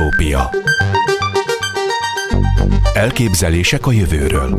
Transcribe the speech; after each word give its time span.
Utópia. 0.00 0.50
Elképzelések 2.94 3.86
a 3.86 3.92
jövőről. 3.92 4.58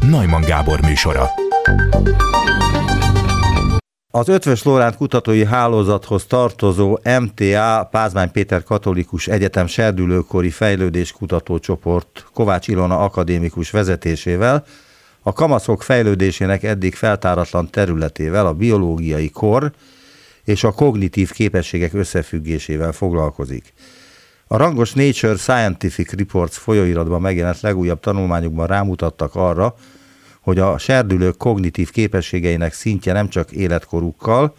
Najman 0.00 0.40
Gábor 0.40 0.80
műsora. 0.80 1.30
Az 4.10 4.28
Ötvös 4.28 4.62
Lóránt 4.62 4.96
Kutatói 4.96 5.44
Hálózathoz 5.44 6.24
tartozó 6.24 6.98
MTA 7.20 7.88
Pázmány 7.90 8.30
Péter 8.30 8.62
Katolikus 8.62 9.26
Egyetem 9.28 9.66
Serdülőkori 9.66 10.50
Fejlődés 10.50 11.12
Kutatócsoport 11.12 12.26
Kovács 12.34 12.68
Ilona 12.68 12.98
akadémikus 12.98 13.70
vezetésével 13.70 14.64
a 15.22 15.32
kamaszok 15.32 15.82
fejlődésének 15.82 16.62
eddig 16.62 16.94
feltáratlan 16.94 17.70
területével, 17.70 18.46
a 18.46 18.54
biológiai 18.54 19.30
kor 19.30 19.72
és 20.50 20.64
a 20.64 20.72
kognitív 20.72 21.30
képességek 21.30 21.94
összefüggésével 21.94 22.92
foglalkozik. 22.92 23.72
A 24.46 24.56
rangos 24.56 24.92
Nature 24.92 25.36
Scientific 25.36 26.12
Reports 26.12 26.54
folyóiratban 26.54 27.20
megjelent 27.20 27.60
legújabb 27.60 28.00
tanulmányokban 28.00 28.66
rámutattak 28.66 29.34
arra, 29.34 29.74
hogy 30.40 30.58
a 30.58 30.78
serdülők 30.78 31.36
kognitív 31.36 31.90
képességeinek 31.90 32.72
szintje 32.72 33.12
nem 33.12 33.28
csak 33.28 33.52
életkorukkal, 33.52 34.54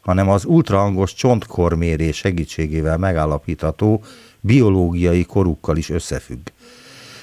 hanem 0.00 0.28
az 0.28 0.44
ultrahangos 0.44 1.14
csontkormérés 1.14 2.16
segítségével 2.16 2.98
megállapítható 2.98 4.02
biológiai 4.40 5.24
korukkal 5.24 5.76
is 5.76 5.90
összefügg. 5.90 6.46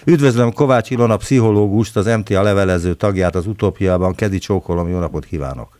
Üdvözlöm 0.05 0.53
Kovács 0.53 0.89
Ilona 0.89 1.17
pszichológust, 1.17 1.95
az 1.95 2.05
MTA 2.05 2.41
levelező 2.41 2.93
tagját 2.93 3.35
az 3.35 3.47
utópiában. 3.47 4.15
Kedi 4.15 4.37
csókolom, 4.37 4.89
jó 4.89 4.99
napot 4.99 5.25
kívánok! 5.25 5.78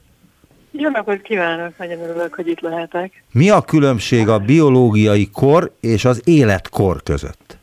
Jó 0.72 0.90
napot 0.90 1.22
kívánok, 1.22 1.78
nagyon 1.78 2.00
örülök, 2.00 2.34
hogy 2.34 2.48
itt 2.48 2.60
lehetek. 2.60 3.24
Mi 3.32 3.50
a 3.50 3.62
különbség 3.62 4.28
a 4.28 4.40
biológiai 4.40 5.30
kor 5.30 5.72
és 5.80 6.06
az 6.06 6.22
életkor 6.26 7.04
között? 7.04 7.58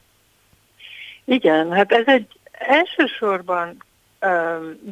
Igen, 1.25 1.73
hát 1.73 1.93
ez 1.93 2.07
egy 2.07 2.27
elsősorban 2.53 3.85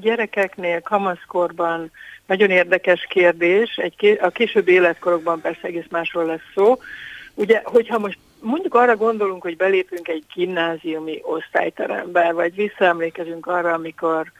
gyerekeknél, 0.00 0.80
kamaszkorban 0.80 1.90
nagyon 2.26 2.50
érdekes 2.50 3.06
kérdés, 3.08 3.76
egy, 3.76 4.18
a 4.22 4.28
később 4.28 4.68
életkorokban 4.68 5.40
persze 5.40 5.60
egész 5.62 5.86
másról 5.90 6.24
lesz 6.24 6.50
szó. 6.54 6.78
Ugye, 7.34 7.60
hogyha 7.64 7.98
most 7.98 8.18
mondjuk 8.40 8.74
arra 8.74 8.96
gondolunk, 8.96 9.42
hogy 9.42 9.56
belépünk 9.56 10.08
egy 10.08 10.24
gimnáziumi 10.34 11.20
osztályterembe, 11.22 12.32
vagy 12.32 12.54
visszaemlékezünk 12.54 13.46
arra, 13.46 13.72
amikor 13.72 14.32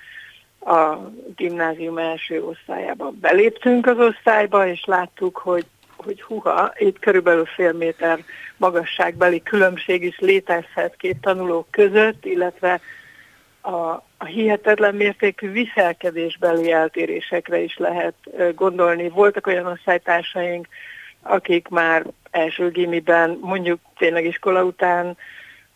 a 0.64 1.10
gimnázium 1.36 1.98
első 1.98 2.42
osztályában 2.44 3.18
beléptünk 3.20 3.86
az 3.86 3.98
osztályba, 3.98 4.66
és 4.66 4.84
láttuk, 4.84 5.36
hogy 5.36 5.64
hogy 5.96 6.22
huha, 6.22 6.72
itt 6.76 6.98
körülbelül 6.98 7.44
fél 7.44 7.72
méter 7.72 8.18
magasságbeli 8.56 9.42
különbség 9.42 10.02
is 10.02 10.18
létezhet 10.18 10.96
két 10.96 11.20
tanulók 11.20 11.70
között, 11.70 12.24
illetve 12.24 12.80
a, 13.60 14.02
a 14.18 14.24
hihetetlen 14.26 14.94
mértékű 14.94 15.50
viselkedésbeli 15.50 16.72
eltérésekre 16.72 17.58
is 17.58 17.76
lehet 17.76 18.14
gondolni. 18.54 19.08
Voltak 19.08 19.46
olyan 19.46 19.66
osztálytársaink, 19.66 20.68
akik 21.22 21.68
már 21.68 22.04
első 22.30 22.70
gimiben, 22.70 23.38
mondjuk 23.40 23.80
tényleg 23.96 24.24
iskola 24.24 24.64
után 24.64 25.16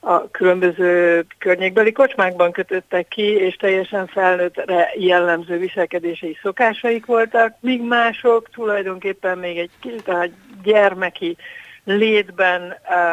a 0.00 0.30
különböző 0.30 1.26
környékbeli 1.38 1.92
kocsmákban 1.92 2.52
kötöttek 2.52 3.08
ki, 3.08 3.22
és 3.22 3.56
teljesen 3.56 4.06
felnőttre 4.06 4.90
jellemző 4.94 5.58
viselkedései 5.58 6.38
szokásaik 6.42 7.06
voltak, 7.06 7.56
míg 7.60 7.82
mások 7.82 8.50
tulajdonképpen 8.50 9.38
még 9.38 9.58
egy 9.58 9.70
a 10.06 10.28
gyermeki 10.62 11.36
létben 11.84 12.62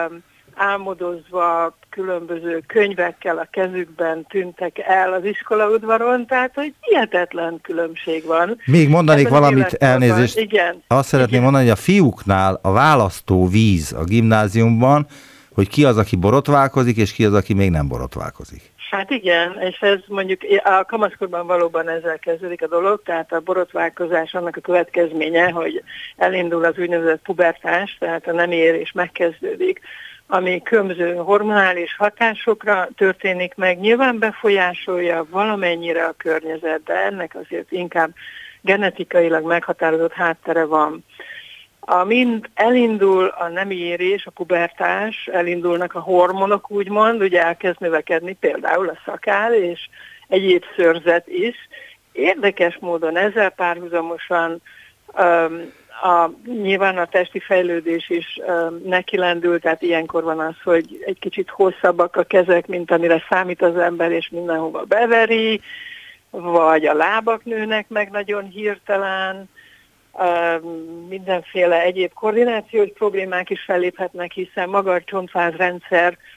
um, 0.10 0.24
álmodozva 0.56 1.78
különböző 1.90 2.64
könyvekkel 2.68 3.38
a 3.38 3.48
kezükben 3.52 4.26
tűntek 4.30 4.78
el 4.80 5.14
az 5.14 5.26
iskolaudvaron, 5.26 6.26
tehát 6.28 6.52
hogy 6.54 6.74
hihetetlen 6.80 7.60
különbség 7.62 8.26
van. 8.26 8.58
Még 8.66 8.90
mondanék 8.90 9.26
Ebben 9.26 9.40
valamit, 9.40 9.74
elnézést. 9.74 10.38
Igen. 10.38 10.84
Azt 10.88 11.08
szeretném 11.08 11.40
igen. 11.40 11.44
mondani, 11.44 11.64
hogy 11.64 11.74
a 11.74 11.82
fiúknál 11.82 12.60
a 12.62 12.72
választó 12.72 13.48
víz 13.48 13.94
a 13.94 14.04
gimnáziumban, 14.04 15.08
hogy 15.56 15.70
ki 15.70 15.86
az, 15.86 15.98
aki 15.98 16.16
borotválkozik, 16.16 16.98
és 16.98 17.14
ki 17.14 17.26
az, 17.26 17.34
aki 17.34 17.54
még 17.54 17.70
nem 17.70 17.88
borotválkozik. 17.88 18.62
Hát 18.90 19.10
igen, 19.10 19.58
és 19.60 19.80
ez 19.80 20.00
mondjuk 20.08 20.42
a 20.64 20.86
kamaszkorban 20.86 21.48
valóban 21.48 21.90
ezzel 21.90 22.20
kezdődik 22.20 22.62
a 22.62 22.68
dolog, 22.68 23.02
tehát 23.06 23.34
a 23.34 23.40
borotválkozás 23.40 24.34
annak 24.34 24.58
a 24.58 24.62
következménye, 24.62 25.50
hogy 25.50 25.84
elindul 26.18 26.66
az 26.66 26.78
úgynevezett 26.78 27.22
pubertás, 27.24 27.98
tehát 28.00 28.28
a 28.28 28.32
nem 28.32 28.52
érés 28.52 28.92
megkezdődik 28.92 29.82
ami 30.28 30.62
különböző 30.62 31.16
hormonális 31.16 31.96
hatásokra 31.96 32.90
történik 32.96 33.56
meg, 33.56 33.80
nyilván 33.80 34.20
befolyásolja 34.20 35.26
valamennyire 35.30 36.06
a 36.06 36.16
környezet, 36.18 36.84
de 36.84 36.94
ennek 36.94 37.36
azért 37.36 37.72
inkább 37.72 38.14
genetikailag 38.62 39.46
meghatározott 39.46 40.14
háttere 40.14 40.66
van. 40.66 41.04
Amint 41.88 42.50
elindul 42.54 43.26
a 43.26 43.48
nemi 43.48 43.76
érés, 43.76 44.26
a 44.26 44.32
pubertás, 44.32 45.30
elindulnak 45.32 45.94
a 45.94 46.00
hormonok 46.00 46.72
úgymond, 46.72 47.22
ugye 47.22 47.44
elkezd 47.44 47.80
növekedni 47.80 48.34
például 48.34 48.90
a 48.90 49.00
szakál 49.06 49.54
és 49.54 49.90
egyéb 50.28 50.64
szörzet 50.76 51.28
is. 51.28 51.56
Érdekes 52.12 52.78
módon 52.80 53.18
ezzel 53.18 53.50
párhuzamosan 53.50 54.62
um, 55.18 55.72
a, 56.02 56.30
nyilván 56.46 56.98
a 56.98 57.06
testi 57.06 57.40
fejlődés 57.40 58.10
is 58.10 58.40
uh, 58.42 58.82
neki 58.84 59.18
lendül, 59.18 59.60
tehát 59.60 59.82
ilyenkor 59.82 60.24
van 60.24 60.40
az, 60.40 60.56
hogy 60.64 61.04
egy 61.06 61.20
kicsit 61.20 61.50
hosszabbak 61.50 62.16
a 62.16 62.24
kezek, 62.24 62.68
mint 62.68 62.92
amire 62.92 63.24
számít 63.30 63.62
az 63.62 63.78
ember, 63.78 64.12
és 64.12 64.30
mindenhova 64.30 64.84
beveri, 64.84 65.62
vagy 66.30 66.86
a 66.86 66.94
lábak 66.94 67.44
nőnek 67.44 67.90
meg 67.90 68.10
nagyon 68.12 68.44
hirtelen, 68.44 69.50
mindenféle 71.10 71.82
egyéb 71.82 72.14
koordinációs 72.14 72.90
problémák 72.94 73.50
is 73.50 73.64
felléphetnek, 73.64 74.32
hiszen 74.32 74.70
maga 74.70 74.94
a 74.94 75.04
csontváz 75.04 75.54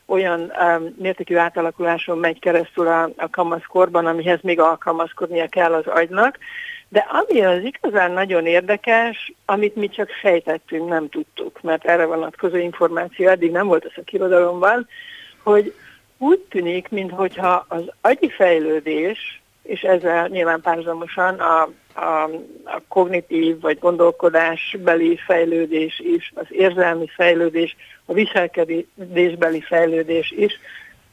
olyan 0.06 0.53
mértékű 0.97 1.37
átalakuláson 1.37 2.19
megy 2.19 2.38
keresztül 2.38 2.87
a, 2.87 3.11
a 3.17 3.31
kamaszkorban, 3.31 4.06
amihez 4.06 4.38
még 4.43 4.61
alkalmazkodnia 4.61 5.49
kell 5.49 5.72
az 5.72 5.87
agynak, 5.87 6.38
de 6.88 7.06
ami 7.09 7.44
az 7.44 7.62
igazán 7.62 8.11
nagyon 8.11 8.47
érdekes, 8.47 9.33
amit 9.44 9.77
mi 9.77 9.88
csak 9.88 10.11
sejtettünk, 10.11 10.88
nem 10.88 11.09
tudtuk, 11.09 11.61
mert 11.62 11.84
erre 11.84 12.05
vonatkozó 12.05 12.56
információ 12.56 13.28
eddig 13.28 13.50
nem 13.50 13.67
volt 13.67 13.93
a 13.97 14.03
kirodalomban, 14.05 14.88
hogy 15.43 15.75
úgy 16.19 16.38
tűnik, 16.38 16.88
mintha 16.88 17.65
az 17.69 17.83
agyi 18.00 18.28
fejlődés, 18.28 19.43
és 19.62 19.83
ezzel 19.83 20.28
nyilván 20.28 20.61
párhuzamosan 20.61 21.34
a, 21.34 21.69
a, 22.00 22.22
a 22.64 22.82
kognitív 22.88 23.60
vagy 23.60 23.78
gondolkodásbeli 23.78 25.16
fejlődés 25.16 25.98
is, 25.98 26.32
az 26.34 26.47
érzelmi 26.48 27.09
fejlődés, 27.09 27.76
a 28.04 28.12
viselkedésbeli 28.12 29.60
fejlődés 29.60 30.31
is 30.31 30.58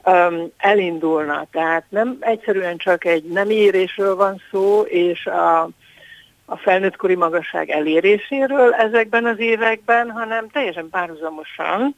um, 0.06 0.52
elindulna. 0.58 1.48
Tehát 1.52 1.86
nem 1.90 2.18
egyszerűen 2.20 2.78
csak 2.78 3.06
egy 3.06 3.24
nem 3.24 3.50
érésről 3.50 4.16
van 4.16 4.42
szó, 4.52 4.82
és 4.82 5.26
a, 5.26 5.62
a 6.46 6.58
felnőttkori 6.58 7.16
magasság 7.16 7.70
eléréséről 7.70 8.74
ezekben 8.74 9.26
az 9.26 9.40
években, 9.40 10.12
hanem 10.12 10.50
teljesen 10.50 10.90
párhuzamosan 10.90 11.96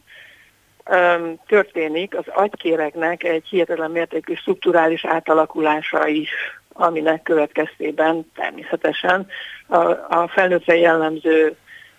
um, 0.90 1.40
történik 1.48 2.18
az 2.18 2.26
agykéregnek 2.28 3.24
egy 3.24 3.46
hihetetlen 3.50 3.92
mértékű 3.92 4.34
strukturális 4.34 5.06
átalakulása 5.06 6.08
is, 6.08 6.30
aminek 6.78 7.24
következtében 7.24 8.32
természetesen 8.36 9.28
a, 9.68 9.78
a 10.20 10.30
felnőttre 10.34 10.78
jellemző 10.78 11.56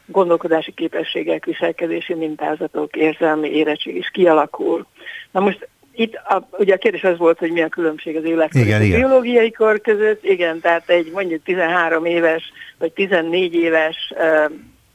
gondolkodási 0.06 0.72
képességek, 0.72 1.44
viselkedési 1.44 2.14
mintázatok, 2.14 2.96
érzelmi 2.96 3.48
érettség 3.48 3.96
is 3.96 4.10
kialakul. 4.10 4.86
Na 5.30 5.40
most 5.40 5.68
itt 5.92 6.14
a, 6.14 6.48
ugye 6.50 6.74
a 6.74 6.78
kérdés 6.78 7.04
az 7.04 7.18
volt, 7.18 7.38
hogy 7.38 7.50
mi 7.50 7.62
a 7.62 7.68
különbség 7.68 8.16
az 8.16 8.24
életkor 8.24 8.60
igen, 8.60 8.82
és 8.82 8.94
a 8.94 8.96
biológiai 8.96 9.50
kor 9.52 9.80
között. 9.80 10.24
Igen, 10.24 10.60
tehát 10.60 10.88
egy 10.90 11.10
mondjuk 11.12 11.42
13 11.42 12.04
éves 12.04 12.52
vagy 12.78 12.92
14 12.92 13.54
éves 13.54 14.12
uh, 14.16 14.52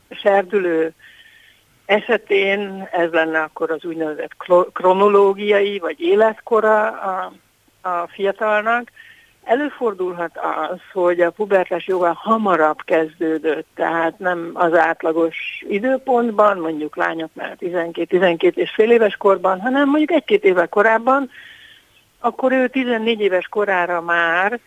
serdülő 0.10 0.94
esetén 1.86 2.90
ez 2.92 3.12
lenne 3.12 3.40
akkor 3.40 3.72
az 3.72 3.86
úgynevezett 3.86 4.32
kronológiai 4.74 5.80
vagy 5.80 6.02
életkora 6.02 6.88
a, 6.88 7.34
a 7.82 8.08
fiatalnak, 8.08 8.92
Előfordulhat 9.44 10.38
az, 10.70 10.80
hogy 10.94 11.22
a 11.22 11.32
pubertás 11.32 11.88
jóval 11.88 12.14
hamarabb 12.14 12.82
kezdődött, 12.84 13.68
tehát 13.76 14.20
nem 14.20 14.50
az 14.54 14.74
átlagos 14.74 15.64
időpontban, 15.68 16.58
mondjuk 16.58 16.96
lányoknál 16.96 17.56
12-12 17.60 18.56
és 18.56 18.72
fél 18.72 18.92
éves 18.92 19.16
korban, 19.16 19.62
hanem 19.62 19.90
mondjuk 19.90 20.12
egy-két 20.12 20.44
évvel 20.44 20.68
korábban, 20.68 21.30
akkor 22.20 22.52
ő 22.52 22.68
14 22.68 23.20
éves 23.20 23.48
korára 23.48 24.02
már 24.02 24.60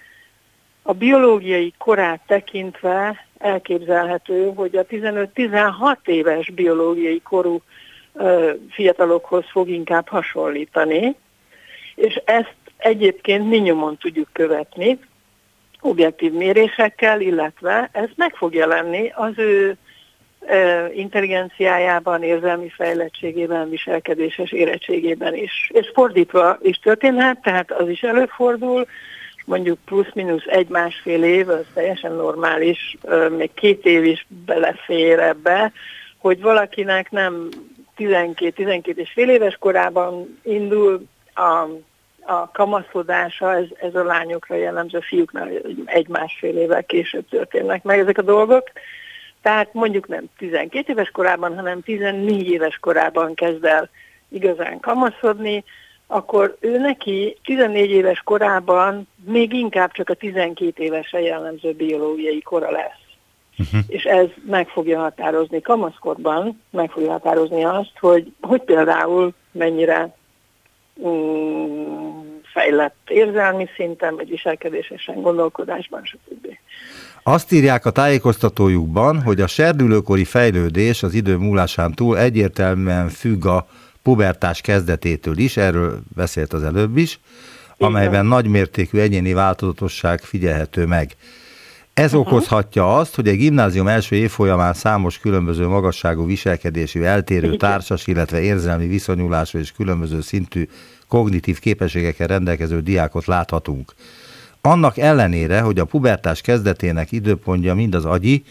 a 0.83 0.93
biológiai 0.93 1.75
korát 1.79 2.21
tekintve 2.27 3.27
elképzelhető, 3.39 4.53
hogy 4.55 4.77
a 4.77 4.87
15-16 4.87 5.97
éves 6.05 6.51
biológiai 6.51 7.21
korú 7.21 7.63
fiatalokhoz 8.71 9.45
fog 9.51 9.69
inkább 9.69 10.09
hasonlítani, 10.09 11.17
és 11.95 12.15
ezt 12.25 12.55
egyébként 12.77 13.49
minimum 13.49 13.97
tudjuk 13.97 14.29
követni 14.33 14.99
objektív 15.81 16.33
mérésekkel, 16.33 17.21
illetve 17.21 17.89
ez 17.93 18.09
meg 18.17 18.35
fog 18.35 18.55
jelenni 18.55 19.13
az 19.15 19.33
ő 19.37 19.77
intelligenciájában, 20.95 22.23
érzelmi 22.23 22.69
fejlettségében, 22.69 23.71
viselkedéses 23.71 24.53
érettségében 24.53 25.35
is. 25.35 25.71
És 25.73 25.91
fordítva 25.95 26.59
is 26.63 26.79
történhet, 26.79 27.41
tehát 27.43 27.73
az 27.73 27.89
is 27.89 28.03
előfordul, 28.03 28.87
mondjuk 29.45 29.79
plusz-minusz 29.85 30.47
egy-másfél 30.47 31.23
év, 31.23 31.49
az 31.49 31.65
teljesen 31.75 32.13
normális, 32.13 32.97
még 33.37 33.51
két 33.55 33.85
év 33.87 34.05
is 34.05 34.27
belefér 34.47 35.19
ebbe, 35.19 35.73
hogy 36.19 36.41
valakinek 36.41 37.11
nem 37.11 37.49
12-12 37.99 38.97
és 38.97 39.11
fél 39.13 39.31
éves 39.31 39.57
korában 39.57 40.39
indul 40.43 41.03
a, 41.35 41.67
a 42.27 42.51
kamaszkodása, 42.53 43.55
ez, 43.55 43.67
ez 43.81 43.95
a 43.95 44.05
lányokra 44.05 44.55
jellemző, 44.55 44.99
a 44.99 45.03
fiúknál 45.03 45.49
egy-másfél 45.85 46.57
évvel 46.57 46.85
később 46.85 47.29
történnek 47.29 47.83
meg 47.83 47.99
ezek 47.99 48.19
a 48.19 48.23
dolgok. 48.23 48.71
Tehát 49.43 49.75
mondjuk 49.75 50.09
nem 50.09 50.25
12 50.39 50.93
éves 50.93 51.11
korában, 51.11 51.55
hanem 51.55 51.81
14 51.81 52.51
éves 52.51 52.79
korában 52.79 53.35
kezd 53.35 53.65
el 53.65 53.89
igazán 54.29 54.81
kamaszodni, 54.81 55.65
akkor 56.07 56.57
ő 56.61 56.79
neki 56.79 57.37
14 57.45 57.91
éves 57.91 58.21
korában 58.25 59.09
még 59.25 59.53
inkább 59.53 59.93
csak 59.93 60.09
a 60.09 60.15
12 60.15 60.83
évesre 60.83 61.21
jellemző 61.21 61.73
biológiai 61.73 62.43
kora 62.43 62.71
lesz. 62.71 63.05
Uh-huh. 63.59 63.81
És 63.89 64.05
ez 64.05 64.27
meg 64.47 64.69
fogja 64.69 65.01
határozni 65.01 65.61
kamaszkorban, 65.61 66.63
meg 66.71 66.91
fogja 66.91 67.11
határozni 67.11 67.65
azt, 67.65 67.93
hogy, 68.01 68.33
hogy 68.41 68.61
például 68.61 69.33
mennyire 69.53 70.15
um, 70.95 72.06
fejlett 72.57 72.97
érzelmi 73.09 73.69
szinten, 73.77 74.15
vagy 74.17 74.29
viselkedésesen, 74.29 75.21
gondolkodásban, 75.21 76.05
stb. 76.05 76.47
Azt 77.23 77.53
írják 77.53 77.87
a 77.87 77.91
tájékoztatójukban, 77.91 79.23
hogy 79.23 79.41
a 79.41 79.47
serdülőkori 79.47 80.25
fejlődés 80.25 81.03
az 81.03 81.15
idő 81.15 81.37
múlásán 81.37 81.93
túl 81.93 82.19
egyértelműen 82.19 83.09
függ 83.09 83.45
a 83.47 83.67
pubertás 84.03 84.61
kezdetétől 84.61 85.39
is, 85.39 85.57
erről 85.57 86.01
beszélt 86.15 86.53
az 86.53 86.63
előbb 86.63 86.97
is, 86.97 87.21
amelyben 87.79 88.27
nagymértékű 88.27 88.99
egyéni 88.99 89.33
változatosság 89.33 90.21
figyelhető 90.21 90.87
meg. 90.87 91.11
Ez 91.95 92.15
uh-huh. 92.15 92.33
okozhatja 92.33 92.97
azt, 92.97 93.15
hogy 93.15 93.29
egy 93.29 93.37
gimnázium 93.37 93.89
első 93.89 94.17
évfolyamán 94.17 94.75
számos 94.75 95.19
különböző 95.19 95.67
magasságú 95.67 96.27
viselkedésű, 96.27 97.03
eltérő 97.03 97.57
társas, 97.57 98.07
illetve 98.07 98.41
érzelmi 98.41 98.87
viszonyulású 98.87 99.59
és 99.59 99.73
különböző 99.73 100.21
szintű 100.21 100.69
kognitív 101.09 101.59
képességekkel 101.59 102.27
rendelkező 102.27 102.81
diákot 102.81 103.27
láthatunk. 103.27 103.95
Annak 104.61 104.99
ellenére, 104.99 105.61
hogy 105.61 105.79
a 105.79 105.85
pubertás 105.85 106.41
kezdetének 106.41 107.13
időpontja 107.13 107.75
mind 107.75 107.95
az 107.95 108.05
agyi, 108.05 108.45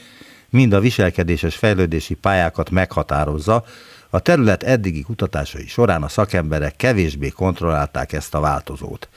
mind 0.50 0.74
a 0.74 0.80
viselkedéses 0.80 1.56
fejlődési 1.56 2.14
pályákat 2.14 2.70
meghatározza, 2.70 3.64
a 4.10 4.20
terület 4.20 4.64
eddigi 4.64 5.02
kutatásai 5.02 5.68
során 5.68 6.04
a 6.04 6.08
szakemberek 6.08 6.76
kevésbé 6.76 7.30
kontrollálták 7.30 8.14
ezt 8.14 8.36
a 8.36 8.40
változót. 8.40 9.10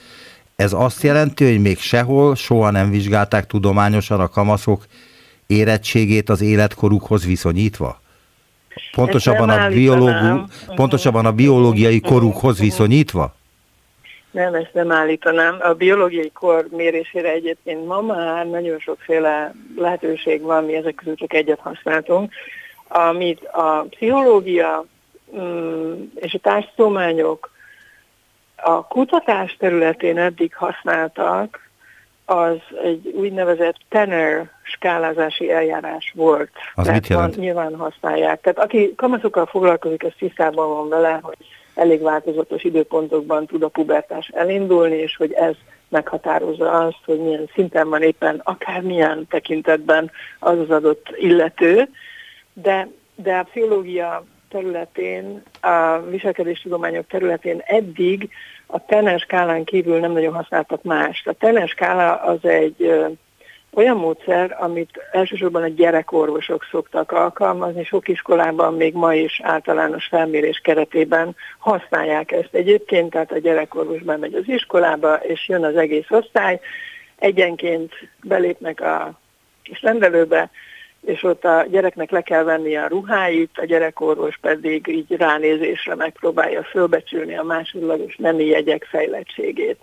Ez 0.55 0.73
azt 0.73 1.03
jelenti, 1.03 1.45
hogy 1.45 1.61
még 1.61 1.79
sehol 1.79 2.35
soha 2.35 2.71
nem 2.71 2.89
vizsgálták 2.89 3.47
tudományosan 3.47 4.19
a 4.19 4.27
kamaszok 4.27 4.85
érettségét 5.47 6.29
az 6.29 6.41
életkorukhoz 6.41 7.25
viszonyítva? 7.25 8.01
Pontosabban 8.91 9.49
a, 9.49 9.67
biológu, 9.67 10.43
pontosabban 10.75 11.25
a 11.25 11.31
biológiai 11.31 11.99
korukhoz 11.99 12.59
viszonyítva? 12.59 13.35
Nem, 14.31 14.53
ezt 14.53 14.73
nem 14.73 14.91
állítanám. 14.91 15.57
A 15.59 15.73
biológiai 15.73 16.31
kor 16.33 16.67
mérésére 16.71 17.31
egyébként 17.31 17.85
ma 17.85 18.01
már 18.01 18.45
nagyon 18.45 18.79
sokféle 18.79 19.53
lehetőség 19.77 20.41
van, 20.41 20.63
mi 20.63 20.75
ezek 20.75 20.95
közül 20.95 21.15
csak 21.15 21.33
egyet 21.33 21.59
használtunk 21.59 22.31
amit 22.89 23.43
a 23.43 23.85
pszichológia 23.89 24.85
mm, 25.37 25.93
és 26.15 26.33
a 26.33 26.39
társadalmányok 26.39 27.51
a 28.55 28.87
kutatás 28.87 29.55
területén 29.59 30.17
eddig 30.17 30.55
használtak, 30.55 31.68
az 32.29 32.57
egy 32.83 33.13
úgynevezett 33.15 33.75
Tenner 33.89 34.49
skálázási 34.63 35.51
eljárás 35.51 36.13
volt. 36.15 36.49
Az 36.75 36.85
Tehát 36.85 37.01
mit 37.01 37.09
jelent? 37.09 37.37
nyilván 37.37 37.75
használják. 37.75 38.41
Tehát 38.41 38.59
aki 38.59 38.93
kamaszokkal 38.95 39.45
foglalkozik, 39.45 40.03
az 40.03 40.13
tisztában 40.17 40.69
van 40.69 40.89
vele, 40.89 41.19
hogy 41.21 41.37
elég 41.75 42.01
változatos 42.01 42.63
időpontokban 42.63 43.45
tud 43.45 43.63
a 43.63 43.67
pubertás 43.67 44.27
elindulni, 44.33 44.95
és 44.95 45.15
hogy 45.15 45.31
ez 45.31 45.55
meghatározza 45.87 46.71
azt, 46.71 47.01
hogy 47.05 47.19
milyen 47.19 47.49
szinten 47.53 47.89
van 47.89 48.01
éppen 48.01 48.41
akármilyen 48.43 49.27
tekintetben 49.29 50.11
az 50.39 50.59
az 50.59 50.69
adott 50.69 51.07
illető 51.15 51.89
de, 52.53 52.87
de 53.15 53.37
a 53.37 53.43
pszichológia 53.43 54.23
területén, 54.49 55.43
a 55.61 55.99
viselkedéstudományok 56.09 57.07
területén 57.07 57.61
eddig 57.65 58.29
a 58.71 59.17
skálán 59.17 59.63
kívül 59.63 59.99
nem 59.99 60.11
nagyon 60.11 60.33
használtak 60.33 60.83
mást. 60.83 61.27
A 61.27 61.67
skála 61.67 62.15
az 62.15 62.45
egy 62.45 62.75
ö, 62.77 63.07
olyan 63.73 63.97
módszer, 63.97 64.57
amit 64.59 65.07
elsősorban 65.11 65.63
a 65.63 65.67
gyerekorvosok 65.67 66.67
szoktak 66.71 67.11
alkalmazni, 67.11 67.83
sok 67.83 68.07
iskolában 68.07 68.73
még 68.73 68.93
ma 68.93 69.13
is 69.13 69.41
általános 69.43 70.05
felmérés 70.05 70.59
keretében 70.63 71.35
használják 71.57 72.31
ezt 72.31 72.53
egyébként, 72.53 73.09
tehát 73.09 73.31
a 73.31 73.39
gyerekorvos 73.39 74.01
bemegy 74.01 74.33
az 74.33 74.47
iskolába, 74.47 75.15
és 75.15 75.47
jön 75.47 75.63
az 75.63 75.75
egész 75.75 76.09
osztály, 76.09 76.59
egyenként 77.15 77.93
belépnek 78.23 78.81
a 78.81 79.19
kis 79.63 79.81
rendelőbe, 79.81 80.49
és 81.05 81.23
ott 81.23 81.45
a 81.45 81.65
gyereknek 81.69 82.11
le 82.11 82.21
kell 82.21 82.43
venni 82.43 82.77
a 82.77 82.87
ruháit, 82.87 83.49
a 83.53 83.65
gyerekorvos 83.65 84.37
pedig 84.41 84.87
így 84.87 85.11
ránézésre 85.17 85.95
megpróbálja 85.95 86.63
fölbecsülni 86.63 87.37
a 87.37 87.43
másodlagos 87.43 88.15
nemi 88.15 88.45
jegyek 88.45 88.83
fejlettségét. 88.83 89.77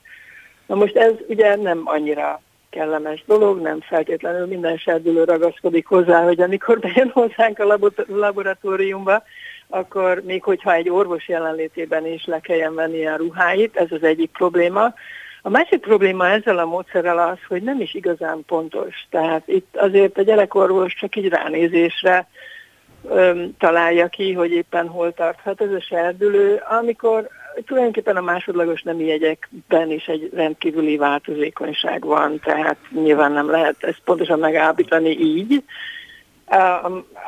Na 0.67 0.75
most 0.75 0.97
ez 0.97 1.13
ugye 1.29 1.57
nem 1.57 1.83
annyira 1.85 2.41
kellemes 2.71 3.25
dolog, 3.27 3.61
nem 3.61 3.81
feltétlenül 3.81 4.47
minden 4.47 4.77
serdülő 4.77 5.25
ragaszkodik 5.25 5.87
hozzá, 5.87 6.23
hogy 6.23 6.41
amikor 6.41 6.79
bejön 6.79 7.11
hozzánk 7.13 7.59
a 7.59 7.79
laboratóriumba, 8.07 9.23
akkor 9.69 10.23
még 10.25 10.43
hogyha 10.43 10.73
egy 10.73 10.89
orvos 10.89 11.29
jelenlétében 11.29 12.07
is 12.07 12.25
le 12.25 12.41
kelljen 12.41 12.75
venni 12.75 13.07
a 13.07 13.17
ruháit, 13.17 13.77
ez 13.77 13.87
az 13.91 14.03
egyik 14.03 14.31
probléma. 14.31 14.95
A 15.47 15.51
másik 15.51 15.81
probléma 15.81 16.29
ezzel 16.29 16.59
a 16.59 16.65
módszerrel 16.65 17.19
az, 17.19 17.39
hogy 17.49 17.63
nem 17.63 17.81
is 17.81 17.95
igazán 17.95 18.45
pontos. 18.47 18.95
Tehát 19.11 19.49
itt 19.49 19.77
azért 19.77 20.19
a 20.19 20.23
gyerekorvos 20.23 20.95
csak 20.95 21.17
így 21.17 21.29
ránézésre 21.29 22.29
öm, 23.09 23.57
találja 23.59 24.09
ki, 24.09 24.33
hogy 24.33 24.51
éppen 24.51 24.89
hol 24.89 25.13
tarthat 25.13 25.61
ez 25.61 25.73
a 25.73 25.81
serdülő, 25.81 26.63
amikor 26.81 27.29
tulajdonképpen 27.67 28.17
a 28.17 28.21
másodlagos 28.21 28.83
nemi 28.83 29.05
jegyekben 29.05 29.91
is 29.91 30.07
egy 30.07 30.31
rendkívüli 30.35 30.97
változékonyság 30.97 32.05
van, 32.05 32.41
tehát 32.45 32.77
nyilván 32.91 33.33
nem 33.33 33.51
lehet 33.51 33.77
ezt 33.81 34.01
pontosan 34.05 34.39
megállapítani 34.39 35.11
így. 35.11 35.63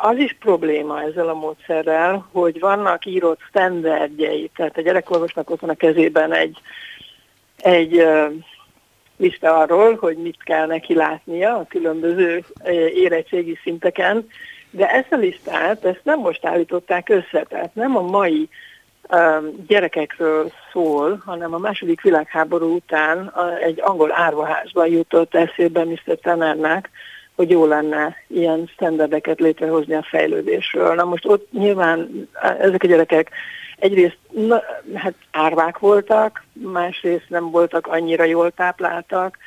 Az 0.02 0.16
is 0.16 0.36
probléma 0.40 1.02
ezzel 1.02 1.28
a 1.28 1.34
módszerrel, 1.34 2.28
hogy 2.32 2.60
vannak 2.60 3.06
írott 3.06 3.40
standardjei, 3.48 4.50
tehát 4.56 4.76
a 4.76 4.82
gyerekorvosnak 4.82 5.50
ott 5.50 5.60
van 5.60 5.70
a 5.70 5.74
kezében 5.74 6.32
egy 6.32 6.58
egy 7.58 8.06
lista 9.16 9.56
arról, 9.56 9.96
hogy 9.96 10.16
mit 10.16 10.42
kell 10.44 10.66
neki 10.66 10.94
látnia 10.94 11.56
a 11.56 11.66
különböző 11.68 12.44
érettségi 12.94 13.58
szinteken, 13.62 14.26
de 14.70 14.90
ezt 14.90 15.12
a 15.12 15.16
listát, 15.16 15.84
ezt 15.84 16.00
nem 16.02 16.18
most 16.18 16.44
állították 16.44 17.08
össze, 17.08 17.44
tehát 17.48 17.74
nem 17.74 17.96
a 17.96 18.00
mai 18.00 18.48
gyerekekről 19.66 20.52
szól, 20.72 21.22
hanem 21.24 21.54
a 21.54 21.58
második 21.58 22.00
világháború 22.00 22.74
után 22.74 23.32
egy 23.62 23.80
angol 23.82 24.12
árvaházban 24.12 24.88
jutott 24.88 25.34
eszébe 25.34 25.84
Mr. 25.84 26.18
Tannernek, 26.22 26.90
hogy 27.36 27.50
jó 27.50 27.66
lenne 27.66 28.16
ilyen 28.26 28.70
standardeket 28.72 29.40
létrehozni 29.40 29.94
a 29.94 30.06
fejlődésről. 30.08 30.94
Na 30.94 31.04
most 31.04 31.26
ott 31.26 31.52
nyilván 31.52 32.28
ezek 32.58 32.82
a 32.82 32.86
gyerekek 32.86 33.30
egyrészt 33.78 34.18
na, 34.30 34.62
hát 34.94 35.14
árvák 35.30 35.78
voltak, 35.78 36.44
másrészt 36.52 37.26
nem 37.28 37.50
voltak 37.50 37.86
annyira 37.86 38.24
jól 38.24 38.50
tápláltak. 38.50 39.38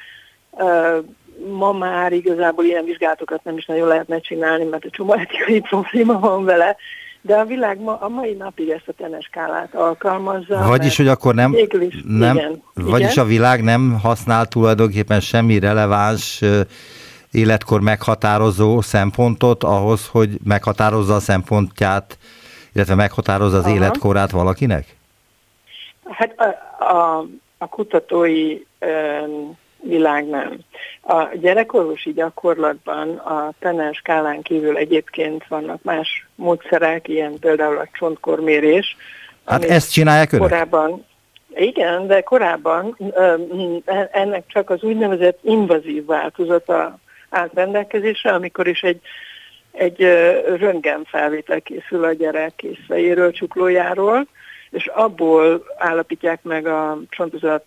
Ma 1.51 1.71
már 1.71 2.11
igazából 2.11 2.65
ilyen 2.65 2.85
vizsgálatokat 2.85 3.43
nem 3.43 3.57
is 3.57 3.65
nagyon 3.65 3.87
lehetne 3.87 4.19
csinálni, 4.19 4.63
mert 4.63 4.85
egy 4.85 4.91
csomó 4.91 5.13
etikai 5.13 5.59
probléma 5.69 6.19
van 6.19 6.43
vele, 6.43 6.75
de 7.21 7.35
a 7.35 7.45
világ 7.45 7.79
ma, 7.79 7.97
a 7.99 8.09
mai 8.09 8.33
napig 8.33 8.69
ezt 8.69 8.87
a 8.87 8.93
teneskálát 8.93 9.75
alkalmazza. 9.75 10.63
Vagyis, 10.67 10.97
hogy 10.97 11.07
akkor 11.07 11.35
nem, 11.35 11.53
is, 11.53 12.03
nem 12.07 12.35
igen, 12.35 12.63
vagyis 12.73 13.11
igen. 13.11 13.25
a 13.25 13.27
világ 13.27 13.63
nem 13.63 13.99
használ 14.01 14.45
tulajdonképpen 14.45 15.19
semmi 15.19 15.59
releváns 15.59 16.41
életkor 17.31 17.81
meghatározó 17.81 18.81
szempontot 18.81 19.63
ahhoz, 19.63 20.07
hogy 20.07 20.29
meghatározza 20.43 21.15
a 21.15 21.19
szempontját, 21.19 22.17
illetve 22.73 22.95
meghatározza 22.95 23.57
az 23.57 23.65
Aha. 23.65 23.75
életkorát 23.75 24.31
valakinek? 24.31 24.95
Hát 26.09 26.35
a, 26.37 26.83
a, 26.83 27.25
a 27.57 27.67
kutatói 27.67 28.57
um, 28.79 29.57
világ 29.81 30.27
nem. 30.27 30.59
A 31.01 31.27
gyerekorvosi 31.35 32.13
gyakorlatban 32.13 33.09
a 33.15 33.53
Tenner 33.59 33.93
skálán 33.93 34.41
kívül 34.41 34.77
egyébként 34.77 35.47
vannak 35.47 35.83
más 35.83 36.27
módszerek, 36.35 37.07
ilyen 37.07 37.39
például 37.39 37.77
a 37.77 37.89
csontkormérés. 37.93 38.95
Hát 39.45 39.63
ezt 39.63 39.91
csinálják 39.91 40.31
önök? 40.31 40.47
Korábban, 40.47 41.05
igen, 41.55 42.07
de 42.07 42.21
korábban 42.21 42.97
ennek 44.11 44.43
csak 44.47 44.69
az 44.69 44.83
úgynevezett 44.83 45.39
invazív 45.41 46.05
változata 46.05 46.99
állt 47.29 47.53
rendelkezésre, 47.53 48.31
amikor 48.31 48.67
is 48.67 48.81
egy, 48.81 49.01
egy 49.71 50.01
röntgenfelvétel 50.57 51.61
készül 51.61 52.03
a 52.03 52.13
gyerek 52.13 52.63
észveiről, 52.63 53.31
csuklójáról, 53.31 54.27
és 54.69 54.87
abból 54.87 55.63
állapítják 55.77 56.43
meg 56.43 56.65
a 56.65 56.99
csontozat 57.09 57.65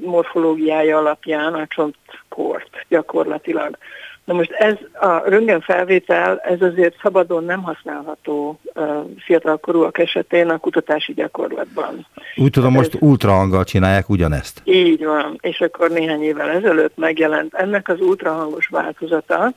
morfológiája 0.00 0.98
alapján 0.98 1.54
a 1.54 1.66
csontkort 1.66 2.86
gyakorlatilag. 2.88 3.78
Na 4.24 4.34
most 4.34 4.50
ez 4.50 4.74
a 4.92 5.28
röntgenfelvétel, 5.28 6.38
ez 6.38 6.60
azért 6.60 6.98
szabadon 7.02 7.44
nem 7.44 7.62
használható 7.62 8.60
uh, 8.74 8.84
fiatalkorúak 9.18 9.98
esetén 9.98 10.48
a 10.48 10.58
kutatási 10.58 11.12
gyakorlatban. 11.12 12.06
Úgy 12.36 12.50
tudom, 12.50 12.72
most 12.72 12.96
ultrahanggal 13.00 13.64
csinálják 13.64 14.08
ugyanezt. 14.08 14.60
Így 14.64 15.04
van, 15.04 15.38
és 15.40 15.60
akkor 15.60 15.90
néhány 15.90 16.22
évvel 16.22 16.50
ezelőtt 16.50 16.96
megjelent 16.96 17.54
ennek 17.54 17.88
az 17.88 18.00
ultrahangos 18.00 18.66
változata, 18.66 19.52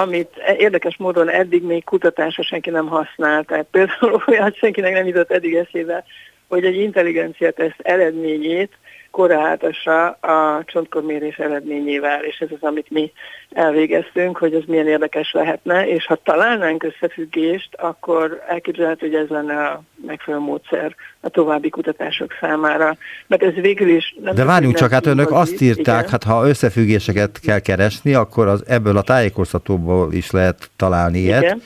amit 0.00 0.36
érdekes 0.58 0.96
módon 0.96 1.28
eddig 1.28 1.62
még 1.62 1.84
kutatásra 1.84 2.42
senki 2.42 2.70
nem 2.70 2.86
használt, 2.86 3.46
tehát 3.46 3.66
például 3.70 4.22
olyan 4.26 4.52
senkinek 4.52 4.92
nem 4.92 5.06
jutott 5.06 5.30
eddig 5.30 5.54
eszébe, 5.54 6.04
hogy 6.48 6.64
egy 6.64 6.76
intelligencia 6.76 7.50
teszt 7.50 7.80
eredményét 7.82 8.72
korrelátassa 9.10 10.06
a 10.10 10.62
csontkormérés 10.64 11.36
eredményével, 11.36 12.24
és 12.24 12.38
ez 12.38 12.48
az, 12.50 12.68
amit 12.68 12.90
mi 12.90 13.12
elvégeztünk, 13.50 14.36
hogy 14.36 14.54
ez 14.54 14.62
milyen 14.66 14.86
érdekes 14.86 15.32
lehetne, 15.32 15.88
és 15.88 16.06
ha 16.06 16.18
találnánk 16.22 16.82
összefüggést, 16.82 17.74
akkor 17.74 18.42
elképzelhető, 18.48 19.06
hogy 19.06 19.14
ez 19.16 19.28
lenne 19.28 19.64
a 19.64 19.82
megfelelő 20.06 20.42
módszer 20.42 20.94
a 21.20 21.28
további 21.28 21.68
kutatások 21.68 22.32
számára. 22.40 22.96
Mert 23.26 23.42
ez 23.42 23.54
végül 23.54 23.88
is... 23.88 24.16
Nem 24.22 24.34
De 24.34 24.44
várjunk 24.44 24.76
csak, 24.76 24.90
hát 24.90 25.06
önök 25.06 25.30
azt 25.30 25.60
írták, 25.60 25.98
igen. 25.98 26.10
hát 26.10 26.24
ha 26.24 26.48
összefüggéseket 26.48 27.40
kell 27.40 27.58
keresni, 27.58 28.14
akkor 28.14 28.46
az, 28.46 28.64
ebből 28.66 28.96
a 28.96 29.02
tájékoztatóból 29.02 30.12
is 30.12 30.30
lehet 30.30 30.70
találni 30.76 31.18
ilyet. 31.18 31.42
Igen. 31.42 31.62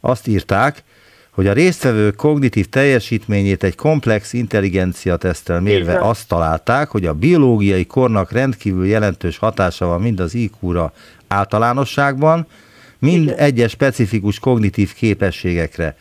Azt 0.00 0.26
írták, 0.26 0.82
hogy 1.34 1.46
a 1.46 1.52
résztvevők 1.52 2.16
kognitív 2.16 2.66
teljesítményét 2.66 3.62
egy 3.62 3.74
komplex 3.74 4.32
intelligencia 4.32 5.16
tesztel 5.16 5.60
mérve 5.60 5.98
azt 5.98 6.28
találták, 6.28 6.88
hogy 6.88 7.06
a 7.06 7.14
biológiai 7.14 7.86
kornak 7.86 8.32
rendkívül 8.32 8.86
jelentős 8.86 9.38
hatása 9.38 9.86
van 9.86 10.00
mind 10.00 10.20
az 10.20 10.34
IQ-ra 10.34 10.92
általánosságban, 11.28 12.46
mind 12.98 13.22
Igen. 13.22 13.36
egyes 13.36 13.70
specifikus 13.70 14.38
kognitív 14.38 14.94
képességekre. 14.94 15.96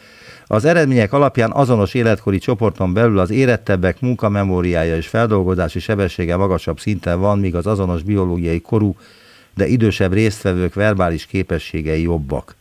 Az 0.47 0.65
eredmények 0.65 1.13
alapján 1.13 1.51
azonos 1.51 1.93
életkori 1.93 2.37
csoporton 2.37 2.93
belül 2.93 3.19
az 3.19 3.29
érettebbek 3.29 3.99
munkamemóriája 3.99 4.95
és 4.95 5.07
feldolgozási 5.07 5.79
sebessége 5.79 6.35
magasabb 6.35 6.79
szinten 6.79 7.19
van, 7.19 7.39
míg 7.39 7.55
az 7.55 7.67
azonos 7.67 8.03
biológiai 8.03 8.61
korú, 8.61 8.95
de 9.55 9.67
idősebb 9.67 10.13
résztvevők 10.13 10.73
verbális 10.73 11.25
képességei 11.25 12.01
jobbak. 12.01 12.55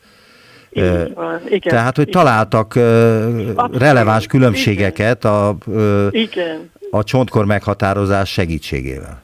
Van, 1.14 1.40
igen, 1.48 1.60
Tehát, 1.60 1.96
hogy 1.96 2.08
igen. 2.08 2.22
találtak 2.22 2.74
Abszolút, 2.76 3.76
releváns 3.78 4.26
különbségeket 4.26 5.24
a, 5.24 5.56
igen. 6.10 6.70
a 6.90 7.04
csontkor 7.04 7.44
meghatározás 7.44 8.32
segítségével. 8.32 9.22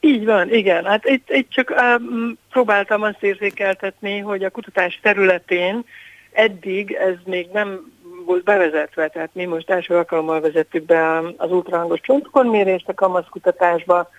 Így 0.00 0.24
van, 0.24 0.52
igen. 0.52 0.84
Hát 0.84 1.04
itt, 1.04 1.30
itt 1.30 1.50
csak 1.50 1.70
um, 1.70 2.38
próbáltam 2.50 3.02
azt 3.02 3.22
érzékeltetni, 3.22 4.18
hogy 4.18 4.44
a 4.44 4.50
kutatás 4.50 4.98
területén 5.02 5.84
eddig 6.32 6.92
ez 6.92 7.14
még 7.24 7.48
nem 7.52 7.92
volt 8.26 8.44
bevezetve, 8.44 9.08
tehát 9.08 9.30
mi 9.32 9.44
most 9.44 9.70
első 9.70 9.94
alkalommal 9.94 10.40
vezettük 10.40 10.84
be 10.84 11.18
az 11.36 11.50
ultrahangos 11.50 12.00
csontkormérést 12.00 12.88
a 12.88 12.94
kamaszkutatásba, 12.94 14.10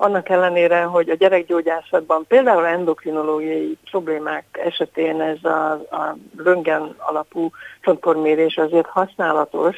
annak 0.00 0.28
ellenére, 0.28 0.82
hogy 0.82 1.08
a 1.08 1.14
gyerekgyógyászatban 1.14 2.24
például 2.28 2.66
endokrinológiai 2.66 3.78
problémák 3.90 4.44
esetén 4.52 5.20
ez 5.20 5.44
a, 5.44 5.70
a 5.72 6.16
röntgen 6.36 6.94
alapú 6.98 7.50
csontkormérés 7.80 8.56
azért 8.56 8.86
használatos, 8.86 9.76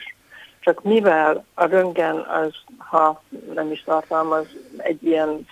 csak 0.61 0.83
mivel 0.83 1.45
a 1.55 1.65
röntgen 1.65 2.17
az, 2.17 2.53
ha 2.79 3.23
nem 3.55 3.71
is 3.71 3.83
tartalmaz 3.83 4.47
egy 4.77 5.05
ilyen 5.05 5.47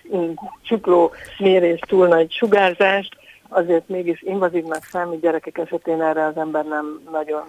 csukló 0.63 1.13
mérés 1.39 1.79
túl 1.81 2.07
nagy 2.07 2.33
sugárzást, 2.33 3.17
azért 3.49 3.89
mégis 3.89 4.23
invazívnak 4.23 4.85
számít 4.85 5.21
gyerekek 5.21 5.59
esetén 5.59 6.03
erre 6.03 6.25
az 6.25 6.37
ember 6.37 6.65
nem 6.65 7.01
nagyon 7.11 7.43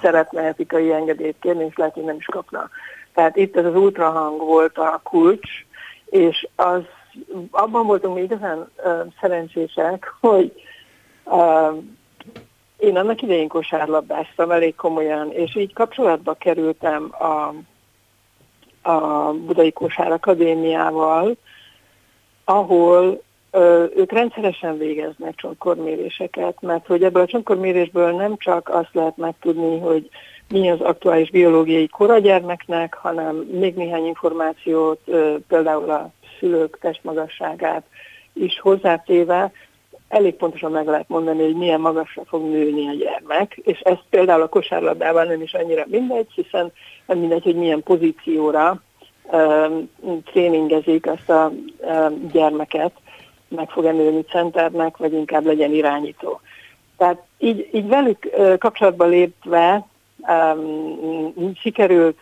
szeretne 0.00 0.42
etikai 0.42 0.92
engedélyt 0.92 1.36
kérni, 1.40 1.64
és 1.64 1.76
lehet, 1.76 1.94
hogy 1.94 2.04
nem 2.04 2.16
is 2.16 2.24
kapna. 2.24 2.68
Tehát 3.14 3.36
itt 3.36 3.56
ez 3.56 3.64
az 3.64 3.74
ultrahang 3.74 4.40
volt 4.40 4.78
a 4.78 5.00
kulcs, 5.02 5.63
és 6.14 6.48
az, 6.56 6.82
abban 7.50 7.86
voltunk 7.86 8.14
mi 8.14 8.22
igazán 8.22 8.58
uh, 8.58 9.12
szerencsések, 9.20 10.14
hogy 10.20 10.52
uh, 11.24 11.82
én 12.76 12.96
annak 12.96 13.22
idején 13.22 13.48
kosárlabdáztam 13.48 14.50
elég 14.50 14.74
komolyan, 14.74 15.32
és 15.32 15.56
így 15.56 15.72
kapcsolatba 15.72 16.34
kerültem 16.34 17.14
a, 17.18 17.54
a 18.90 19.32
Budai 19.32 19.72
Kosár 19.72 20.12
Akadémiával, 20.12 21.36
ahol 22.44 23.22
ö, 23.50 23.84
ők 23.96 24.12
rendszeresen 24.12 24.78
végeznek 24.78 25.34
csontkorméréseket, 25.34 26.60
mert 26.60 26.86
hogy 26.86 27.02
ebből 27.02 27.22
a 27.22 27.26
csontkormérésből 27.26 28.12
nem 28.12 28.36
csak 28.36 28.68
azt 28.68 28.94
lehet 28.94 29.16
megtudni, 29.16 29.78
hogy 29.78 30.08
mi 30.48 30.70
az 30.70 30.80
aktuális 30.80 31.30
biológiai 31.30 31.88
kor 31.88 32.20
gyermeknek, 32.20 32.94
hanem 32.94 33.36
még 33.36 33.74
néhány 33.74 34.06
információt, 34.06 35.00
például 35.48 35.90
a 35.90 36.10
szülők 36.38 36.78
testmagasságát 36.78 37.84
is 38.32 38.60
hozzátéve, 38.60 39.52
elég 40.08 40.34
pontosan 40.34 40.70
meg 40.70 40.86
lehet 40.86 41.08
mondani, 41.08 41.42
hogy 41.42 41.56
milyen 41.56 41.80
magasra 41.80 42.22
fog 42.24 42.42
nőni 42.42 42.88
a 42.88 42.92
gyermek, 42.92 43.60
és 43.62 43.78
ez 43.78 43.96
például 44.10 44.42
a 44.42 44.48
kosárlabdában 44.48 45.26
nem 45.26 45.42
is 45.42 45.54
annyira 45.54 45.84
mindegy, 45.86 46.26
hiszen 46.34 46.72
nem 47.06 47.18
mindegy, 47.18 47.42
hogy 47.42 47.56
milyen 47.56 47.82
pozícióra 47.82 48.82
um, 49.22 49.90
tréningezik 50.24 51.06
azt 51.06 51.30
a 51.30 51.52
um, 51.78 52.30
gyermeket, 52.32 52.92
meg 53.48 53.70
fog 53.70 53.84
nőni 53.84 54.22
centernek, 54.22 54.96
vagy 54.96 55.12
inkább 55.12 55.46
legyen 55.46 55.72
irányító. 55.72 56.40
Tehát 56.96 57.22
így, 57.38 57.68
így 57.72 57.88
velük 57.88 58.18
uh, 58.32 58.58
kapcsolatba 58.58 59.04
lépve 59.04 59.86
um, 60.28 61.52
sikerült 61.54 62.18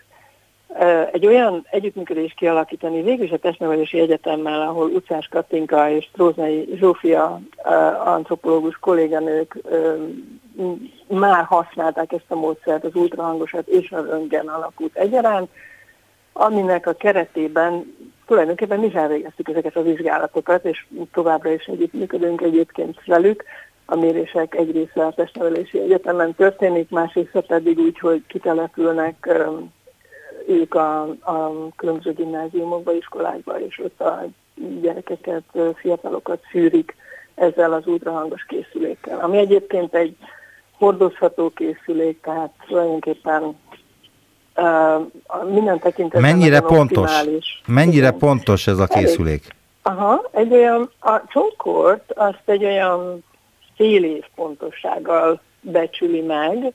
uh, 0.66 1.09
egy 1.12 1.26
olyan 1.26 1.66
együttműködést 1.71 2.37
kialakítani 2.37 3.02
végül 3.02 3.25
is 3.25 3.30
a 3.30 3.38
Testnevelési 3.38 3.99
Egyetemmel, 3.99 4.61
ahol 4.61 4.88
Utcás 4.88 5.28
Katinka 5.28 5.90
és 5.90 6.09
Tróznai 6.12 6.68
Zsófia 6.75 7.40
uh, 7.64 8.09
antropológus 8.09 8.76
kolléganők 8.80 9.59
uh, 9.62 10.09
már 11.06 11.44
használták 11.44 12.12
ezt 12.12 12.25
a 12.28 12.35
módszert, 12.35 12.85
az 12.85 12.94
ultrahangosat 12.94 13.66
és 13.66 13.90
a 13.90 14.00
röntgen 14.00 14.49
alapút 14.49 14.97
egyaránt, 14.97 15.50
aminek 16.32 16.87
a 16.87 16.92
keretében 16.92 17.94
tulajdonképpen 18.26 18.78
mi 18.78 18.94
elvégeztük 18.94 19.49
ezeket 19.49 19.76
a 19.76 19.82
vizsgálatokat, 19.82 20.64
és 20.64 20.87
továbbra 21.12 21.52
is 21.52 21.64
együttműködünk 21.64 22.40
egyébként 22.40 23.04
velük, 23.04 23.44
a 23.86 23.96
mérések 23.96 24.54
egy 24.54 24.72
része 24.72 25.06
a 25.06 25.12
testnevelési 25.12 25.78
egyetemen 25.78 26.34
történik, 26.34 26.90
másrészt 26.90 27.40
pedig 27.46 27.78
úgy, 27.78 27.98
hogy 27.98 28.22
kitelepülnek 28.26 29.28
ők 30.48 30.74
a, 30.74 31.02
a 31.08 31.68
különböző 31.76 32.12
gimnáziumokba, 32.12 32.92
iskolákba, 32.92 33.60
és 33.60 33.78
ott 33.78 34.00
a 34.00 34.26
gyerekeket, 34.80 35.42
fiatalokat 35.74 36.40
szűrik 36.52 36.96
ezzel 37.34 37.72
az 37.72 37.86
ultrahangos 37.86 38.44
készülékkel. 38.44 39.18
Ami 39.20 39.38
egyébként 39.38 39.94
egy 39.94 40.16
hordozható 40.78 41.50
készülék, 41.50 42.20
tehát 42.20 42.50
tulajdonképpen 42.66 43.42
uh, 44.56 45.52
minden 45.52 45.78
tekintetben 45.78 46.30
mennyire 46.30 46.60
pontos, 46.60 47.10
mennyire 47.66 48.06
Igen. 48.06 48.18
pontos 48.18 48.66
ez 48.66 48.78
a 48.78 48.86
készülék? 48.86 49.46
Aha, 49.82 50.28
egy 50.32 50.52
olyan, 50.52 50.90
a 51.00 51.20
csontkort 51.26 52.12
azt 52.12 52.42
egy 52.44 52.64
olyan 52.64 53.24
fél 53.82 54.04
év 54.04 54.24
pontossággal 54.34 55.40
becsüli 55.60 56.20
meg. 56.20 56.72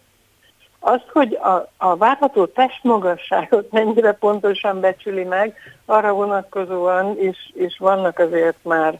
Azt, 0.79 1.05
hogy 1.11 1.33
a, 1.33 1.71
a 1.77 1.95
várható 1.95 2.45
testmagasságot 2.45 3.71
mennyire 3.71 4.11
pontosan 4.11 4.79
becsüli 4.79 5.23
meg, 5.23 5.55
arra 5.85 6.13
vonatkozóan 6.13 7.19
is, 7.19 7.51
is 7.55 7.77
vannak 7.77 8.19
azért 8.19 8.57
már 8.61 8.99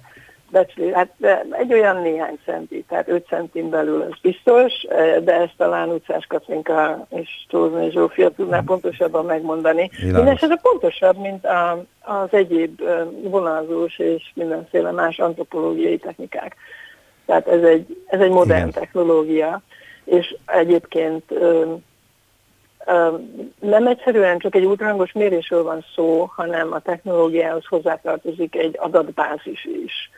becslés, 0.50 0.94
hát 0.94 1.10
egy 1.52 1.74
olyan 1.74 2.02
néhány 2.02 2.40
centi, 2.46 2.84
tehát 2.88 3.08
5 3.08 3.26
centin 3.28 3.70
belül 3.70 4.02
az 4.02 4.18
biztos, 4.22 4.86
de 5.24 5.34
ezt 5.34 5.54
talán 5.58 5.90
utcás 5.90 6.26
Katrinka 6.26 7.08
és 7.10 7.30
Tózna 7.50 7.90
Zsófia 7.90 8.30
tudná 8.30 8.62
pontosabban 8.66 9.26
megmondani. 9.26 9.90
Mindenesetre 10.02 10.60
pontosabb, 10.62 11.18
mint 11.18 11.46
a, 11.46 11.84
az 12.02 12.28
egyéb 12.32 12.82
vonalzós 13.24 14.00
és 14.00 14.32
mindenféle 14.34 14.92
más 14.92 15.20
antropológiai 15.20 15.98
technikák. 15.98 16.56
Tehát 17.28 17.48
ez 17.48 17.64
egy, 17.64 18.04
ez 18.08 18.20
egy 18.20 18.30
modern 18.30 18.68
Igen. 18.68 18.72
technológia, 18.72 19.62
és 20.04 20.36
egyébként 20.46 21.24
nem 23.60 23.88
egyszerűen 23.88 24.38
csak 24.38 24.56
egy 24.56 24.66
ultrahangos 24.66 25.12
mérésről 25.12 25.64
van 25.64 25.86
szó, 25.96 26.30
hanem 26.36 26.74
a 26.74 26.80
technológiához 26.80 27.66
hozzátartozik 27.66 28.56
egy 28.56 28.76
adatbázis 28.80 29.66
is, 29.66 30.12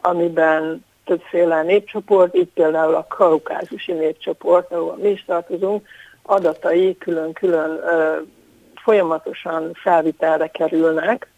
amiben 0.00 0.84
többféle 1.04 1.62
népcsoport, 1.62 2.36
így 2.36 2.48
például 2.54 2.94
a 2.94 3.06
kaukázusi 3.08 3.92
népcsoport, 3.92 4.72
ahol 4.72 4.96
mi 5.02 5.08
is 5.08 5.24
tartozunk, 5.24 5.86
adatai 6.22 6.98
külön-külön 6.98 7.80
folyamatosan 8.74 9.70
felvitelre 9.74 10.46
kerülnek, 10.46 11.30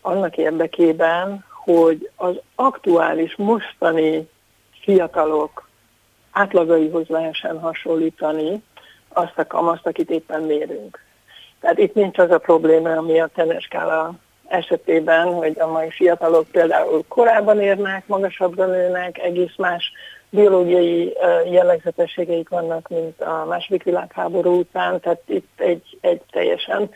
annak 0.00 0.36
érdekében, 0.36 1.44
hogy 1.64 2.10
az 2.16 2.40
aktuális, 2.54 3.36
mostani 3.36 4.28
fiatalok 4.80 5.68
átlagaihoz 6.30 7.06
lehessen 7.08 7.58
hasonlítani, 7.58 8.62
azt 9.08 9.38
a 9.38 9.46
kamaszt, 9.46 9.86
akit 9.86 10.10
éppen 10.10 10.42
mérünk. 10.42 11.04
Tehát 11.60 11.78
itt 11.78 11.94
nincs 11.94 12.18
az 12.18 12.30
a 12.30 12.38
probléma, 12.38 12.96
ami 12.96 13.20
a 13.20 13.30
teneskála 13.34 14.14
esetében, 14.48 15.34
hogy 15.34 15.58
a 15.58 15.66
mai 15.66 15.90
fiatalok 15.90 16.48
például 16.50 17.04
korábban 17.08 17.60
érnek, 17.60 18.06
magasabbra 18.06 18.66
nőnek, 18.66 19.18
egész 19.18 19.56
más 19.56 19.92
biológiai 20.30 21.16
jellegzetességeik 21.50 22.48
vannak, 22.48 22.88
mint 22.88 23.20
a 23.20 23.44
második 23.48 23.82
világháború 23.82 24.58
után, 24.58 25.00
tehát 25.00 25.22
itt 25.26 25.60
egy, 25.60 25.98
egy 26.00 26.20
teljesen 26.30 26.90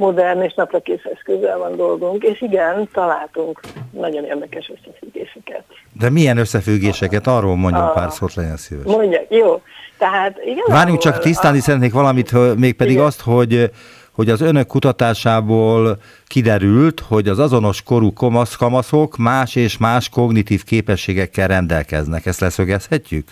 modern 0.00 0.42
és 0.42 0.54
napra 0.54 0.80
kész 0.80 1.04
eszközzel 1.14 1.58
van 1.58 1.76
dolgunk, 1.76 2.22
és 2.22 2.40
igen, 2.40 2.88
találtunk 2.92 3.60
nagyon 3.90 4.24
érdekes 4.24 4.72
összefüggéseket. 4.76 5.62
De 5.92 6.10
milyen 6.10 6.36
összefüggéseket? 6.36 7.26
Arról 7.26 7.56
mondjon 7.56 7.84
a... 7.84 7.92
pár 7.92 8.10
szót, 8.10 8.34
legyen 8.34 8.56
szíves. 8.56 8.84
Mondjak, 8.84 9.24
jó. 9.28 9.62
Tehát 9.98 10.38
igen. 10.44 10.64
Várjunk 10.66 11.00
csak 11.00 11.18
tisztálni 11.18 11.58
a... 11.58 11.60
szeretnék 11.60 11.92
valamit, 11.92 12.56
mégpedig 12.56 12.92
igen. 12.92 13.04
azt, 13.04 13.20
hogy 13.20 13.70
hogy 14.12 14.28
az 14.28 14.40
önök 14.40 14.66
kutatásából 14.66 15.96
kiderült, 16.26 17.00
hogy 17.00 17.28
az 17.28 17.38
azonos 17.38 17.82
korú 17.82 18.12
kamasz, 18.12 18.56
kamaszok 18.56 19.16
más 19.16 19.56
és 19.56 19.78
más 19.78 20.08
kognitív 20.08 20.64
képességekkel 20.64 21.48
rendelkeznek. 21.48 22.26
Ezt 22.26 22.40
leszögezhetjük? 22.40 23.28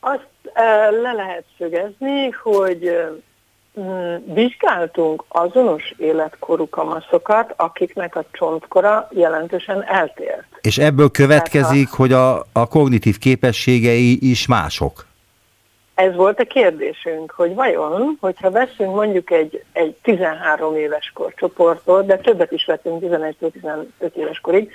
Azt 0.00 0.28
le 1.02 1.12
lehet 1.12 1.44
szögezni, 1.58 2.30
hogy 2.42 2.90
vizsgáltunk 4.24 5.24
azonos 5.28 5.94
életkorú 5.96 6.68
kamaszokat, 6.68 7.54
akiknek 7.56 8.16
a 8.16 8.24
csontkora 8.32 9.08
jelentősen 9.10 9.84
eltért. 9.84 10.44
És 10.60 10.78
ebből 10.78 11.10
következik, 11.10 11.92
a... 11.92 11.96
hogy 11.96 12.12
a, 12.12 12.46
a 12.52 12.66
kognitív 12.68 13.18
képességei 13.18 14.30
is 14.30 14.46
mások? 14.46 15.06
Ez 15.94 16.14
volt 16.14 16.40
a 16.40 16.44
kérdésünk, 16.44 17.30
hogy 17.30 17.54
vajon, 17.54 18.16
hogyha 18.20 18.50
veszünk 18.50 18.94
mondjuk 18.94 19.30
egy, 19.30 19.64
egy 19.72 19.94
13 20.02 20.76
éves 20.76 21.10
korcsoportot, 21.14 22.06
de 22.06 22.16
többet 22.16 22.52
is 22.52 22.64
vettünk 22.64 23.02
11-15 23.04 24.14
éves 24.14 24.40
korig, 24.40 24.70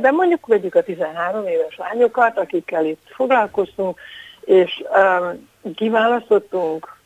de 0.00 0.10
mondjuk 0.10 0.46
vegyük 0.46 0.74
a 0.74 0.82
13 0.82 1.46
éves 1.46 1.76
lányokat, 1.76 2.38
akikkel 2.38 2.84
itt 2.84 3.02
foglalkoztunk, 3.14 3.98
és 4.40 4.82
um, 4.94 5.48
kiválasztottunk 5.74 6.98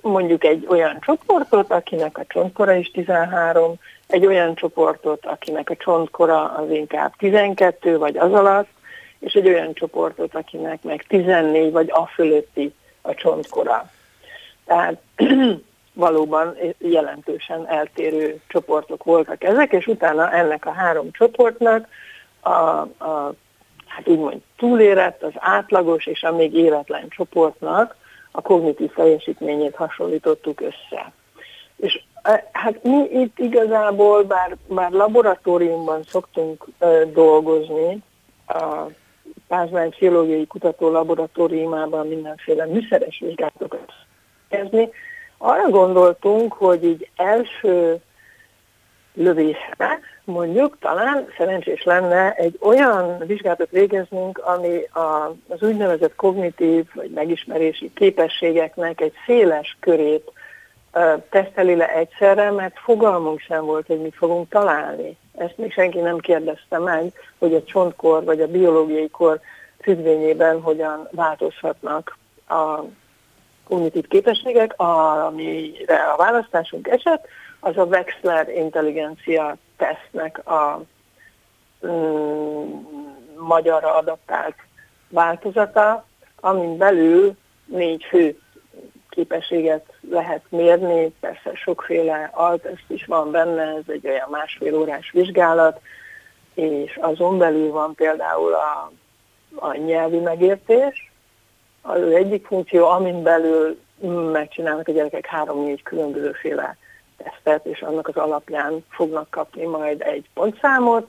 mondjuk 0.00 0.44
egy 0.44 0.66
olyan 0.68 0.98
csoportot, 1.00 1.70
akinek 1.70 2.18
a 2.18 2.24
csontkora 2.28 2.74
is 2.74 2.90
13, 2.90 3.74
egy 4.06 4.26
olyan 4.26 4.54
csoportot, 4.54 5.26
akinek 5.26 5.70
a 5.70 5.76
csontkora 5.76 6.44
az 6.44 6.70
inkább 6.70 7.12
12 7.16 7.98
vagy 7.98 8.16
az 8.16 8.32
alatt, 8.32 8.68
és 9.18 9.32
egy 9.32 9.48
olyan 9.48 9.74
csoportot, 9.74 10.34
akinek 10.34 10.82
meg 10.82 11.04
14 11.08 11.72
vagy 11.72 11.90
a 11.90 12.06
fölötti 12.06 12.74
a 13.00 13.14
csontkora. 13.14 13.90
Tehát 14.64 14.96
valóban 15.92 16.56
jelentősen 16.78 17.68
eltérő 17.68 18.40
csoportok 18.48 19.04
voltak 19.04 19.44
ezek, 19.44 19.72
és 19.72 19.86
utána 19.86 20.32
ennek 20.32 20.66
a 20.66 20.72
három 20.72 21.10
csoportnak 21.12 21.88
a, 22.40 22.50
a 22.50 23.34
hát 23.86 24.08
úgymond 24.08 24.40
túlérett, 24.56 25.22
az 25.22 25.32
átlagos 25.34 26.06
és 26.06 26.22
a 26.22 26.32
még 26.32 26.54
életlen 26.54 27.08
csoportnak 27.08 27.96
a 28.32 28.40
kognitív 28.40 28.92
teljesítményét 28.92 29.74
hasonlítottuk 29.74 30.60
össze. 30.60 31.12
És 31.76 32.02
e, 32.22 32.48
hát 32.52 32.82
mi 32.82 33.08
itt 33.10 33.38
igazából, 33.38 34.22
bár, 34.22 34.56
bár 34.66 34.90
laboratóriumban 34.90 36.02
szoktunk 36.02 36.66
e, 36.78 37.04
dolgozni, 37.04 38.02
a 38.46 38.86
Pázmány 39.48 39.90
Pszichológiai 39.90 40.46
Kutató 40.46 40.90
Laboratóriumában 40.90 42.06
mindenféle 42.06 42.66
műszeres 42.66 43.18
vizsgálatokat 43.18 43.92
kezdni, 44.48 44.88
arra 45.38 45.68
gondoltunk, 45.68 46.52
hogy 46.52 46.84
így 46.84 47.10
első 47.16 48.00
lövésre 49.14 50.00
mondjuk 50.24 50.78
talán 50.78 51.26
szerencsés 51.36 51.82
lenne 51.82 52.32
egy 52.32 52.58
olyan 52.60 53.18
vizsgálatot 53.26 53.70
végeznünk, 53.70 54.38
ami 54.38 54.88
az 55.48 55.62
úgynevezett 55.62 56.14
kognitív 56.14 56.86
vagy 56.94 57.10
megismerési 57.10 57.92
képességeknek 57.94 59.00
egy 59.00 59.12
széles 59.26 59.76
körét 59.80 60.32
teszteli 61.30 61.74
le 61.76 61.94
egyszerre, 61.94 62.50
mert 62.50 62.78
fogalmunk 62.78 63.40
sem 63.40 63.64
volt, 63.64 63.86
hogy 63.86 64.00
mit 64.00 64.14
fogunk 64.14 64.48
találni. 64.48 65.16
Ezt 65.36 65.58
még 65.58 65.72
senki 65.72 65.98
nem 65.98 66.18
kérdezte 66.18 66.78
meg, 66.78 67.12
hogy 67.38 67.54
a 67.54 67.64
csontkor 67.64 68.24
vagy 68.24 68.40
a 68.40 68.46
biológiai 68.46 69.08
kor 69.10 69.40
függvényében 69.80 70.60
hogyan 70.60 71.08
változhatnak 71.10 72.18
a 72.48 72.80
kognitív 73.68 74.08
képességek, 74.08 74.74
amire 74.76 75.96
a 75.96 76.16
választásunk 76.16 76.88
esett, 76.88 77.26
az 77.60 77.76
a 77.76 77.84
Wexler 77.84 78.48
intelligencia 78.48 79.56
tesznek 79.82 80.46
a 80.46 80.82
mm, 81.86 82.64
magyarra 83.36 83.94
adaptált 83.94 84.54
változata, 85.08 86.04
amin 86.40 86.76
belül 86.76 87.36
négy 87.64 88.04
fő 88.04 88.38
képességet 89.08 89.92
lehet 90.10 90.42
mérni, 90.48 91.12
persze 91.20 91.54
sokféle 91.54 92.30
alteszt 92.32 92.84
is 92.88 93.04
van 93.04 93.30
benne, 93.30 93.62
ez 93.62 93.84
egy 93.86 94.06
olyan 94.06 94.28
másfél 94.30 94.78
órás 94.78 95.10
vizsgálat, 95.10 95.80
és 96.54 96.98
azon 97.00 97.38
belül 97.38 97.70
van 97.70 97.94
például 97.94 98.54
a, 98.54 98.92
a 99.54 99.74
nyelvi 99.76 100.18
megértés, 100.18 101.12
az 101.82 102.02
egyik 102.02 102.46
funkció, 102.46 102.86
amin 102.86 103.22
belül 103.22 103.80
megcsinálnak 104.32 104.88
a 104.88 104.92
gyerekek 104.92 105.26
három-négy 105.26 105.82
különbözőféle 105.82 106.76
tesztet, 107.22 107.66
és 107.66 107.82
annak 107.82 108.08
az 108.08 108.16
alapján 108.16 108.84
fognak 108.88 109.30
kapni 109.30 109.64
majd 109.64 110.00
egy 110.00 110.24
pontszámot. 110.34 111.08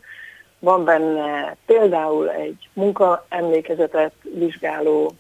Van 0.60 0.84
benne 0.84 1.56
például 1.66 2.30
egy 2.30 2.70
munkaemlékezetet 2.74 4.14
vizsgáló 4.22 5.12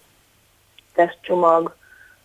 tesztcsomag, 0.94 1.76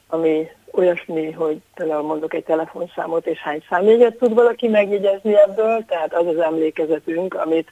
ami 0.09 0.49
olyasmi, 0.73 1.31
hogy 1.31 1.59
például 1.75 2.03
mondok 2.03 2.35
egy 2.35 2.45
telefonszámot, 2.45 3.27
és 3.27 3.39
hány 3.39 3.65
számjegyet 3.69 4.17
tud 4.17 4.35
valaki 4.35 4.69
megjegyezni 4.69 5.37
ebből, 5.37 5.85
tehát 5.85 6.15
az 6.15 6.27
az 6.27 6.39
emlékezetünk, 6.39 7.35
amit, 7.35 7.69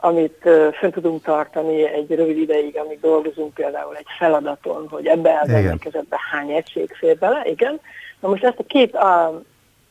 amit 0.00 0.48
fönn 0.72 0.90
tudunk 0.90 1.22
tartani 1.22 1.84
egy 1.84 2.14
rövid 2.14 2.36
ideig, 2.36 2.76
amíg 2.78 3.00
dolgozunk 3.00 3.54
például 3.54 3.96
egy 3.96 4.06
feladaton, 4.18 4.88
hogy 4.88 5.06
ebbe 5.06 5.40
az 5.42 5.48
emlékezetbe 5.48 6.16
hány 6.30 6.50
egység 6.50 6.94
fér 6.98 7.18
bele, 7.18 7.42
igen. 7.44 7.80
Na 8.20 8.28
most 8.28 8.44
ezt 8.44 8.58
a 8.58 8.64
két 8.66 8.94
a, 8.94 9.42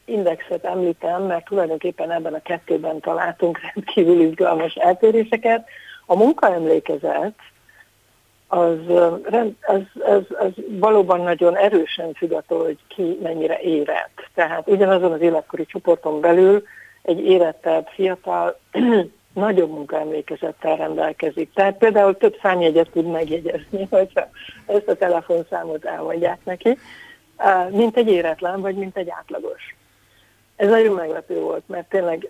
indexet 0.06 0.66
említem, 0.66 1.24
mert 1.24 1.46
tulajdonképpen 1.46 2.12
ebben 2.12 2.34
a 2.34 2.42
kettőben 2.42 3.00
találtunk 3.00 3.60
rendkívül 3.74 4.22
izgalmas 4.22 4.74
eltéréseket. 4.74 5.68
A 6.06 6.16
munkaemlékezet 6.16 7.34
az, 8.48 8.78
az, 9.62 9.82
az, 10.06 10.24
az 10.40 10.52
valóban 10.68 11.22
nagyon 11.22 11.58
erősen 11.58 12.14
függ 12.14 12.32
attól, 12.32 12.64
hogy 12.64 12.78
ki 12.88 13.20
mennyire 13.22 13.60
érett. 13.60 14.30
Tehát 14.34 14.68
ugyanazon 14.68 15.12
az 15.12 15.22
életkori 15.22 15.66
csoporton 15.66 16.22
belül 16.22 16.64
egy 17.02 17.20
érettebb 17.20 17.88
fiatal 17.88 18.60
nagyobb 19.34 19.70
munkaemlékezettel 19.70 20.76
rendelkezik. 20.76 21.54
Tehát 21.54 21.78
például 21.78 22.18
több 22.18 22.38
számjegyet 22.42 22.90
tud 22.92 23.06
megjegyezni, 23.06 23.88
hogyha 23.90 24.30
ezt 24.66 24.88
a 24.88 24.96
telefonszámot 24.96 25.86
elmondják 25.86 26.40
neki, 26.44 26.78
mint 27.70 27.98
egy 27.98 28.08
éretlen, 28.08 28.62
vagy 28.62 28.76
mint 28.76 28.98
egy 28.98 29.10
átlagos. 29.10 29.76
Ez 30.56 30.70
nagyon 30.70 30.94
meglepő 30.94 31.40
volt, 31.40 31.64
mert 31.68 31.90
tényleg 31.90 32.28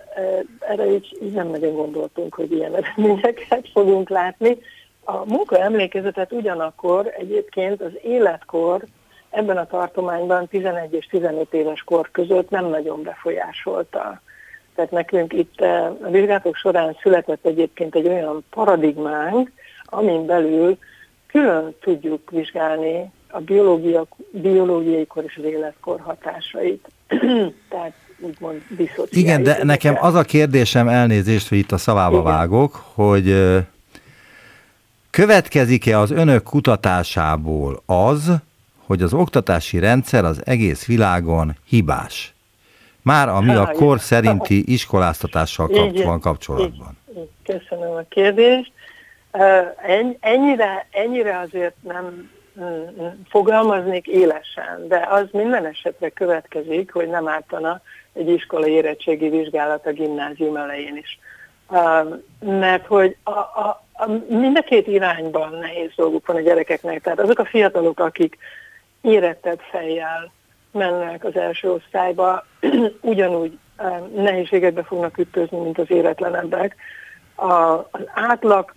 erre 0.60 0.94
így, 0.94 1.18
így 1.22 1.32
nem 1.32 1.48
nagyon 1.48 1.74
gondoltunk, 1.74 2.34
hogy 2.34 2.52
ilyen 2.52 2.76
eredményeket 2.76 3.70
fogunk 3.74 4.10
látni. 4.10 4.58
A 5.04 5.26
munka 5.26 5.60
emlékezetet 5.60 6.32
ugyanakkor 6.32 7.14
egyébként 7.18 7.82
az 7.82 7.92
életkor 8.04 8.84
ebben 9.30 9.58
a 9.58 9.68
tartományban 9.68 10.48
11 10.48 10.94
és 10.94 11.06
15 11.06 11.54
éves 11.54 11.84
kor 11.84 12.12
között 12.12 12.50
nem 12.50 12.66
nagyon 12.66 13.04
befolyásolta. 13.04 14.22
Tehát 14.76 14.92
nekünk 14.92 15.34
itt 15.34 15.62
a 15.62 15.98
vizsgálatok 16.10 16.56
során 16.56 16.98
született 17.02 17.46
egyébként 17.46 17.96
egy 17.96 18.08
olyan 18.08 18.46
paradigmánk, 18.50 19.52
amin 19.86 20.26
belül 20.26 20.78
külön 21.28 21.76
tudjuk 21.82 22.32
vizsgálni 22.32 23.12
a 23.30 23.40
biológia, 23.40 24.06
biológiai 24.32 25.06
kor 25.06 25.24
és 25.24 25.38
az 25.38 25.44
életkor 25.44 26.00
hatásait. 26.00 26.88
Tehát 27.70 27.94
úgymond 28.20 28.62
Igen, 29.10 29.44
de 29.44 29.64
nekem 29.64 29.98
az 30.00 30.14
a 30.16 30.24
kérdésem, 30.24 30.88
elnézést, 30.88 31.48
hogy 31.48 31.58
itt 31.58 31.72
a 31.72 31.78
szavába 31.78 32.20
Igen. 32.20 32.24
vágok, 32.24 32.84
hogy 32.94 33.36
következik-e 35.10 36.00
az 36.00 36.12
önök 36.12 36.44
kutatásából 36.44 37.82
az, 37.86 38.32
hogy 38.86 39.02
az 39.02 39.14
oktatási 39.14 39.80
rendszer 39.80 40.26
az 40.26 40.42
egész 40.46 40.86
világon 40.86 41.56
hibás? 41.66 42.34
Már 43.02 43.30
ami 43.30 43.56
a 43.56 43.72
kor 43.72 44.00
szerinti 44.00 44.72
iskoláztatással 44.74 45.68
kap- 45.68 46.04
van 46.04 46.20
kapcsolatban. 46.20 46.98
Köszönöm 47.44 47.92
a 47.92 48.04
kérdést. 48.10 48.72
Ennyire, 50.20 50.88
ennyire 50.92 51.40
azért 51.40 51.76
nem 51.82 52.30
fogalmaznék 53.30 54.08
élesen, 54.08 54.88
de 54.88 55.08
az 55.10 55.26
minden 55.32 55.66
esetre 55.66 56.10
következik, 56.10 56.92
hogy 56.92 57.08
nem 57.08 57.28
ártana 57.28 57.82
egy 58.16 58.30
iskolai 58.30 58.72
érettségi 58.72 59.30
vizsgálat 59.30 59.86
a 59.86 59.92
gimnázium 59.92 60.56
elején 60.56 60.98
is. 60.98 61.20
Mert 62.40 62.86
hogy 62.86 63.16
a, 63.24 63.32
a, 63.32 63.84
a, 63.94 64.08
mind 64.28 64.58
a 64.58 64.62
két 64.62 64.88
irányban 64.88 65.54
nehéz 65.54 65.92
dolguk 65.96 66.28
van 66.28 66.36
a 66.36 66.42
gyerekeknek. 66.42 67.02
Tehát 67.02 67.20
azok 67.20 67.40
a 67.40 67.46
fiatalok, 67.46 68.00
akik 68.00 68.38
érettebb 69.02 69.60
fejjel 69.72 70.32
mennek 70.72 71.24
az 71.24 71.36
első 71.36 71.72
osztályba, 71.72 72.46
ugyanúgy 73.02 73.58
nehézségekbe 74.16 74.84
fognak 74.84 75.18
ütközni, 75.18 75.58
mint 75.58 75.78
az 75.78 75.92
éretlenebbek. 75.92 76.76
A, 77.36 77.52
az 77.74 78.02
átlag 78.14 78.74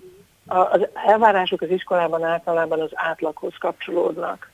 az 0.46 0.86
elvárások 1.06 1.60
az 1.60 1.70
iskolában 1.70 2.24
általában 2.24 2.80
az 2.80 2.90
átlaghoz 2.94 3.54
kapcsolódnak. 3.60 4.50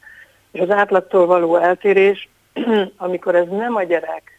És 0.53 0.61
az 0.61 0.70
átlagtól 0.70 1.27
való 1.27 1.57
eltérés, 1.57 2.29
amikor 2.97 3.35
ez 3.35 3.49
nem 3.49 3.75
a 3.75 3.83
gyerek, 3.83 4.34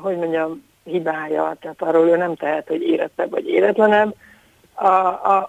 hogy 0.00 0.16
mondjam, 0.16 0.64
hibája, 0.84 1.56
tehát 1.60 1.82
arról 1.82 2.08
ő 2.08 2.16
nem 2.16 2.34
tehet, 2.34 2.68
hogy 2.68 2.82
érettebb 2.82 3.30
vagy 3.30 3.48
éretlenebb, 3.48 4.14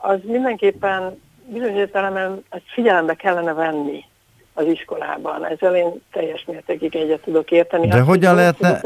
az 0.01 0.19
mindenképpen 0.23 1.21
bizonyos 1.45 1.77
értelemben 1.77 2.43
ezt 2.49 2.63
figyelembe 2.65 3.13
kellene 3.13 3.53
venni 3.53 4.05
az 4.53 4.65
iskolában. 4.65 5.45
Ezzel 5.45 5.75
én 5.75 6.01
teljes 6.11 6.45
mértékig 6.47 6.95
egyet 6.95 7.21
tudok 7.21 7.51
érteni. 7.51 7.87
De 7.87 7.95
hát, 7.95 8.05
hogyan 8.05 8.35
lehetne... 8.35 8.81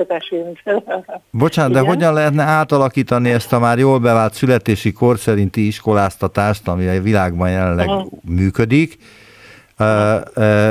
Bocsánat, 1.31 1.71
de 1.71 1.79
hogyan 1.79 2.13
lehetne 2.13 2.43
átalakítani 2.43 3.31
ezt 3.31 3.53
a 3.53 3.59
már 3.59 3.77
jól 3.77 3.99
bevált 3.99 4.33
születési 4.33 4.91
kor 4.91 5.17
szerinti 5.17 5.67
iskoláztatást, 5.67 6.67
ami 6.67 6.87
a 6.87 7.01
világban 7.01 7.49
jelenleg 7.49 7.87
uh-huh. 7.87 8.11
működik, 8.21 8.97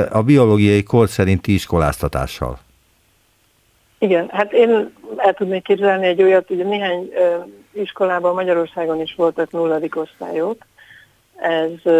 a 0.09 0.21
biológiai 0.21 0.83
kor 0.83 1.09
szerinti 1.09 1.53
iskoláztatással? 1.53 2.59
Igen, 4.01 4.29
hát 4.31 4.53
én 4.53 4.93
el 5.17 5.33
tudnék 5.33 5.63
képzelni 5.63 6.07
egy 6.07 6.21
olyat, 6.21 6.49
ugye 6.49 6.63
néhány 6.63 7.11
iskolában 7.73 8.33
Magyarországon 8.33 9.01
is 9.01 9.13
voltak 9.17 9.51
nulladik 9.51 9.95
osztályok. 9.95 10.57
Ez 11.35 11.93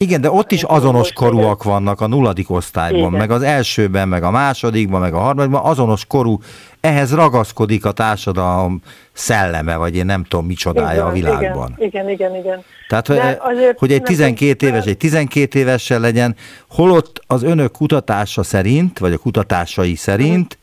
igen, 0.00 0.20
de 0.20 0.30
ott 0.30 0.52
is 0.52 0.62
azonos 0.62 1.12
korúak 1.12 1.62
vannak 1.62 2.00
a 2.00 2.06
nulladik 2.06 2.50
osztályban, 2.50 2.98
Igen. 2.98 3.12
meg 3.12 3.30
az 3.30 3.42
elsőben, 3.42 4.08
meg 4.08 4.22
a 4.22 4.30
másodikban, 4.30 5.00
meg 5.00 5.14
a 5.14 5.18
harmadikban, 5.18 5.64
azonos 5.64 6.06
korú, 6.06 6.38
ehhez 6.80 7.14
ragaszkodik 7.14 7.84
a 7.84 7.92
társadalom 7.92 8.80
szelleme, 9.12 9.76
vagy 9.76 9.96
én 9.96 10.06
nem 10.06 10.24
tudom 10.24 10.46
micsodája 10.46 10.92
igen, 10.92 11.06
a 11.06 11.12
világban. 11.12 11.74
Igen, 11.78 12.10
igen, 12.10 12.36
igen. 12.36 12.64
Tehát, 12.88 13.06
hogy, 13.06 13.20
hogy 13.76 13.92
egy 13.92 14.02
12 14.02 14.66
éves, 14.66 14.84
egy 14.84 14.96
12 14.96 15.58
évessel 15.58 16.00
legyen, 16.00 16.36
holott 16.70 17.22
az 17.26 17.42
önök 17.42 17.72
kutatása 17.72 18.42
szerint, 18.42 18.98
vagy 18.98 19.12
a 19.12 19.18
kutatásai 19.18 19.94
szerint, 19.94 20.58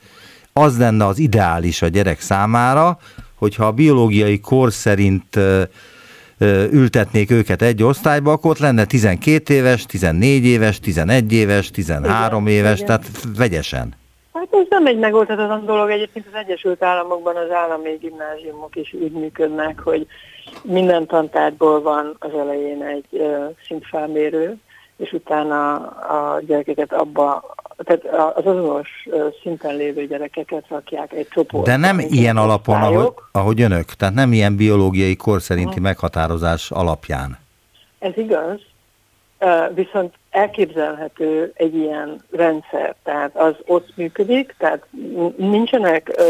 az 0.59 0.77
lenne 0.77 1.05
az 1.05 1.19
ideális 1.19 1.81
a 1.81 1.87
gyerek 1.87 2.19
számára, 2.19 2.97
hogyha 3.35 3.65
a 3.65 3.71
biológiai 3.71 4.39
kor 4.39 4.71
szerint 4.71 5.39
ültetnék 6.71 7.31
őket 7.31 7.61
egy 7.61 7.83
osztályba, 7.83 8.31
akkor 8.31 8.51
ott 8.51 8.57
lenne 8.57 8.85
12 8.85 9.53
éves, 9.53 9.85
14 9.85 10.45
éves, 10.45 10.79
11 10.79 11.33
éves, 11.33 11.71
13 11.71 12.47
igen, 12.47 12.59
éves, 12.59 12.79
igen. 12.79 12.85
tehát 12.85 13.05
vegyesen. 13.37 13.93
Hát 14.33 14.47
ez 14.51 14.65
nem 14.69 14.85
egy 14.85 14.99
megoldhatatlan 14.99 15.65
dolog. 15.65 15.89
Egyébként 15.89 16.25
az 16.31 16.39
Egyesült 16.39 16.83
Államokban 16.83 17.35
az 17.35 17.51
állami 17.51 17.97
gimnáziumok 17.99 18.75
is 18.75 18.93
úgy 18.93 19.11
működnek, 19.11 19.79
hogy 19.79 20.07
minden 20.61 21.05
tantárból 21.05 21.81
van 21.81 22.15
az 22.19 22.33
elején 22.33 22.83
egy 22.83 23.05
uh, 23.09 23.55
szintfelmérő, 23.67 24.57
és 24.97 25.11
utána 25.11 25.73
a 25.87 26.41
gyerekeket 26.45 26.93
abba 26.93 27.55
tehát 27.77 28.05
az 28.35 28.45
azonos 28.45 28.89
szinten 29.41 29.75
lévő 29.75 30.07
gyerekeket 30.07 30.65
rakják 30.67 31.13
egy 31.13 31.27
csoport. 31.27 31.65
De 31.65 31.77
nem 31.77 31.99
ilyen 31.99 32.37
alapon, 32.37 32.81
ahogy, 32.81 33.13
ahogy 33.31 33.61
önök, 33.61 33.85
tehát 33.85 34.13
nem 34.13 34.33
ilyen 34.33 34.55
biológiai 34.55 35.15
kor 35.15 35.41
szerinti 35.41 35.79
meghatározás 35.79 36.71
alapján. 36.71 37.37
Ez 37.99 38.11
igaz, 38.15 38.59
viszont 39.73 40.13
elképzelhető 40.29 41.51
egy 41.53 41.75
ilyen 41.75 42.23
rendszer, 42.31 42.95
tehát 43.03 43.35
az 43.35 43.53
ott 43.65 43.95
működik, 43.95 44.55
tehát 44.57 44.85
nincsenek 45.37 46.21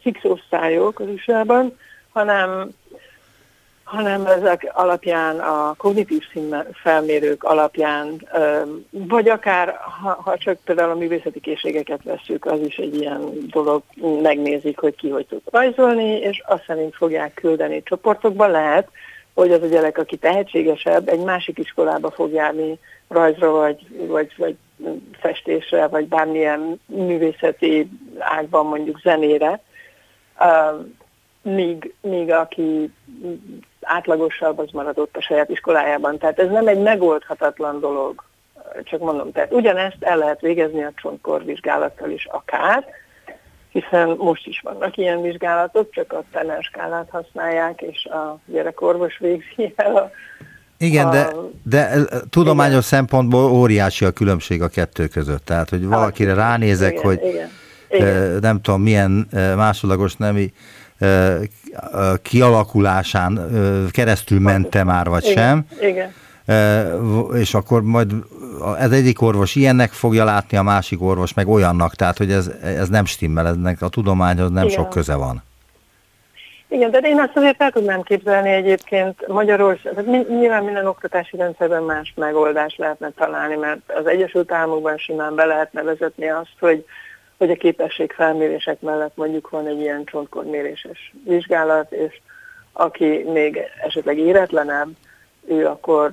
fix 0.00 0.18
osztályok 0.22 1.00
az 1.00 1.06
USA-ban, 1.08 1.78
hanem 2.12 2.68
hanem 3.84 4.26
ezek 4.26 4.70
alapján, 4.74 5.38
a 5.38 5.74
kognitív 5.76 6.22
felmérők 6.72 7.44
alapján, 7.44 8.28
vagy 8.90 9.28
akár, 9.28 9.76
ha, 10.02 10.20
ha 10.24 10.38
csak 10.38 10.58
például 10.64 10.90
a 10.90 10.94
művészeti 10.94 11.40
készségeket 11.40 12.02
veszük, 12.02 12.44
az 12.44 12.60
is 12.60 12.76
egy 12.76 12.94
ilyen 12.94 13.20
dolog, 13.50 13.82
megnézik, 14.22 14.78
hogy 14.78 14.94
ki 14.94 15.08
hogy 15.08 15.26
tud 15.26 15.40
rajzolni, 15.50 16.18
és 16.18 16.42
azt 16.46 16.64
szerint 16.66 16.94
fogják 16.94 17.34
küldeni 17.34 17.82
csoportokba. 17.82 18.46
Lehet, 18.46 18.88
hogy 19.34 19.52
az 19.52 19.62
a 19.62 19.66
gyerek, 19.66 19.98
aki 19.98 20.16
tehetségesebb, 20.16 21.08
egy 21.08 21.24
másik 21.24 21.58
iskolába 21.58 22.10
fog 22.10 22.32
járni 22.32 22.78
rajzra, 23.08 23.50
vagy, 23.50 24.06
vagy, 24.06 24.32
vagy 24.36 24.56
festésre, 25.20 25.86
vagy 25.86 26.06
bármilyen 26.06 26.80
művészeti 26.86 27.88
ágban, 28.18 28.66
mondjuk 28.66 29.00
zenére, 29.00 29.62
míg, 31.42 31.94
míg 32.00 32.30
aki 32.30 32.92
átlagosabb, 33.84 34.58
az 34.58 34.70
maradott 34.72 35.16
a 35.16 35.22
saját 35.22 35.48
iskolájában. 35.48 36.18
Tehát 36.18 36.38
ez 36.38 36.50
nem 36.50 36.66
egy 36.66 36.80
megoldhatatlan 36.80 37.80
dolog, 37.80 38.24
csak 38.82 39.00
mondom, 39.00 39.32
tehát 39.32 39.52
ugyanezt 39.52 39.96
el 40.00 40.16
lehet 40.16 40.40
végezni 40.40 40.84
a 40.84 40.92
csontkorvizsgálattal 40.94 42.10
is 42.10 42.26
akár, 42.26 42.84
hiszen 43.68 44.08
most 44.08 44.46
is 44.46 44.60
vannak 44.60 44.96
ilyen 44.96 45.22
vizsgálatok, 45.22 45.90
csak 45.90 46.12
a 46.12 46.22
Tanner 46.32 46.62
skálát 46.62 47.08
használják, 47.10 47.82
és 47.82 48.04
a 48.04 48.38
gyerekorvos 48.46 49.18
végzi 49.18 49.72
el 49.76 49.96
a 49.96 50.10
igen, 50.78 51.06
a, 51.06 51.10
de, 51.10 51.32
de 51.62 52.00
tudományos 52.30 52.70
igen. 52.70 52.82
szempontból 52.82 53.50
óriási 53.50 54.04
a 54.04 54.10
különbség 54.10 54.62
a 54.62 54.68
kettő 54.68 55.06
között. 55.06 55.44
Tehát, 55.44 55.68
hogy 55.68 55.86
valakire 55.86 56.34
ránézek, 56.34 56.92
igen, 56.92 57.04
hogy 57.04 57.20
igen, 57.24 57.50
igen. 57.94 58.38
nem 58.40 58.60
tudom, 58.60 58.82
milyen 58.82 59.28
másodlagos 59.56 60.14
nemi 60.16 60.52
kialakulásán 62.22 63.40
keresztül 63.90 64.40
mente 64.40 64.84
már, 64.84 65.08
vagy 65.08 65.24
igen, 65.24 65.34
sem. 65.34 65.66
Igen. 65.88 66.12
És 67.34 67.54
akkor 67.54 67.82
majd 67.82 68.12
ez 68.78 68.90
egyik 68.90 69.22
orvos 69.22 69.54
ilyennek 69.54 69.90
fogja 69.90 70.24
látni, 70.24 70.56
a 70.56 70.62
másik 70.62 71.02
orvos 71.02 71.34
meg 71.34 71.48
olyannak, 71.48 71.94
tehát 71.94 72.16
hogy 72.16 72.30
ez, 72.30 72.50
ez 72.62 72.88
nem 72.88 73.04
stimmel, 73.04 73.46
ennek 73.46 73.82
a 73.82 73.88
tudományhoz 73.88 74.50
nem 74.50 74.64
Igen. 74.64 74.76
sok 74.76 74.90
köze 74.90 75.14
van. 75.14 75.42
Igen, 76.68 76.90
de 76.90 76.98
én 76.98 77.20
azt 77.20 77.36
azért 77.36 77.62
el 77.62 77.70
tudnám 77.70 78.02
képzelni 78.02 78.50
egyébként 78.50 79.26
Magyarország, 79.26 80.06
nyilván 80.28 80.64
minden 80.64 80.86
oktatási 80.86 81.36
rendszerben 81.36 81.82
más 81.82 82.12
megoldást 82.16 82.78
lehetne 82.78 83.10
találni, 83.16 83.54
mert 83.54 83.80
az 83.86 84.06
Egyesült 84.06 84.52
Államokban 84.52 84.96
simán 84.96 85.34
be 85.34 85.44
lehetne 85.44 85.82
vezetni 85.82 86.28
azt, 86.28 86.54
hogy 86.60 86.84
hogy 87.38 87.50
a 87.50 87.56
képességfelmérések 87.56 88.80
mellett 88.80 89.16
mondjuk 89.16 89.50
van 89.50 89.66
egy 89.66 89.80
ilyen 89.80 90.04
csontkorméréses 90.04 91.12
vizsgálat, 91.24 91.92
és 91.92 92.20
aki 92.72 93.24
még 93.32 93.60
esetleg 93.86 94.18
éretlenebb, 94.18 94.88
ő 95.46 95.66
akkor 95.66 96.12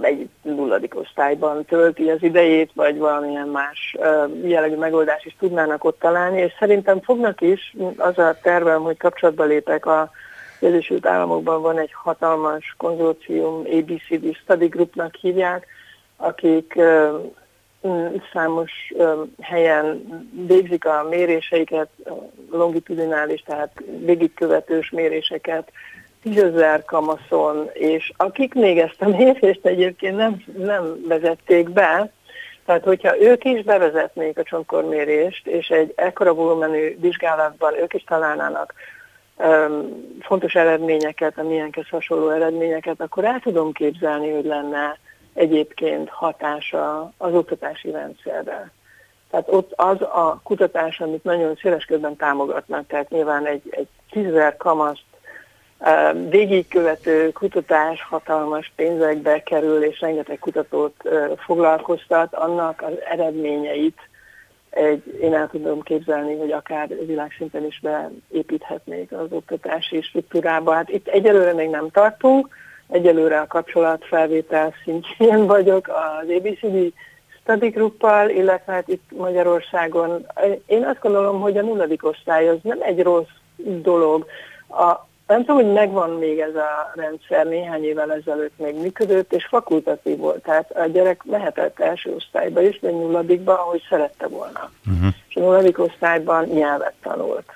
egy 0.00 0.28
nulladik 0.42 0.96
osztályban 0.96 1.64
tölti 1.64 2.10
az 2.10 2.22
idejét, 2.22 2.70
vagy 2.74 2.98
valamilyen 2.98 3.48
más 3.48 3.96
jellegű 4.42 4.76
megoldást 4.76 5.26
is 5.26 5.36
tudnának 5.38 5.84
ott 5.84 5.98
találni, 5.98 6.40
és 6.40 6.52
szerintem 6.58 7.00
fognak 7.00 7.40
is, 7.40 7.76
az 7.96 8.18
a 8.18 8.38
tervem, 8.42 8.82
hogy 8.82 8.96
kapcsolatba 8.96 9.44
lépek 9.44 9.86
a 9.86 10.10
az 10.60 10.66
Egyesült 10.66 11.06
Államokban 11.06 11.62
van 11.62 11.78
egy 11.78 11.92
hatalmas 11.92 12.74
konzorcium, 12.76 13.64
ABCD 13.72 14.36
Study 14.36 14.66
Groupnak 14.66 15.14
hívják, 15.14 15.66
akik 16.16 16.78
számos 18.32 18.92
helyen 19.40 20.02
végzik 20.46 20.84
a 20.84 21.06
méréseiket, 21.10 21.88
longitudinális, 22.50 23.42
tehát 23.42 23.82
végigkövetős 23.98 24.90
méréseket, 24.90 25.72
tízezer 26.22 26.84
kamaszon, 26.84 27.70
és 27.72 28.12
akik 28.16 28.54
még 28.54 28.78
ezt 28.78 29.02
a 29.02 29.08
mérést 29.08 29.66
egyébként 29.66 30.16
nem, 30.16 30.44
nem 30.56 31.04
vezették 31.08 31.68
be, 31.68 32.12
tehát 32.64 32.84
hogyha 32.84 33.20
ők 33.20 33.44
is 33.44 33.62
bevezetnék 33.62 34.38
a 34.38 34.42
csontkormérést, 34.42 35.46
és 35.46 35.68
egy 35.68 35.92
ekkora 35.96 36.34
volumenű 36.34 36.96
vizsgálatban 37.00 37.74
ők 37.80 37.94
is 37.94 38.04
találnának 38.04 38.74
um, 39.36 40.18
fontos 40.20 40.54
eredményeket, 40.54 41.38
a 41.38 41.42
milyenkhez 41.42 41.88
hasonló 41.88 42.28
eredményeket, 42.28 43.00
akkor 43.00 43.24
el 43.24 43.40
tudom 43.40 43.72
képzelni, 43.72 44.30
hogy 44.30 44.44
lenne 44.44 44.98
egyébként 45.40 46.08
hatása 46.08 47.12
az 47.16 47.34
oktatási 47.34 47.90
rendszerre. 47.90 48.70
Tehát 49.30 49.46
ott 49.48 49.72
az 49.76 50.00
a 50.02 50.40
kutatás, 50.42 51.00
amit 51.00 51.24
nagyon 51.24 51.56
széles 51.60 51.84
körben 51.84 52.16
támogatnak, 52.16 52.86
tehát 52.86 53.10
nyilván 53.10 53.46
egy, 53.46 53.62
egy 53.70 53.86
tízezer 54.10 54.56
kamaszt 54.56 55.04
végigkövető 56.28 57.30
kutatás 57.32 58.02
hatalmas 58.02 58.72
pénzekbe 58.76 59.42
kerül, 59.42 59.82
és 59.84 60.00
rengeteg 60.00 60.38
kutatót 60.38 61.08
foglalkoztat, 61.36 62.34
annak 62.34 62.82
az 62.82 62.92
eredményeit 63.10 63.98
egy, 64.70 65.18
én 65.20 65.34
el 65.34 65.48
tudom 65.48 65.82
képzelni, 65.82 66.36
hogy 66.38 66.52
akár 66.52 66.88
világszinten 67.06 67.64
is 67.64 67.80
beépíthetnék 67.80 69.12
az 69.12 69.26
oktatási 69.30 70.02
struktúrába. 70.02 70.72
Hát 70.72 70.88
itt 70.88 71.08
egyelőre 71.08 71.52
még 71.52 71.68
nem 71.68 71.90
tartunk, 71.90 72.48
egyelőre 72.90 73.40
a 73.40 73.46
kapcsolatfelvétel 73.46 74.74
szintjén 74.84 75.46
vagyok 75.54 75.88
az 75.88 76.28
ABCD 76.28 76.92
study 77.40 77.68
gruppal, 77.68 78.28
illetve 78.28 78.72
hát 78.72 78.88
itt 78.88 79.10
Magyarországon. 79.16 80.26
Én 80.66 80.84
azt 80.84 81.00
gondolom, 81.00 81.40
hogy 81.40 81.56
a 81.56 81.62
nulladik 81.62 82.04
osztály 82.04 82.48
az 82.48 82.58
nem 82.62 82.78
egy 82.80 83.02
rossz 83.02 83.34
dolog. 83.82 84.26
A, 84.68 85.08
nem 85.26 85.44
tudom, 85.44 85.56
hogy 85.56 85.72
megvan 85.72 86.10
még 86.10 86.38
ez 86.38 86.54
a 86.54 86.92
rendszer, 86.94 87.46
néhány 87.46 87.84
évvel 87.84 88.12
ezelőtt 88.12 88.58
még 88.58 88.74
működött, 88.74 89.32
és 89.32 89.46
fakultatív 89.46 90.18
volt. 90.18 90.42
Tehát 90.42 90.70
a 90.70 90.86
gyerek 90.86 91.24
mehetett 91.24 91.80
első 91.80 92.14
osztályba 92.14 92.62
is, 92.62 92.80
de 92.80 92.90
nulladikba, 92.90 93.60
ahogy 93.60 93.82
szerette 93.88 94.26
volna. 94.26 94.70
Uh-huh. 94.86 95.12
És 95.28 95.36
a 95.36 95.40
nulladik 95.40 95.78
osztályban 95.78 96.44
nyelvet 96.44 96.94
tanult. 97.02 97.52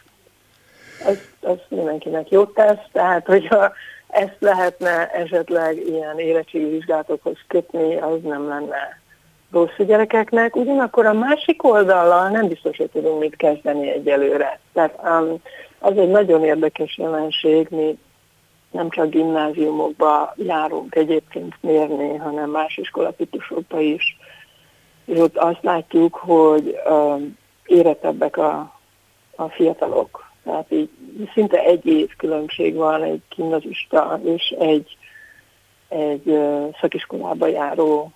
Ez, 1.06 1.18
ez 1.40 1.56
mindenkinek 1.68 2.30
jót 2.30 2.54
tesz, 2.54 2.84
tehát 2.92 3.26
hogyha 3.26 3.72
ezt 4.08 4.36
lehetne 4.38 5.10
esetleg 5.10 5.86
ilyen 5.86 6.18
érettségi 6.18 6.64
vizsgálatokhoz 6.64 7.36
kötni, 7.46 7.96
az 7.96 8.18
nem 8.22 8.48
lenne 8.48 9.02
rossz 9.50 9.78
a 9.78 9.82
gyerekeknek. 9.82 10.56
Ugyanakkor 10.56 11.06
a 11.06 11.12
másik 11.12 11.64
oldallal 11.64 12.28
nem 12.28 12.48
biztos, 12.48 12.76
hogy 12.76 12.90
tudunk 12.90 13.20
mit 13.20 13.36
kezdeni 13.36 13.90
egyelőre. 13.90 14.58
Tehát 14.72 15.00
um, 15.04 15.36
az 15.78 15.96
egy 15.96 16.08
nagyon 16.08 16.44
érdekes 16.44 16.98
jelenség, 16.98 17.66
mi 17.70 17.98
nem 18.70 18.90
csak 18.90 19.10
gimnáziumokba 19.10 20.34
járunk 20.36 20.94
egyébként 20.94 21.54
mérni, 21.60 22.16
hanem 22.16 22.50
más 22.50 22.76
iskolatípusokba 22.76 23.80
is. 23.80 24.18
És 25.04 25.18
ott 25.18 25.36
azt 25.36 25.62
látjuk, 25.62 26.14
hogy 26.14 26.76
um, 26.88 27.38
éretebbek 27.66 28.36
a, 28.36 28.72
a 29.36 29.48
fiatalok. 29.48 30.24
Tehát 30.44 30.66
így 30.68 30.90
szinte 31.34 31.58
egy 31.58 31.86
év 31.86 32.16
különbség 32.16 32.74
van 32.74 33.02
egy 33.02 33.20
gimnazista 33.36 34.20
és 34.24 34.54
egy, 34.58 34.96
egy 35.88 36.38
szakiskolába 36.80 37.46
járó 37.46 38.12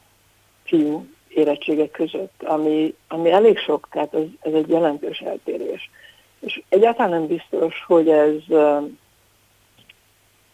fiú 0.64 1.06
érettségek 1.28 1.90
között, 1.90 2.42
ami, 2.42 2.94
ami 3.08 3.30
elég 3.30 3.58
sok, 3.58 3.88
tehát 3.90 4.14
ez, 4.14 4.26
ez 4.40 4.52
egy 4.52 4.68
jelentős 4.68 5.18
eltérés. 5.18 5.90
És 6.40 6.62
egyáltalán 6.68 7.11
nem 7.11 7.26
biztos, 7.26 7.84
hogy 7.87 8.08
ez 8.08 8.42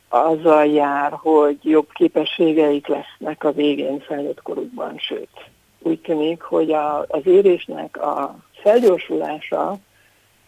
azzal 0.09 0.66
jár, 0.66 1.12
hogy 1.12 1.59
jobb 1.62 1.88
képességeik 1.92 2.87
lesznek 2.87 3.44
a 3.44 3.52
végén 3.52 4.00
felnőtt 4.00 4.42
korukban, 4.42 4.98
sőt. 4.98 5.50
Úgy 5.78 6.00
tűnik, 6.00 6.42
hogy 6.42 6.72
a, 6.72 7.04
az 7.09 7.26
érésnek 7.26 8.02
a 8.02 8.37
felgyorsulása 8.52 9.76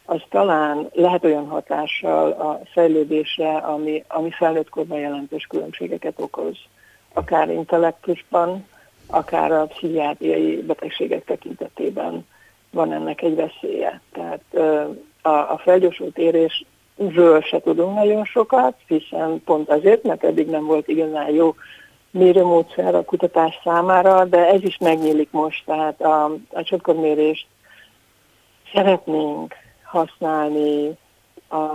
az 0.06 0.20
talán 0.30 0.88
lehet 0.92 1.24
olyan 1.24 1.46
hatással 1.46 2.30
a 2.30 2.60
fejlődésre, 2.72 3.56
ami, 3.56 4.04
ami 4.08 4.30
felnőtt 4.30 4.68
korban 4.68 4.98
jelentős 4.98 5.46
különbségeket 5.46 6.20
okoz. 6.20 6.56
Akár 7.12 7.50
intellektusban, 7.50 8.66
akár 9.06 9.52
a 9.52 9.66
pszichiátriai 9.66 10.62
betegségek 10.62 11.24
tekintetében 11.24 12.26
van 12.70 12.92
ennek 12.92 13.22
egy 13.22 13.34
veszélye. 13.34 14.00
Tehát 14.12 14.42
a, 15.22 15.28
a 15.28 15.60
felgyorsult 15.62 16.18
érésről 16.18 17.40
se 17.40 17.60
tudunk 17.60 17.94
nagyon 17.94 18.24
sokat, 18.24 18.74
hiszen 18.86 19.42
pont 19.44 19.68
azért, 19.68 20.02
mert 20.02 20.24
eddig 20.24 20.46
nem 20.46 20.64
volt 20.64 20.88
igazán 20.88 21.30
jó 21.30 21.54
mérőmódszer 22.10 22.94
a 22.94 23.04
kutatás 23.04 23.60
számára, 23.64 24.24
de 24.24 24.46
ez 24.46 24.62
is 24.62 24.78
megnyílik 24.78 25.30
most, 25.30 25.64
tehát 25.64 26.00
a, 26.00 26.24
a 26.52 26.62
csontkormérést 26.62 27.46
szeretnénk 28.72 29.54
használni 29.86 30.96
a 31.50 31.66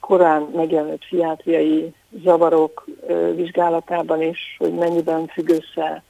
korán 0.00 0.42
megjelenő 0.42 0.94
pszichiátriai 0.96 1.94
zavarok 2.22 2.84
vizsgálatában 3.34 4.22
is, 4.22 4.56
hogy 4.58 4.74
mennyiben 4.74 5.26
függ 5.26 5.48
össze 5.48 6.02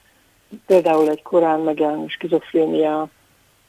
például 0.66 1.08
egy 1.08 1.22
korán 1.22 1.60
megjelenő 1.60 2.06
skizofrénia 2.08 3.08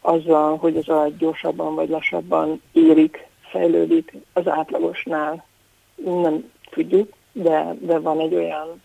azzal, 0.01 0.57
hogy 0.57 0.77
az 0.77 0.89
agy 0.89 1.17
gyorsabban 1.17 1.75
vagy 1.75 1.89
lassabban 1.89 2.61
érik, 2.71 3.27
fejlődik 3.41 4.13
az 4.33 4.47
átlagosnál. 4.47 5.45
Nem 5.95 6.51
tudjuk, 6.69 7.13
de, 7.31 7.75
de 7.79 7.99
van 7.99 8.19
egy 8.19 8.35
olyan 8.35 8.81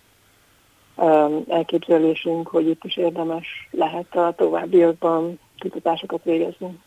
um, 0.97 1.45
elképzelésünk, 1.49 2.49
hogy 2.49 2.69
itt 2.69 2.85
is 2.85 2.97
érdemes 2.97 3.69
lehet 3.71 4.17
a 4.17 4.35
továbbiakban 4.37 5.39
kutatásokat 5.59 6.25
végezni. 6.25 6.79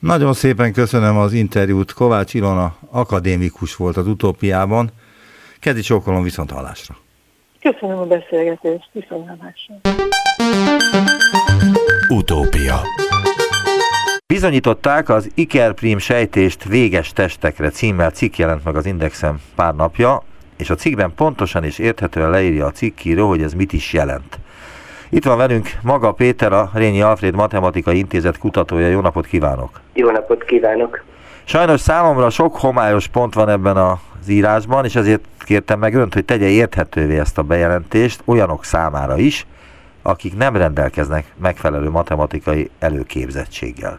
Nagyon 0.00 0.32
szépen 0.32 0.72
köszönöm 0.72 1.16
az 1.16 1.32
interjút. 1.32 1.92
Kovács 1.92 2.34
Ilona 2.34 2.76
akadémikus 2.90 3.76
volt 3.76 3.96
az 3.96 4.06
utópiában. 4.06 4.90
Kedi 5.58 5.80
csókolom 5.80 6.22
viszont 6.22 6.50
hallásra. 6.50 6.96
Köszönöm 7.60 7.98
a 7.98 8.06
beszélgetést, 8.06 8.88
viszont 8.92 9.28
hallásra. 9.28 9.74
Utópia 12.08 12.80
Bizonyították 14.26 15.08
az 15.08 15.30
Ikerprim 15.34 15.98
sejtést 15.98 16.64
véges 16.64 17.12
testekre 17.12 17.70
címmel 17.70 18.10
cikk 18.10 18.36
jelent 18.36 18.64
meg 18.64 18.76
az 18.76 18.86
Indexen 18.86 19.40
pár 19.54 19.74
napja, 19.74 20.22
és 20.56 20.70
a 20.70 20.74
cikkben 20.74 21.14
pontosan 21.14 21.64
és 21.64 21.78
érthetően 21.78 22.30
leírja 22.30 22.66
a 22.66 22.70
cikkíró, 22.70 23.28
hogy 23.28 23.42
ez 23.42 23.52
mit 23.52 23.72
is 23.72 23.92
jelent. 23.92 24.38
Itt 25.12 25.24
van 25.24 25.36
velünk 25.36 25.68
maga 25.82 26.12
Péter, 26.12 26.52
a 26.52 26.70
Rényi 26.74 27.02
Alfred 27.02 27.34
Matematikai 27.34 27.98
Intézet 27.98 28.38
kutatója. 28.38 28.88
Jó 28.88 29.00
napot 29.00 29.26
kívánok! 29.26 29.80
Jó 29.92 30.10
napot 30.10 30.44
kívánok! 30.44 31.04
Sajnos 31.44 31.80
számomra 31.80 32.30
sok 32.30 32.56
homályos 32.56 33.06
pont 33.06 33.34
van 33.34 33.48
ebben 33.48 33.76
az 33.76 34.28
írásban, 34.28 34.84
és 34.84 34.96
ezért 34.96 35.24
kértem 35.38 35.78
meg 35.78 35.94
önt, 35.94 36.14
hogy 36.14 36.24
tegye 36.24 36.46
érthetővé 36.46 37.18
ezt 37.18 37.38
a 37.38 37.42
bejelentést 37.42 38.22
olyanok 38.24 38.64
számára 38.64 39.16
is, 39.18 39.46
akik 40.02 40.36
nem 40.36 40.56
rendelkeznek 40.56 41.24
megfelelő 41.40 41.90
matematikai 41.90 42.70
előképzettséggel. 42.78 43.98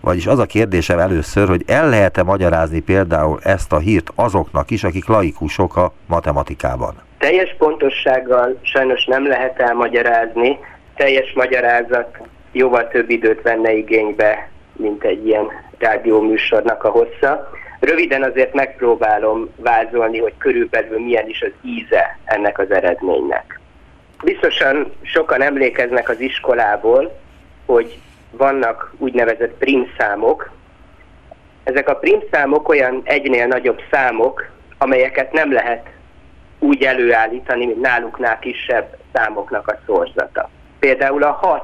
Vagyis 0.00 0.26
az 0.26 0.38
a 0.38 0.46
kérdésem 0.46 0.98
először, 0.98 1.48
hogy 1.48 1.64
el 1.66 1.88
lehet-e 1.88 2.22
magyarázni 2.22 2.80
például 2.80 3.38
ezt 3.42 3.72
a 3.72 3.78
hírt 3.78 4.12
azoknak 4.14 4.70
is, 4.70 4.84
akik 4.84 5.06
laikusok 5.06 5.76
a 5.76 5.92
matematikában? 6.06 6.94
Teljes 7.18 7.54
pontossággal 7.58 8.58
sajnos 8.62 9.04
nem 9.04 9.26
lehet 9.26 9.60
elmagyarázni, 9.60 10.58
teljes 10.96 11.32
magyarázat 11.34 12.18
jóval 12.52 12.88
több 12.88 13.10
időt 13.10 13.42
venne 13.42 13.72
igénybe, 13.72 14.48
mint 14.72 15.04
egy 15.04 15.26
ilyen 15.26 15.46
rádióműsornak 15.78 16.84
a 16.84 16.90
hossza. 16.90 17.50
Röviden 17.80 18.22
azért 18.22 18.54
megpróbálom 18.54 19.48
vázolni, 19.56 20.18
hogy 20.18 20.34
körülbelül 20.38 21.00
milyen 21.00 21.28
is 21.28 21.42
az 21.42 21.52
íze 21.62 22.18
ennek 22.24 22.58
az 22.58 22.70
eredménynek. 22.70 23.60
Biztosan 24.24 24.92
sokan 25.02 25.42
emlékeznek 25.42 26.08
az 26.08 26.20
iskolából, 26.20 27.18
hogy 27.66 27.98
vannak 28.30 28.94
úgynevezett 28.98 29.58
primszámok. 29.58 30.50
Ezek 31.64 31.88
a 31.88 31.94
primszámok 31.94 32.68
olyan 32.68 33.00
egynél 33.04 33.46
nagyobb 33.46 33.82
számok, 33.90 34.48
amelyeket 34.78 35.32
nem 35.32 35.52
lehet 35.52 35.86
úgy 36.58 36.82
előállítani, 36.82 37.66
mint 37.66 37.80
náluknál 37.80 38.38
kisebb 38.38 38.96
számoknak 39.12 39.68
a 39.68 39.78
szorzata. 39.86 40.50
Például 40.78 41.22
a 41.22 41.30
6 41.30 41.62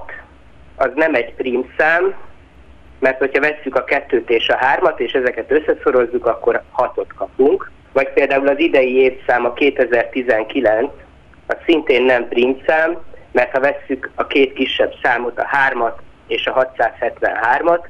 az 0.76 0.90
nem 0.94 1.14
egy 1.14 1.34
prímszám, 1.34 2.14
mert 2.98 3.18
hogyha 3.18 3.40
vesszük 3.40 3.74
a 3.76 3.84
kettőt 3.84 4.30
és 4.30 4.48
a 4.48 4.56
hármat, 4.56 5.00
és 5.00 5.12
ezeket 5.12 5.50
összeszorozzuk, 5.50 6.26
akkor 6.26 6.62
hatot 6.70 7.12
kapunk. 7.16 7.70
Vagy 7.92 8.12
például 8.12 8.48
az 8.48 8.58
idei 8.58 8.96
évszám, 8.96 9.44
a 9.44 9.52
2019, 9.52 10.90
az 11.46 11.56
szintén 11.66 12.02
nem 12.02 12.28
prímszám, 12.28 12.98
mert 13.32 13.52
ha 13.52 13.60
vesszük 13.60 14.10
a 14.14 14.26
két 14.26 14.52
kisebb 14.52 14.92
számot, 15.02 15.38
a 15.38 15.46
hármat 15.46 16.00
és 16.26 16.46
a 16.46 16.72
673-at, 16.76 17.84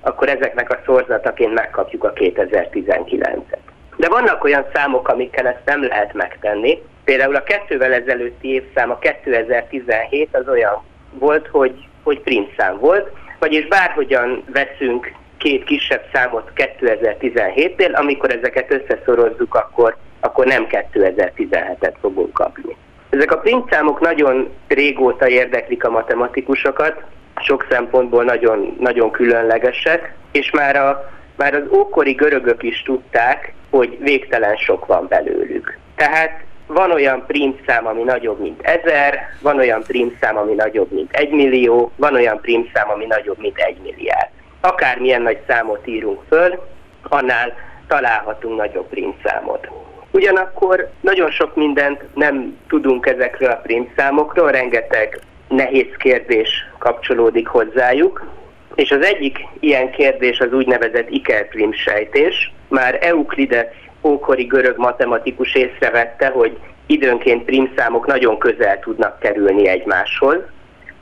akkor 0.00 0.28
ezeknek 0.28 0.70
a 0.70 0.80
szorzataként 0.84 1.54
megkapjuk 1.54 2.04
a 2.04 2.12
2019-et. 2.12 3.58
De 4.00 4.08
vannak 4.08 4.44
olyan 4.44 4.66
számok, 4.74 5.08
amikkel 5.08 5.46
ezt 5.46 5.64
nem 5.64 5.82
lehet 5.84 6.12
megtenni. 6.12 6.82
Például 7.04 7.34
a 7.34 7.42
kettővel 7.42 7.92
ezelőtti 7.92 8.48
évszám, 8.48 8.90
a 8.90 8.98
2017 8.98 10.28
az 10.32 10.48
olyan 10.48 10.82
volt, 11.12 11.48
hogy, 11.48 11.88
hogy 12.02 12.20
prímszám 12.20 12.78
volt, 12.78 13.10
vagyis 13.38 13.66
bárhogyan 13.66 14.44
veszünk 14.52 15.12
két 15.38 15.64
kisebb 15.64 16.04
számot 16.12 16.50
2017-nél, 16.56 17.92
amikor 17.92 18.30
ezeket 18.30 18.72
összeszorozzuk, 18.72 19.54
akkor, 19.54 19.96
akkor 20.20 20.46
nem 20.46 20.66
2017-et 20.70 21.94
fogunk 22.00 22.32
kapni. 22.32 22.76
Ezek 23.10 23.32
a 23.32 23.38
prímszámok 23.38 24.00
nagyon 24.00 24.50
régóta 24.68 25.28
érdeklik 25.28 25.84
a 25.84 25.90
matematikusokat, 25.90 27.02
sok 27.36 27.66
szempontból 27.70 28.24
nagyon, 28.24 28.76
nagyon 28.78 29.10
különlegesek, 29.10 30.14
és 30.32 30.50
már, 30.50 30.76
a, 30.76 31.10
már 31.36 31.54
az 31.54 31.64
ókori 31.72 32.12
görögök 32.12 32.62
is 32.62 32.82
tudták, 32.82 33.52
hogy 33.70 33.98
végtelen 33.98 34.56
sok 34.56 34.86
van 34.86 35.06
belőlük. 35.08 35.78
Tehát 35.96 36.42
van 36.66 36.90
olyan 36.90 37.24
prímszám, 37.26 37.86
ami 37.86 38.02
nagyobb, 38.02 38.40
mint 38.40 38.62
ezer, 38.62 39.18
van 39.42 39.58
olyan 39.58 39.82
prímszám, 39.82 40.36
ami 40.36 40.54
nagyobb, 40.54 40.92
mint 40.92 41.12
egy 41.12 41.30
millió, 41.30 41.92
van 41.96 42.14
olyan 42.14 42.40
prímszám, 42.40 42.90
ami 42.90 43.06
nagyobb, 43.06 43.38
mint 43.38 43.58
egy 43.58 43.76
milliárd. 43.82 44.28
Akármilyen 44.60 45.22
nagy 45.22 45.38
számot 45.46 45.86
írunk 45.86 46.20
föl, 46.28 46.62
annál 47.02 47.52
találhatunk 47.88 48.56
nagyobb 48.56 48.88
prímszámot. 48.88 49.68
Ugyanakkor 50.10 50.90
nagyon 51.00 51.30
sok 51.30 51.54
mindent 51.54 52.14
nem 52.14 52.58
tudunk 52.68 53.06
ezekről 53.06 53.50
a 53.50 53.60
prímszámokról, 53.62 54.50
rengeteg 54.50 55.20
nehéz 55.48 55.94
kérdés 55.98 56.48
kapcsolódik 56.78 57.46
hozzájuk, 57.46 58.26
és 58.74 58.90
az 58.90 59.04
egyik 59.04 59.38
ilyen 59.60 59.90
kérdés 59.90 60.38
az 60.38 60.52
úgynevezett 60.52 61.10
Iker-prim 61.10 61.72
sejtés. 61.72 62.52
Már 62.68 62.98
Euklides 63.00 63.66
ókori 64.02 64.44
görög 64.44 64.76
matematikus 64.78 65.54
észrevette, 65.54 66.28
hogy 66.28 66.58
időnként 66.86 67.44
prímszámok 67.44 68.06
nagyon 68.06 68.38
közel 68.38 68.78
tudnak 68.78 69.18
kerülni 69.18 69.68
egymáshoz. 69.68 70.38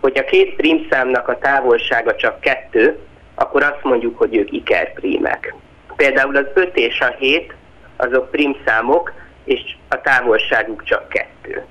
Hogy 0.00 0.18
a 0.18 0.24
két 0.24 0.54
prímszámnak 0.56 1.28
a 1.28 1.38
távolsága 1.38 2.14
csak 2.14 2.40
kettő, 2.40 2.98
akkor 3.34 3.62
azt 3.62 3.82
mondjuk, 3.82 4.18
hogy 4.18 4.36
ők 4.36 4.52
ikerprímek. 4.52 5.54
Például 5.96 6.36
az 6.36 6.46
5 6.54 6.76
és 6.76 7.00
a 7.00 7.14
7 7.18 7.54
azok 7.96 8.30
prímszámok, 8.30 9.12
és 9.44 9.60
a 9.88 10.00
távolságuk 10.00 10.84
csak 10.84 11.08
kettő. 11.08 11.64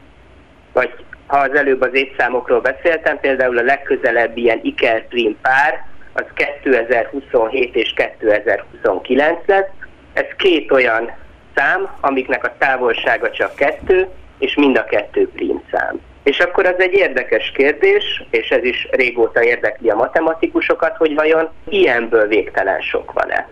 Vagy 0.74 0.94
ha 1.28 1.38
az 1.38 1.56
előbb 1.56 1.82
az 1.82 1.94
évszámokról 1.94 2.62
beszéltem, 2.62 3.20
például 3.20 3.58
a 3.58 3.64
legközelebbi 3.64 4.42
ilyen 4.42 4.60
ikerprim 4.64 5.38
pár, 5.42 5.86
az 6.14 6.26
2027 6.34 7.76
és 7.76 7.94
2029 7.96 9.40
lesz, 9.46 9.70
ez 10.14 10.26
két 10.38 10.72
olyan 10.72 11.12
szám, 11.56 11.90
amiknek 12.02 12.44
a 12.44 12.56
távolsága 12.58 13.32
csak 13.32 13.56
kettő, 13.56 14.08
és 14.40 14.56
mind 14.56 14.78
a 14.78 14.86
kettő 14.86 15.32
szám. 15.72 16.00
És 16.24 16.40
akkor 16.40 16.66
az 16.66 16.76
egy 16.78 16.94
érdekes 16.94 17.52
kérdés, 17.52 18.24
és 18.30 18.50
ez 18.50 18.64
is 18.64 18.88
régóta 18.92 19.44
érdekli 19.44 19.90
a 19.90 19.96
matematikusokat, 19.96 20.98
hogy 20.98 21.16
vajon 21.16 21.50
ilyenből 21.70 22.28
végtelen 22.28 22.82
sok 22.82 23.14
van-e. 23.14 23.50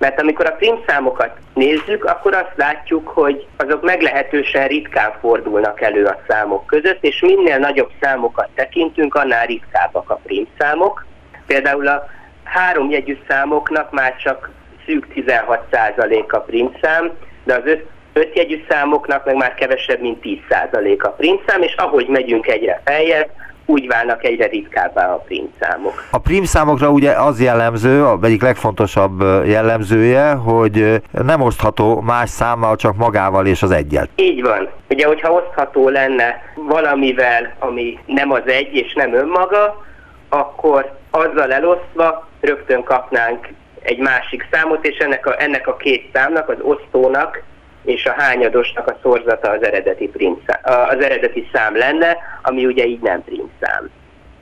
Mert 0.00 0.20
amikor 0.20 0.46
a 0.46 0.52
prímszámokat 0.52 1.30
nézzük, 1.54 2.04
akkor 2.04 2.34
azt 2.34 2.52
látjuk, 2.56 3.08
hogy 3.08 3.46
azok 3.56 3.82
meglehetősen 3.82 4.68
ritkán 4.68 5.12
fordulnak 5.20 5.80
elő 5.80 6.04
a 6.04 6.20
számok 6.28 6.66
között, 6.66 7.04
és 7.04 7.20
minél 7.20 7.58
nagyobb 7.58 7.90
számokat 8.00 8.48
tekintünk, 8.54 9.14
annál 9.14 9.46
ritkábbak 9.46 10.10
a 10.10 10.20
prímszámok. 10.24 11.06
Például 11.46 11.86
a 11.88 12.06
három 12.44 12.90
jegyű 12.90 13.18
számoknak 13.28 13.90
már 13.90 14.16
csak 14.16 14.50
szűk 14.86 15.06
16% 15.14 16.28
a 16.28 16.38
prímszám, 16.38 17.10
de 17.44 17.54
az 17.54 17.62
öt, 17.64 17.86
ötjegyű 18.12 18.64
számoknak 18.68 19.24
meg 19.24 19.36
már 19.36 19.54
kevesebb, 19.54 20.00
mint 20.00 20.22
10% 20.22 20.98
a 20.98 21.08
prímszám, 21.08 21.62
és 21.62 21.74
ahogy 21.74 22.06
megyünk 22.06 22.46
egyre 22.46 22.80
feljebb, 22.84 23.30
úgy 23.70 23.86
válnak 23.86 24.24
egyre 24.24 24.46
ritkábbá 24.46 25.12
a 25.12 25.16
prímszámok. 25.16 26.04
A 26.10 26.18
prímszámokra 26.18 26.90
ugye 26.90 27.10
az 27.12 27.42
jellemző, 27.42 28.04
a 28.04 28.18
egyik 28.22 28.42
legfontosabb 28.42 29.20
jellemzője, 29.46 30.32
hogy 30.32 31.02
nem 31.10 31.40
osztható 31.40 32.00
más 32.00 32.30
számmal, 32.30 32.76
csak 32.76 32.96
magával 32.96 33.46
és 33.46 33.62
az 33.62 33.70
egyet. 33.70 34.08
Így 34.14 34.42
van. 34.42 34.68
Ugye, 34.88 35.06
hogyha 35.06 35.32
osztható 35.32 35.88
lenne 35.88 36.42
valamivel, 36.54 37.54
ami 37.58 37.98
nem 38.06 38.30
az 38.30 38.42
egy 38.46 38.74
és 38.74 38.94
nem 38.94 39.14
önmaga, 39.14 39.84
akkor 40.28 40.92
azzal 41.10 41.52
elosztva 41.52 42.28
rögtön 42.40 42.82
kapnánk 42.84 43.48
egy 43.82 43.98
másik 43.98 44.48
számot, 44.50 44.86
és 44.86 44.96
ennek 44.96 45.26
a, 45.26 45.34
ennek 45.38 45.66
a 45.68 45.76
két 45.76 46.10
számnak, 46.12 46.48
az 46.48 46.58
osztónak 46.62 47.42
és 47.90 48.06
a 48.06 48.14
hányadosnak 48.16 48.86
a 48.86 48.98
szorzata 49.02 49.50
az 49.50 49.64
eredeti, 49.64 50.08
primszám, 50.08 50.60
az 50.62 51.04
eredeti 51.04 51.48
szám 51.52 51.76
lenne, 51.76 52.16
ami 52.42 52.66
ugye 52.66 52.84
így 52.84 53.00
nem 53.00 53.24
primszám. 53.24 53.90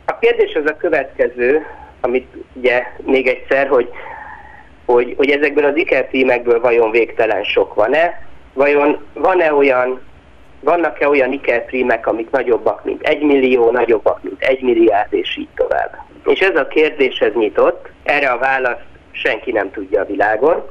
A 0.06 0.18
kérdés 0.18 0.54
az 0.54 0.70
a 0.70 0.76
következő, 0.76 1.66
amit 2.00 2.26
ugye 2.52 2.82
még 3.04 3.26
egyszer, 3.26 3.68
hogy, 3.68 3.90
hogy, 4.84 5.14
hogy 5.16 5.30
ezekből 5.30 5.64
az 5.64 5.76
ikerprímekből 5.76 6.60
vajon 6.60 6.90
végtelen 6.90 7.44
sok 7.44 7.74
van-e, 7.74 8.22
vajon 8.52 9.06
van-e 9.12 9.54
olyan, 9.54 10.00
vannak-e 10.60 11.08
olyan 11.08 11.32
ikerprímek, 11.32 12.06
amik 12.06 12.30
nagyobbak, 12.30 12.84
mint 12.84 13.02
egy 13.02 13.22
millió, 13.22 13.70
nagyobbak, 13.70 14.22
mint 14.22 14.42
egy 14.42 14.62
milliárd, 14.62 15.14
és 15.14 15.36
így 15.36 15.48
tovább. 15.54 15.96
És 16.24 16.40
ez 16.40 16.56
a 16.56 16.66
kérdés 16.66 17.18
ez 17.18 17.32
nyitott, 17.34 17.88
erre 18.02 18.30
a 18.30 18.38
választ 18.38 18.86
senki 19.10 19.52
nem 19.52 19.70
tudja 19.70 20.00
a 20.00 20.06
világon. 20.06 20.64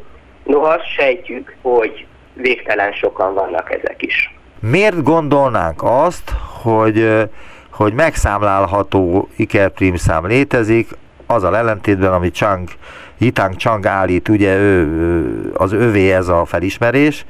Noha 0.44 0.68
azt 0.68 0.92
sejtjük, 0.96 1.56
hogy 1.62 2.06
végtelen 2.41 2.91
sokan 2.91 3.34
vannak 3.34 3.71
ezek 3.73 4.02
is. 4.02 4.34
Miért 4.60 5.04
gondolnánk 5.04 5.84
azt, 5.84 6.32
hogy, 6.62 7.28
hogy 7.71 7.93
megszámlálható 7.93 9.30
ikerprímszám 9.36 10.28
létezik, 10.28 10.88
az 11.28 11.43
a 11.43 11.56
ellentétben, 11.56 12.13
amit 12.13 12.36
Chang, 12.36 12.67
Yitang 13.17 13.56
Chang 13.56 13.86
állít, 13.86 14.30
ugye 14.30 14.56
ő, 14.58 15.52
az 15.54 15.73
övé 15.73 16.12
ez 16.12 16.28
a 16.28 16.45
felismerés, 16.45 17.26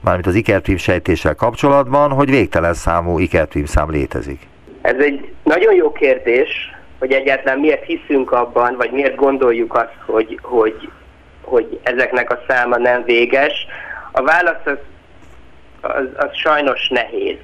mármint 0.00 0.26
az 0.26 0.34
ikerprim 0.34 0.76
sejtéssel 0.76 1.34
kapcsolatban, 1.34 2.10
hogy 2.10 2.30
végtelen 2.30 2.74
számú 2.74 3.18
ikerprímszám 3.18 3.90
létezik. 3.90 4.40
Ez 4.82 4.96
egy 4.98 5.32
nagyon 5.42 5.74
jó 5.74 5.92
kérdés, 5.92 6.48
hogy 6.98 7.12
egyáltalán 7.12 7.58
miért 7.58 7.84
hiszünk 7.84 8.32
abban, 8.32 8.74
vagy 8.76 8.90
miért 8.90 9.14
gondoljuk 9.14 9.74
azt, 9.74 9.96
hogy, 10.06 10.38
hogy, 10.42 10.88
hogy 11.42 11.80
ezeknek 11.82 12.30
a 12.30 12.40
száma 12.48 12.76
nem 12.76 13.04
véges. 13.04 13.66
A 14.16 14.22
válasz 14.22 14.64
az, 14.64 14.78
az, 15.80 16.06
az 16.16 16.36
sajnos 16.36 16.88
nehéz. 16.88 17.36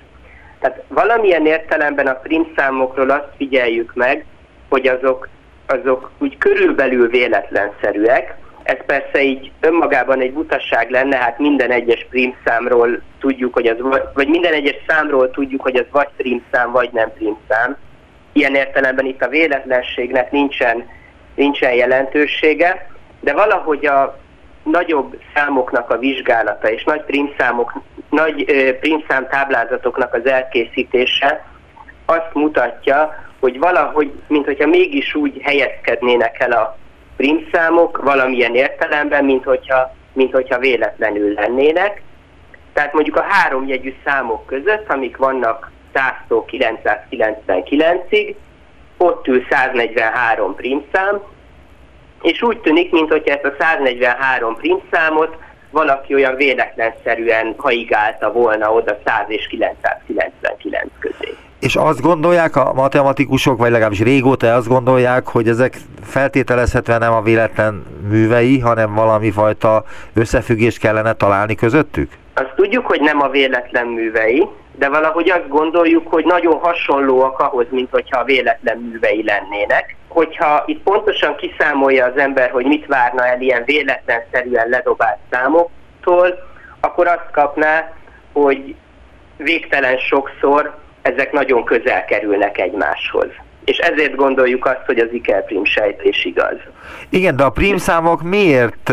Tehát 0.60 0.82
valamilyen 0.88 1.46
értelemben 1.46 2.06
a 2.06 2.14
primszámokról 2.14 3.10
azt 3.10 3.28
figyeljük 3.36 3.94
meg, 3.94 4.24
hogy 4.68 4.86
azok, 4.86 5.28
azok 5.66 6.10
úgy 6.18 6.38
körülbelül 6.38 7.08
véletlenszerűek. 7.08 8.34
Ez 8.62 8.76
persze 8.86 9.22
így 9.22 9.50
önmagában 9.60 10.20
egy 10.20 10.32
butasság 10.32 10.90
lenne, 10.90 11.16
hát 11.16 11.38
minden 11.38 11.70
egyes 11.70 12.06
primszámról 12.10 13.02
tudjuk, 13.20 13.54
hogy 13.54 13.66
az 13.66 13.76
vagy 14.14 14.28
minden 14.28 14.52
egyes 14.52 14.76
számról 14.86 15.30
tudjuk, 15.30 15.62
hogy 15.62 15.76
az 15.76 15.86
vagy 15.90 16.08
primszám, 16.16 16.70
vagy 16.70 16.90
nem 16.92 17.12
primszám 17.12 17.76
ilyen 18.32 18.54
értelemben 18.54 19.06
itt 19.06 19.22
a 19.22 19.28
véletlenségnek 19.28 20.30
nincsen, 20.30 20.88
nincsen 21.34 21.72
jelentősége, 21.72 22.90
de 23.20 23.32
valahogy 23.32 23.86
a 23.86 24.18
nagyobb 24.62 25.18
számoknak 25.34 25.90
a 25.90 25.98
vizsgálata 25.98 26.70
és 26.70 26.84
nagy 26.84 27.04
prímszámok, 27.04 27.72
nagy 28.10 28.44
prímszám 28.80 29.28
táblázatoknak 29.28 30.14
az 30.14 30.26
elkészítése 30.26 31.44
azt 32.06 32.30
mutatja, 32.32 33.28
hogy 33.40 33.58
valahogy, 33.58 34.12
mint 34.26 34.44
hogyha 34.44 34.66
mégis 34.66 35.14
úgy 35.14 35.40
helyezkednének 35.42 36.40
el 36.40 36.52
a 36.52 36.76
prímszámok 37.16 38.02
valamilyen 38.02 38.54
értelemben, 38.54 39.24
mint 39.24 39.44
hogyha, 39.44 39.94
mint 40.12 40.32
hogyha 40.32 40.58
véletlenül 40.58 41.32
lennének. 41.32 42.02
Tehát 42.72 42.92
mondjuk 42.92 43.16
a 43.16 43.26
három 43.28 43.66
jegyű 43.66 43.94
számok 44.04 44.46
között, 44.46 44.92
amik 44.92 45.16
vannak 45.16 45.70
100-tól 45.94 46.42
999-ig, 46.50 48.34
ott 48.96 49.26
ül 49.26 49.46
143 49.50 50.54
prímszám, 50.54 51.20
és 52.22 52.42
úgy 52.42 52.58
tűnik, 52.58 52.90
mintha 52.90 53.16
ezt 53.24 53.44
a 53.44 53.52
143 53.58 54.56
prímszámot 54.56 55.36
valaki 55.70 56.14
olyan 56.14 56.34
véletlenszerűen 56.36 57.54
haigálta 57.56 58.32
volna 58.32 58.72
oda 58.72 58.98
100 59.04 59.24
és 59.26 59.46
999 59.46 60.84
közé. 60.98 61.34
És 61.60 61.76
azt 61.76 62.00
gondolják 62.00 62.56
a 62.56 62.72
matematikusok, 62.72 63.58
vagy 63.58 63.70
legalábbis 63.70 64.00
régóta 64.00 64.54
azt 64.54 64.68
gondolják, 64.68 65.26
hogy 65.28 65.48
ezek 65.48 65.76
feltételezhetően 66.02 66.98
nem 66.98 67.12
a 67.12 67.22
véletlen 67.22 67.86
művei, 68.08 68.58
hanem 68.58 68.94
valami 68.94 69.30
fajta 69.30 69.84
összefüggést 70.14 70.78
kellene 70.78 71.12
találni 71.12 71.54
közöttük? 71.54 72.12
Azt 72.34 72.52
tudjuk, 72.56 72.86
hogy 72.86 73.00
nem 73.00 73.20
a 73.20 73.28
véletlen 73.28 73.86
művei, 73.86 74.48
de 74.80 74.88
valahogy 74.88 75.30
azt 75.30 75.48
gondoljuk, 75.48 76.08
hogy 76.08 76.24
nagyon 76.24 76.58
hasonlóak 76.58 77.38
ahhoz, 77.38 77.66
mint 77.70 77.90
hogyha 77.90 78.24
véletlen 78.24 78.78
művei 78.78 79.24
lennének. 79.24 79.96
Hogyha 80.08 80.62
itt 80.66 80.82
pontosan 80.82 81.36
kiszámolja 81.36 82.04
az 82.06 82.16
ember, 82.16 82.50
hogy 82.50 82.64
mit 82.64 82.86
várna 82.86 83.26
el 83.26 83.40
ilyen 83.40 83.62
véletlenszerűen 83.64 84.68
ledobált 84.68 85.18
számoktól, 85.30 86.38
akkor 86.80 87.06
azt 87.06 87.30
kapná, 87.32 87.92
hogy 88.32 88.74
végtelen 89.36 89.96
sokszor 89.98 90.78
ezek 91.02 91.32
nagyon 91.32 91.64
közel 91.64 92.04
kerülnek 92.04 92.58
egymáshoz. 92.58 93.28
És 93.64 93.78
ezért 93.78 94.14
gondoljuk 94.14 94.66
azt, 94.66 94.82
hogy 94.86 94.98
az 94.98 95.08
ikerprim 95.12 95.64
sejtés 95.64 96.24
igaz. 96.24 96.56
Igen, 97.08 97.36
de 97.36 97.42
a 97.42 97.50
prímszámok 97.50 98.22
miért 98.22 98.92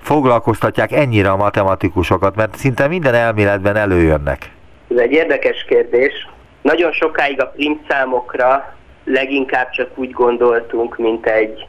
foglalkoztatják 0.00 0.92
ennyire 0.92 1.30
a 1.30 1.36
matematikusokat, 1.36 2.36
mert 2.36 2.56
szinte 2.56 2.88
minden 2.88 3.14
elméletben 3.14 3.76
előjönnek. 3.76 4.52
Ez 4.94 5.00
egy 5.00 5.12
érdekes 5.12 5.64
kérdés. 5.68 6.28
Nagyon 6.62 6.92
sokáig 6.92 7.40
a 7.40 7.46
prímszámokra 7.46 8.74
leginkább 9.04 9.70
csak 9.70 9.98
úgy 9.98 10.10
gondoltunk, 10.10 10.96
mint 10.96 11.26
egy 11.26 11.66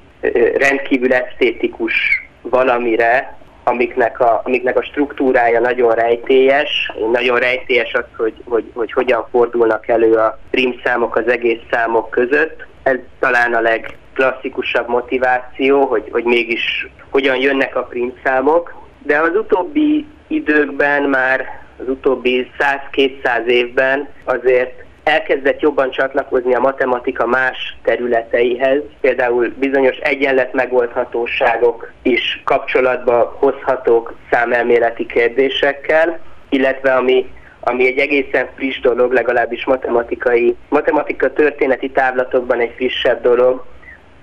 rendkívül 0.55 1.13
esztétikus 1.13 1.93
valamire, 2.41 3.37
amiknek 3.63 4.19
a, 4.19 4.41
amiknek 4.43 4.77
a 4.77 4.83
struktúrája 4.83 5.59
nagyon 5.59 5.91
rejtélyes. 5.91 6.91
Nagyon 7.11 7.39
rejtélyes 7.39 7.93
az, 7.93 8.05
hogy, 8.17 8.33
hogy, 8.45 8.71
hogy 8.73 8.91
hogyan 8.91 9.27
fordulnak 9.31 9.87
elő 9.87 10.13
a 10.13 10.39
prímszámok 10.51 11.15
az 11.15 11.27
egész 11.27 11.61
számok 11.71 12.09
között. 12.09 12.65
Ez 12.83 12.97
talán 13.19 13.53
a 13.53 13.61
legklasszikusabb 13.61 14.87
motiváció, 14.87 15.85
hogy, 15.85 16.07
hogy 16.11 16.23
mégis 16.23 16.87
hogyan 17.09 17.35
jönnek 17.35 17.75
a 17.75 17.83
prímszámok. 17.83 18.75
De 19.03 19.19
az 19.19 19.35
utóbbi 19.35 20.05
időkben 20.27 21.03
már 21.03 21.64
az 21.77 21.89
utóbbi 21.89 22.51
100-200 22.93 23.45
évben 23.45 24.07
azért 24.23 24.83
elkezdett 25.03 25.59
jobban 25.59 25.91
csatlakozni 25.91 26.53
a 26.53 26.59
matematika 26.59 27.25
más 27.25 27.77
területeihez, 27.83 28.81
például 29.01 29.53
bizonyos 29.57 29.97
egyenlet 29.97 30.53
megoldhatóságok 30.53 31.91
is 32.01 32.41
kapcsolatba 32.43 33.35
hozhatók 33.39 34.13
számelméleti 34.31 35.05
kérdésekkel, 35.05 36.19
illetve 36.49 36.93
ami 36.93 37.29
ami 37.67 37.87
egy 37.87 37.97
egészen 37.97 38.47
friss 38.55 38.79
dolog, 38.79 39.11
legalábbis 39.11 39.65
matematikai, 39.65 40.55
matematika 40.69 41.33
történeti 41.33 41.89
távlatokban 41.89 42.59
egy 42.59 42.73
frissebb 42.75 43.21
dolog, 43.21 43.65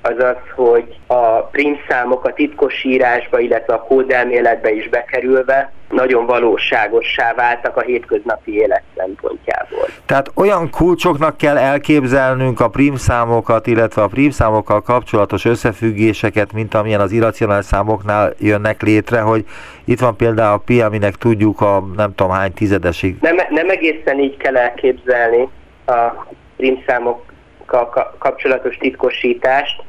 az 0.03 0.18
az, 0.18 0.36
hogy 0.55 0.98
a 1.07 1.42
prímszámok 1.42 2.24
a 2.24 2.32
titkosírásba, 2.32 3.38
illetve 3.38 3.74
a 3.74 3.82
kódelméletbe 3.82 4.70
is 4.72 4.88
bekerülve 4.88 5.72
nagyon 5.93 6.26
valóságossá 6.26 7.34
váltak 7.34 7.76
a 7.76 7.80
hétköznapi 7.80 8.55
élet 8.55 8.82
szempontjából. 8.97 9.86
Tehát 10.07 10.30
olyan 10.34 10.70
kulcsoknak 10.70 11.36
kell 11.36 11.57
elképzelnünk 11.57 12.61
a 12.61 12.68
prímszámokat, 12.68 13.66
illetve 13.66 14.03
a 14.03 14.07
prímszámokkal 14.07 14.82
kapcsolatos 14.82 15.45
összefüggéseket, 15.45 16.53
mint 16.53 16.74
amilyen 16.74 17.01
az 17.01 17.12
irracionális 17.12 17.64
számoknál 17.64 18.32
jönnek 18.38 18.82
létre, 18.82 19.20
hogy 19.20 19.45
itt 19.84 20.01
van 20.01 20.16
például 20.16 20.53
a 20.53 20.62
pi, 20.64 20.80
aminek 20.80 21.14
tudjuk 21.14 21.61
a 21.61 21.84
nem 21.97 22.14
tudom 22.14 22.32
hány 22.32 22.53
tizedesig. 22.53 23.16
Nem, 23.20 23.36
nem 23.51 23.70
egészen 23.70 24.18
így 24.18 24.36
kell 24.36 24.57
elképzelni 24.57 25.49
a 25.86 26.26
prímszámokkal 26.57 28.14
kapcsolatos 28.18 28.76
titkosítást, 28.76 29.82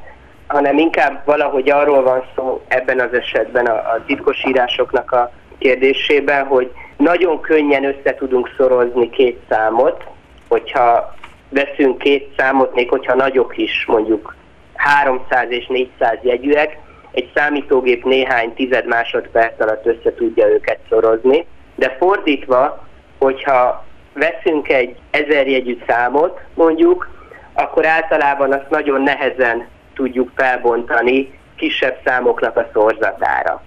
hanem 0.48 0.78
inkább 0.78 1.22
valahogy 1.26 1.70
arról 1.70 2.04
van 2.04 2.24
szó 2.36 2.62
ebben 2.68 3.00
az 3.00 3.14
esetben 3.14 3.66
a, 3.66 3.74
a 3.74 4.04
titkosírásoknak 4.06 5.12
a 5.12 5.32
kérdésében, 5.64 6.46
hogy 6.46 6.72
nagyon 6.98 7.42
könnyen 7.42 7.84
össze 7.86 8.16
tudunk 8.16 8.50
szorozni 8.58 9.10
két 9.10 9.40
számot, 9.50 10.04
hogyha 10.48 11.16
veszünk 11.50 11.98
két 11.98 12.34
számot, 12.38 12.74
még 12.74 12.90
hogyha 12.90 13.16
nagyok 13.16 13.58
is, 13.58 13.86
mondjuk 13.88 14.36
300 14.76 15.46
és 15.50 15.68
400 15.68 16.18
jegyűek, 16.22 16.78
egy 17.12 17.32
számítógép 17.36 18.06
néhány 18.06 18.54
tized 18.54 18.86
másodperc 18.86 19.62
alatt 19.62 19.86
össze 19.86 20.14
tudja 20.14 20.48
őket 20.48 20.80
szorozni, 20.90 21.46
de 21.76 21.96
fordítva, 22.00 22.88
hogyha 23.18 23.86
veszünk 24.14 24.70
egy 24.70 24.96
ezer 25.12 25.48
jegyű 25.48 25.78
számot, 25.88 26.40
mondjuk, 26.54 27.10
akkor 27.54 27.86
általában 27.86 28.52
azt 28.52 28.70
nagyon 28.70 29.02
nehezen 29.02 29.68
tudjuk 29.94 30.32
felbontani 30.36 31.40
kisebb 31.56 31.98
számoknak 32.06 32.58
a 32.58 32.70
szorzatára. 32.74 33.64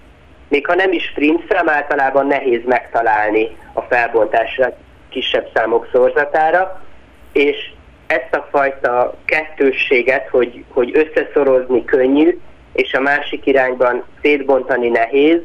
Még 0.49 0.67
ha 0.67 0.75
nem 0.75 0.93
is 0.93 1.15
szám, 1.49 1.69
általában 1.69 2.27
nehéz 2.27 2.61
megtalálni 2.65 3.57
a 3.73 3.81
felbontásra 3.81 4.73
kisebb 5.09 5.49
számok 5.55 5.89
szorzatára, 5.93 6.83
és 7.33 7.71
ezt 8.07 8.35
a 8.35 8.49
fajta 8.51 9.15
kettősséget, 9.25 10.29
hogy, 10.29 10.65
hogy 10.69 10.97
összeszorozni 10.97 11.85
könnyű, 11.85 12.39
és 12.73 12.93
a 12.93 13.01
másik 13.01 13.47
irányban 13.47 14.05
szétbontani 14.23 14.89
nehéz, 14.89 15.41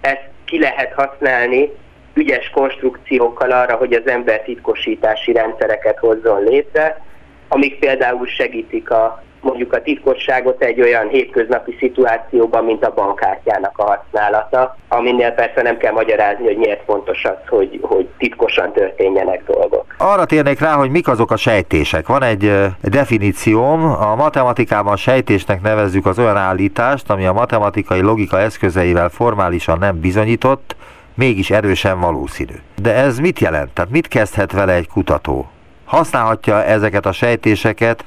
ezt 0.00 0.28
ki 0.44 0.58
lehet 0.58 0.92
használni 0.92 1.70
ügyes 2.14 2.50
konstrukciókkal 2.50 3.50
arra, 3.50 3.76
hogy 3.76 3.92
az 3.92 4.06
ember 4.06 4.42
titkosítási 4.42 5.32
rendszereket 5.32 5.98
hozzon 5.98 6.42
létre, 6.44 7.02
amik 7.48 7.78
például 7.78 8.26
segítik 8.26 8.90
a 8.90 9.22
mondjuk 9.40 9.72
a 9.72 9.82
titkosságot 9.82 10.62
egy 10.62 10.80
olyan 10.80 11.08
hétköznapi 11.08 11.76
szituációban, 11.78 12.64
mint 12.64 12.84
a 12.84 12.92
bankkártyának 12.94 13.78
a 13.78 13.84
használata, 13.84 14.76
aminél 14.88 15.30
persze 15.30 15.62
nem 15.62 15.76
kell 15.76 15.92
magyarázni, 15.92 16.44
hogy 16.44 16.56
miért 16.56 16.84
fontos 16.84 17.24
az, 17.24 17.48
hogy, 17.48 17.78
hogy 17.82 18.08
titkosan 18.18 18.72
történjenek 18.72 19.42
dolgok. 19.46 19.94
Arra 19.98 20.24
térnék 20.24 20.60
rá, 20.60 20.72
hogy 20.72 20.90
mik 20.90 21.08
azok 21.08 21.30
a 21.30 21.36
sejtések. 21.36 22.06
Van 22.06 22.22
egy 22.22 22.52
definícióm, 22.82 23.84
a 23.84 24.14
matematikában 24.14 24.96
sejtésnek 24.96 25.62
nevezzük 25.62 26.06
az 26.06 26.18
olyan 26.18 26.36
állítást, 26.36 27.10
ami 27.10 27.26
a 27.26 27.32
matematikai 27.32 28.00
logika 28.00 28.40
eszközeivel 28.40 29.08
formálisan 29.08 29.78
nem 29.78 30.00
bizonyított, 30.00 30.76
mégis 31.14 31.50
erősen 31.50 32.00
valószínű. 32.00 32.54
De 32.82 32.94
ez 32.94 33.18
mit 33.18 33.38
jelent? 33.38 33.70
Tehát 33.70 33.90
mit 33.90 34.08
kezdhet 34.08 34.52
vele 34.52 34.72
egy 34.72 34.88
kutató? 34.88 35.50
Használhatja 35.84 36.64
ezeket 36.64 37.06
a 37.06 37.12
sejtéseket 37.12 38.04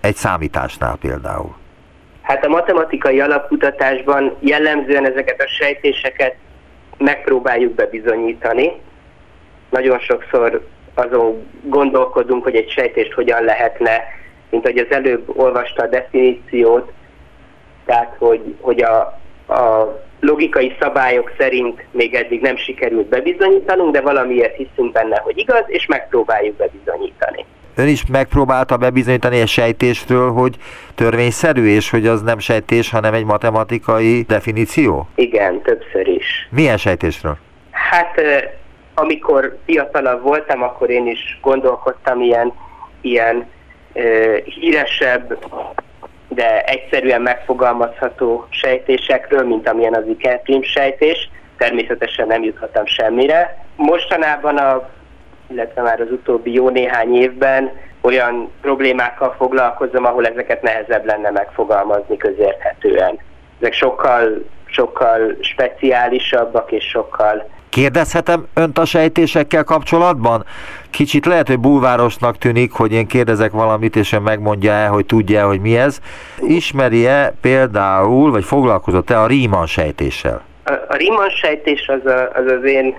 egy 0.00 0.14
számításnál 0.16 0.96
például? 1.00 1.56
Hát 2.22 2.44
a 2.44 2.48
matematikai 2.48 3.20
alapkutatásban 3.20 4.36
jellemzően 4.40 5.06
ezeket 5.06 5.40
a 5.40 5.48
sejtéseket 5.48 6.34
megpróbáljuk 6.98 7.74
bebizonyítani. 7.74 8.72
Nagyon 9.70 9.98
sokszor 9.98 10.66
azon 10.94 11.46
gondolkodunk, 11.62 12.42
hogy 12.42 12.54
egy 12.54 12.70
sejtést 12.70 13.12
hogyan 13.12 13.44
lehetne, 13.44 14.02
mint 14.50 14.64
hogy 14.64 14.78
az 14.78 14.90
előbb 14.90 15.38
olvasta 15.38 15.82
a 15.82 15.86
definíciót, 15.86 16.92
tehát 17.84 18.14
hogy, 18.18 18.54
hogy 18.60 18.82
a, 18.82 18.98
a 19.52 19.98
logikai 20.20 20.76
szabályok 20.80 21.32
szerint 21.38 21.84
még 21.90 22.14
eddig 22.14 22.40
nem 22.40 22.56
sikerült 22.56 23.06
bebizonyítanunk, 23.06 23.92
de 23.92 24.00
valamiért 24.00 24.56
hiszünk 24.56 24.92
benne, 24.92 25.18
hogy 25.18 25.38
igaz, 25.38 25.64
és 25.66 25.86
megpróbáljuk 25.86 26.56
bebizonyítani. 26.56 27.44
Ön 27.74 27.88
is 27.88 28.06
megpróbálta 28.06 28.76
bebizonyítani 28.76 29.40
egy 29.40 29.48
sejtésről, 29.48 30.32
hogy 30.32 30.56
törvényszerű, 30.94 31.66
és 31.66 31.90
hogy 31.90 32.06
az 32.06 32.22
nem 32.22 32.38
sejtés, 32.38 32.90
hanem 32.90 33.14
egy 33.14 33.24
matematikai 33.24 34.22
definíció? 34.28 35.08
Igen, 35.14 35.62
többször 35.62 36.08
is. 36.08 36.48
Milyen 36.50 36.76
sejtésről? 36.76 37.36
Hát 37.70 38.20
amikor 38.94 39.58
fiatalabb 39.64 40.22
voltam, 40.22 40.62
akkor 40.62 40.90
én 40.90 41.06
is 41.06 41.38
gondolkodtam 41.42 42.20
ilyen, 42.20 42.52
ilyen 43.00 43.46
uh, 43.92 44.36
híresebb, 44.36 45.38
de 46.28 46.62
egyszerűen 46.62 47.22
megfogalmazható 47.22 48.46
sejtésekről, 48.50 49.46
mint 49.46 49.68
amilyen 49.68 49.94
az 49.94 50.06
ikerprim 50.08 50.62
sejtés. 50.62 51.30
Természetesen 51.58 52.26
nem 52.26 52.42
juthattam 52.42 52.86
semmire. 52.86 53.64
Mostanában 53.76 54.56
a 54.56 54.88
illetve 55.50 55.82
már 55.82 56.00
az 56.00 56.10
utóbbi 56.10 56.52
jó 56.52 56.68
néhány 56.68 57.14
évben 57.14 57.70
olyan 58.00 58.50
problémákkal 58.60 59.34
foglalkozom, 59.38 60.04
ahol 60.04 60.26
ezeket 60.26 60.62
nehezebb 60.62 61.04
lenne 61.04 61.30
megfogalmazni 61.30 62.16
közérthetően. 62.16 63.18
Ezek 63.60 63.72
sokkal, 63.72 64.44
sokkal 64.64 65.36
speciálisabbak 65.40 66.72
és 66.72 66.84
sokkal 66.84 67.48
Kérdezhetem 67.70 68.46
önt 68.54 68.78
a 68.78 68.84
sejtésekkel 68.84 69.64
kapcsolatban? 69.64 70.44
Kicsit 70.90 71.26
lehet, 71.26 71.46
hogy 71.46 71.58
bulvárosnak 71.58 72.38
tűnik, 72.38 72.72
hogy 72.72 72.92
én 72.92 73.06
kérdezek 73.06 73.50
valamit, 73.50 73.96
és 73.96 74.12
ön 74.12 74.22
megmondja 74.22 74.72
el, 74.72 74.90
hogy 74.90 75.06
tudja 75.06 75.46
hogy 75.46 75.60
mi 75.60 75.76
ez. 75.76 76.00
Ismeri-e 76.40 77.34
például, 77.40 78.30
vagy 78.30 78.44
foglalkozott-e 78.44 79.20
a 79.20 79.26
Riemann 79.26 79.66
sejtéssel? 79.66 80.49
A, 80.70 80.84
a 80.88 80.96
Riemann 80.96 81.28
sejtés 81.28 81.88
az, 81.88 82.06
a, 82.06 82.30
az 82.34 82.46
az 82.46 82.64
én 82.64 82.94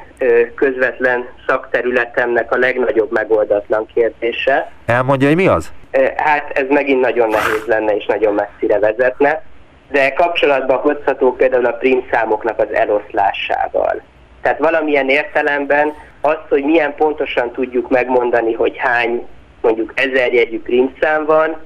közvetlen 0.55 1.25
szakterületemnek 1.47 2.51
a 2.51 2.57
legnagyobb 2.57 3.11
megoldatlan 3.11 3.85
kérdése. 3.93 4.71
Elmondja, 4.85 5.27
hogy 5.27 5.35
mi 5.35 5.47
az? 5.47 5.71
Hát 6.15 6.57
ez 6.57 6.65
megint 6.69 7.01
nagyon 7.01 7.29
nehéz 7.29 7.63
lenne 7.65 7.95
és 7.95 8.05
nagyon 8.05 8.33
messzire 8.33 8.79
vezetne, 8.79 9.43
de 9.91 10.13
kapcsolatban 10.13 10.77
hozható 10.77 11.35
például 11.35 11.65
a 11.65 11.77
számoknak 12.11 12.59
az 12.59 12.73
eloszlásával. 12.73 14.01
Tehát 14.41 14.59
valamilyen 14.59 15.09
értelemben 15.09 15.93
azt, 16.21 16.45
hogy 16.49 16.63
milyen 16.63 16.95
pontosan 16.95 17.51
tudjuk 17.51 17.89
megmondani, 17.89 18.53
hogy 18.53 18.77
hány 18.77 19.27
mondjuk 19.61 19.91
ezerjegyű 19.95 20.61
prímszám 20.61 21.25
van, 21.25 21.57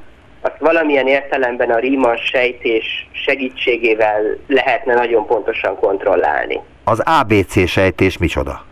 azt 0.45 0.59
valamilyen 0.59 1.07
értelemben 1.07 1.69
a 1.69 1.79
Riemann 1.79 2.15
sejtés 2.15 3.07
segítségével 3.11 4.21
lehetne 4.47 4.93
nagyon 4.93 5.25
pontosan 5.25 5.79
kontrollálni. 5.79 6.59
Az 6.83 7.03
ABC 7.05 7.67
sejtés 7.67 8.17
micsoda? 8.17 8.65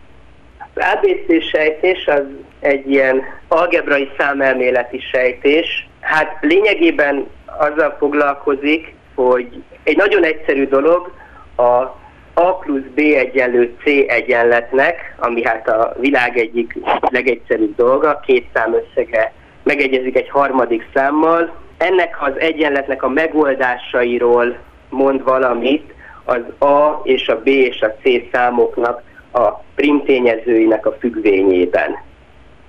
Az 0.74 0.84
ABC 0.94 1.48
sejtés 1.50 2.06
az 2.06 2.22
egy 2.60 2.90
ilyen 2.90 3.22
algebrai 3.48 4.10
számelméleti 4.18 5.00
sejtés. 5.12 5.88
Hát 6.00 6.36
lényegében 6.40 7.26
azzal 7.58 7.96
foglalkozik, 7.98 8.94
hogy 9.14 9.62
egy 9.84 9.96
nagyon 9.96 10.24
egyszerű 10.24 10.66
dolog, 10.66 11.12
a 11.56 12.02
a 12.36 12.54
plusz 12.54 12.82
B 12.94 12.98
egyenlő 12.98 13.74
C 13.82 13.86
egyenletnek, 14.06 15.14
ami 15.18 15.44
hát 15.44 15.68
a 15.68 15.96
világ 16.00 16.38
egyik 16.38 16.76
legegyszerűbb 17.00 17.76
dolga, 17.76 18.20
két 18.26 18.46
szám 18.54 18.74
összege 18.74 19.32
megegyezik 19.64 20.16
egy 20.16 20.30
harmadik 20.30 20.86
számmal. 20.94 21.52
Ennek 21.88 22.16
az 22.20 22.32
egyenletnek 22.38 23.02
a 23.02 23.08
megoldásairól 23.08 24.56
mond 24.88 25.22
valamit 25.22 25.94
az 26.24 26.68
A 26.68 27.00
és 27.02 27.28
a 27.28 27.40
B 27.40 27.46
és 27.46 27.80
a 27.80 27.94
C 28.02 28.30
számoknak 28.32 29.02
a 29.32 29.48
primtényezőinek 29.74 30.86
a 30.86 30.96
függvényében. 31.00 31.96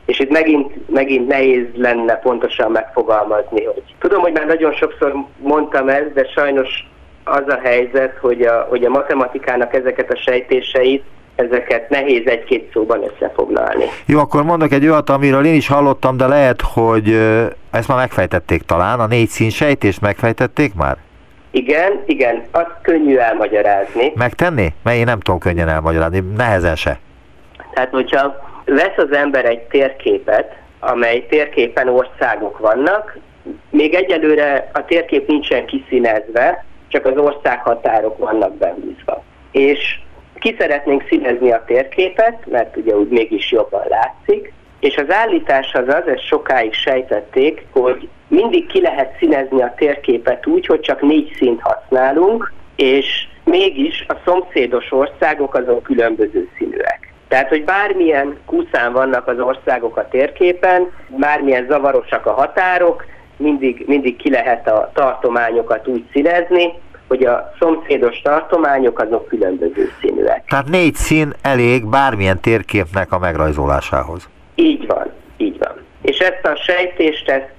És 0.06 0.20
itt 0.20 0.30
megint, 0.30 0.90
megint 0.90 1.28
nehéz 1.28 1.66
lenne 1.76 2.16
pontosan 2.16 2.72
megfogalmazni, 2.72 3.64
hogy 3.64 3.84
tudom, 4.00 4.22
hogy 4.22 4.34
már 4.34 4.46
nagyon 4.46 4.74
sokszor 4.74 5.26
mondtam 5.38 5.90
ezt, 5.90 6.14
de 6.14 6.26
sajnos 6.26 6.70
az 7.24 7.44
a 7.48 7.60
helyzet, 7.64 8.18
hogy 8.18 8.42
a, 8.42 8.66
hogy 8.70 8.86
a 8.86 8.90
matematikának 8.90 9.74
ezeket 9.74 10.12
a 10.12 10.18
sejtéseit 10.18 11.04
ezeket 11.36 11.90
nehéz 11.90 12.28
egy-két 12.28 12.70
szóban 12.74 13.04
összefoglalni. 13.14 13.86
Jó, 14.06 14.20
akkor 14.20 14.44
mondok 14.44 14.72
egy 14.72 14.88
olyat, 14.88 15.10
amiről 15.10 15.46
én 15.46 15.54
is 15.54 15.68
hallottam, 15.68 16.18
de 16.18 16.28
lehet, 16.28 16.62
hogy 16.62 17.14
ezt 17.72 17.88
már 17.88 17.98
megfejtették 17.98 18.62
talán, 18.62 19.00
a 19.00 19.06
négy 19.06 19.28
szín 19.28 19.50
sejtést 19.50 20.02
megfejtették 20.02 20.74
már? 20.74 20.98
Igen, 21.52 22.04
igen, 22.06 22.44
azt 22.52 22.72
könnyű 22.82 23.18
elmagyarázni. 23.18 24.12
Megtenni? 24.16 24.74
Mert 24.84 24.98
én 24.98 25.04
nem 25.04 25.20
tudom 25.20 25.40
könnyen 25.40 25.70
elmagyarázni, 25.70 26.24
nehezen 26.38 26.76
se. 26.76 27.00
Tehát, 27.74 27.90
hogyha 27.90 28.36
vesz 28.66 28.98
az 28.98 29.12
ember 29.12 29.46
egy 29.46 29.60
térképet, 29.62 30.56
amely 30.80 31.26
térképen 31.30 31.88
országok 31.88 32.58
vannak, 32.58 33.18
még 33.70 33.94
egyelőre 33.94 34.70
a 34.74 34.86
térkép 34.86 35.28
nincsen 35.28 35.66
kiszínezve, 35.66 36.66
csak 36.88 37.06
az 37.06 37.18
országhatárok 37.18 38.18
vannak 38.18 38.58
behúzva. 38.58 39.24
És 39.52 40.00
ki 40.46 40.56
szeretnénk 40.60 41.04
színezni 41.08 41.52
a 41.52 41.64
térképet, 41.66 42.46
mert 42.46 42.78
ugye 42.78 42.96
úgy 42.96 43.08
mégis 43.08 43.52
jobban 43.52 43.84
látszik, 43.90 44.54
és 44.80 44.98
az 44.98 45.10
állítás 45.10 45.74
az 45.74 45.88
az, 45.88 46.08
ezt 46.08 46.28
sokáig 46.28 46.74
sejtették, 46.74 47.66
hogy 47.72 48.08
mindig 48.28 48.68
ki 48.68 48.82
lehet 48.82 49.18
színezni 49.20 49.62
a 49.62 49.74
térképet 49.78 50.48
úgy, 50.48 50.66
hogy 50.66 50.80
csak 50.80 51.02
négy 51.02 51.36
színt 51.38 51.62
használunk, 51.62 52.54
és 52.76 53.28
mégis 53.44 54.06
a 54.08 54.16
szomszédos 54.26 54.92
országok 54.92 55.56
azon 55.56 55.82
különböző 55.82 56.50
színűek. 56.58 57.14
Tehát, 57.28 57.50
hogy 57.50 57.64
bármilyen 57.64 58.38
kuszán 58.46 58.94
vannak 58.94 59.28
az 59.28 59.40
országok 59.40 59.98
a 59.98 60.08
térképen, 60.08 60.92
bármilyen 61.08 61.66
zavarosak 61.70 62.26
a 62.26 62.34
határok, 62.34 63.06
mindig, 63.38 63.84
mindig 63.88 64.16
ki 64.16 64.30
lehet 64.30 64.68
a 64.68 64.92
tartományokat 64.94 65.88
úgy 65.88 66.04
színezni, 66.12 66.74
hogy 67.08 67.24
a 67.24 67.54
szomszédos 67.60 68.22
tartományok 68.22 69.00
azok 69.00 69.28
különböző 69.28 69.92
színűek. 70.02 70.46
Tehát 70.48 70.70
négy 70.70 70.96
szín 70.96 71.34
elég 71.42 71.86
bármilyen 71.86 72.40
térképnek 72.40 73.12
a 73.12 73.20
megrajzolásához. 73.20 74.30
Így 74.56 74.88
van, 74.88 75.12
így 75.38 75.58
van. 75.58 75.74
És 76.02 76.18
ezt 76.18 76.46
a 76.46 76.56
sejtést, 76.56 77.30
ezt 77.30 77.54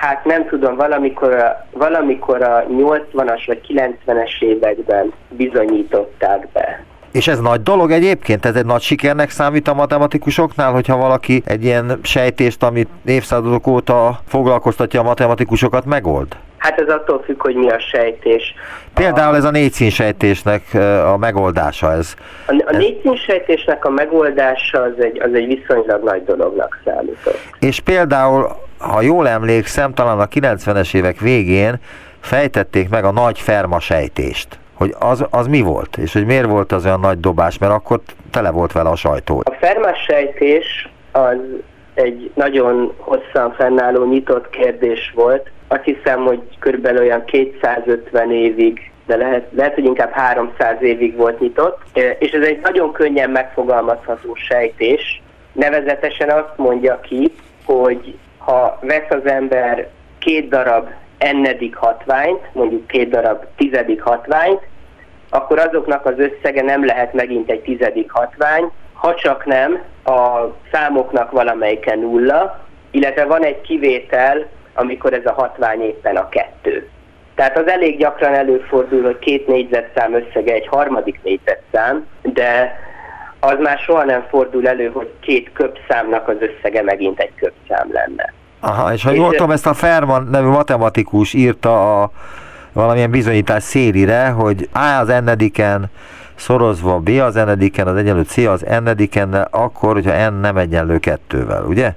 hát 0.00 0.24
nem 0.24 0.46
tudom, 0.46 0.76
valamikor 0.76 1.32
a, 1.32 1.66
valamikor 1.72 2.42
a 2.42 2.66
80-as 2.66 3.42
vagy 3.46 3.60
90-es 3.68 4.42
években 4.42 5.12
bizonyították 5.28 6.48
be. 6.52 6.84
És 7.18 7.28
ez 7.28 7.40
nagy 7.40 7.62
dolog 7.62 7.90
egyébként? 7.90 8.44
Ez 8.44 8.54
egy 8.54 8.66
nagy 8.66 8.80
sikernek 8.80 9.30
számít 9.30 9.68
a 9.68 9.74
matematikusoknál, 9.74 10.72
hogyha 10.72 10.96
valaki 10.96 11.42
egy 11.46 11.64
ilyen 11.64 11.98
sejtést, 12.02 12.62
amit 12.62 12.88
évszázadok 13.04 13.66
óta 13.66 14.20
foglalkoztatja 14.26 15.00
a 15.00 15.02
matematikusokat, 15.02 15.84
megold? 15.84 16.36
Hát 16.56 16.80
ez 16.80 16.88
attól 16.88 17.22
függ, 17.24 17.42
hogy 17.42 17.54
mi 17.54 17.68
a 17.68 17.78
sejtés. 17.78 18.54
Például 18.94 19.36
ez 19.36 19.44
a 19.44 19.50
négyszín 19.50 19.90
sejtésnek 19.90 20.62
a 21.12 21.16
megoldása 21.16 21.92
ez. 21.92 22.14
A, 22.46 22.64
a 22.66 22.76
négyszín 22.76 23.16
sejtésnek 23.16 23.84
a 23.84 23.90
megoldása 23.90 24.82
az 24.82 25.04
egy, 25.04 25.20
az 25.20 25.34
egy 25.34 25.46
viszonylag 25.46 26.04
nagy 26.04 26.24
dolognak 26.24 26.80
számított. 26.84 27.40
És 27.60 27.80
például, 27.80 28.48
ha 28.78 29.00
jól 29.00 29.28
emlékszem, 29.28 29.94
talán 29.94 30.18
a 30.18 30.26
90-es 30.26 30.94
évek 30.94 31.18
végén 31.20 31.80
fejtették 32.20 32.88
meg 32.88 33.04
a 33.04 33.12
nagy 33.12 33.38
ferma 33.38 33.80
sejtést 33.80 34.58
hogy 34.78 34.94
az, 34.98 35.24
az 35.30 35.46
mi 35.46 35.60
volt, 35.60 35.96
és 35.96 36.12
hogy 36.12 36.26
miért 36.26 36.46
volt 36.46 36.72
az 36.72 36.84
olyan 36.84 37.00
nagy 37.00 37.20
dobás, 37.20 37.58
mert 37.58 37.72
akkor 37.72 38.00
tele 38.30 38.50
volt 38.50 38.72
vele 38.72 38.88
a 38.88 38.96
sajtó. 38.96 39.42
A 39.44 39.56
fermas 39.60 39.98
sejtés 40.06 40.88
az 41.12 41.36
egy 41.94 42.30
nagyon 42.34 42.92
hosszan 42.96 43.52
fennálló 43.52 44.04
nyitott 44.04 44.50
kérdés 44.50 45.12
volt. 45.14 45.50
Azt 45.68 45.84
hiszem, 45.84 46.24
hogy 46.24 46.40
körülbelül 46.58 47.00
olyan 47.00 47.24
250 47.24 48.32
évig 48.32 48.90
de 49.06 49.16
lehet, 49.16 49.46
lehet, 49.50 49.74
hogy 49.74 49.84
inkább 49.84 50.10
300 50.12 50.82
évig 50.82 51.16
volt 51.16 51.40
nyitott, 51.40 51.78
és 52.18 52.30
ez 52.30 52.46
egy 52.46 52.60
nagyon 52.62 52.92
könnyen 52.92 53.30
megfogalmazható 53.30 54.34
sejtés. 54.34 55.22
Nevezetesen 55.52 56.30
azt 56.30 56.52
mondja 56.56 57.00
ki, 57.00 57.32
hogy 57.64 58.14
ha 58.38 58.78
vesz 58.82 59.10
az 59.10 59.26
ember 59.26 59.88
két 60.18 60.48
darab 60.48 60.88
ennedik 61.18 61.76
hatványt, 61.76 62.40
mondjuk 62.52 62.86
két 62.86 63.08
darab 63.08 63.44
tizedik 63.56 64.02
hatványt, 64.02 64.60
akkor 65.30 65.58
azoknak 65.58 66.06
az 66.06 66.18
összege 66.18 66.62
nem 66.62 66.84
lehet 66.84 67.12
megint 67.12 67.50
egy 67.50 67.60
tizedik 67.60 68.10
hatvány, 68.10 68.70
ha 68.92 69.14
csak 69.14 69.44
nem 69.44 69.82
a 70.04 70.46
számoknak 70.72 71.30
valamelyike 71.30 71.94
nulla, 71.94 72.60
illetve 72.90 73.24
van 73.24 73.44
egy 73.44 73.60
kivétel, 73.60 74.46
amikor 74.74 75.12
ez 75.12 75.26
a 75.26 75.32
hatvány 75.32 75.82
éppen 75.82 76.16
a 76.16 76.28
kettő. 76.28 76.88
Tehát 77.34 77.58
az 77.58 77.66
elég 77.66 77.98
gyakran 77.98 78.34
előfordul, 78.34 79.02
hogy 79.02 79.18
két 79.18 79.46
négyzetszám 79.46 80.14
összege 80.14 80.52
egy 80.52 80.66
harmadik 80.66 81.20
négyzetszám, 81.22 82.06
de 82.22 82.78
az 83.40 83.56
már 83.58 83.78
soha 83.78 84.04
nem 84.04 84.26
fordul 84.28 84.68
elő, 84.68 84.90
hogy 84.90 85.10
két 85.20 85.52
köpszámnak 85.52 86.28
az 86.28 86.36
összege 86.40 86.82
megint 86.82 87.20
egy 87.20 87.34
köpszám 87.34 87.88
lenne. 87.92 88.32
Aha, 88.60 88.92
és 88.92 89.02
ha 89.02 89.10
jól 89.10 89.30
tudom, 89.30 89.50
ezt 89.50 89.66
a 89.66 89.74
Ferman 89.74 90.28
nevű 90.30 90.46
matematikus 90.46 91.34
írta 91.34 92.02
a 92.02 92.10
valamilyen 92.72 93.10
bizonyítás 93.10 93.62
szélire, 93.62 94.28
hogy 94.28 94.68
A 94.72 94.98
az 95.00 95.08
ennediken 95.08 95.90
szorozva 96.34 96.98
B 96.98 97.08
az 97.08 97.36
ennediken, 97.36 97.86
az 97.86 97.96
egyenlő 97.96 98.22
C 98.22 98.36
az 98.36 98.66
ennediken, 98.66 99.48
akkor, 99.50 99.92
hogyha 99.92 100.30
n 100.30 100.34
nem 100.34 100.56
egyenlő 100.56 100.98
kettővel, 100.98 101.64
ugye? 101.64 101.92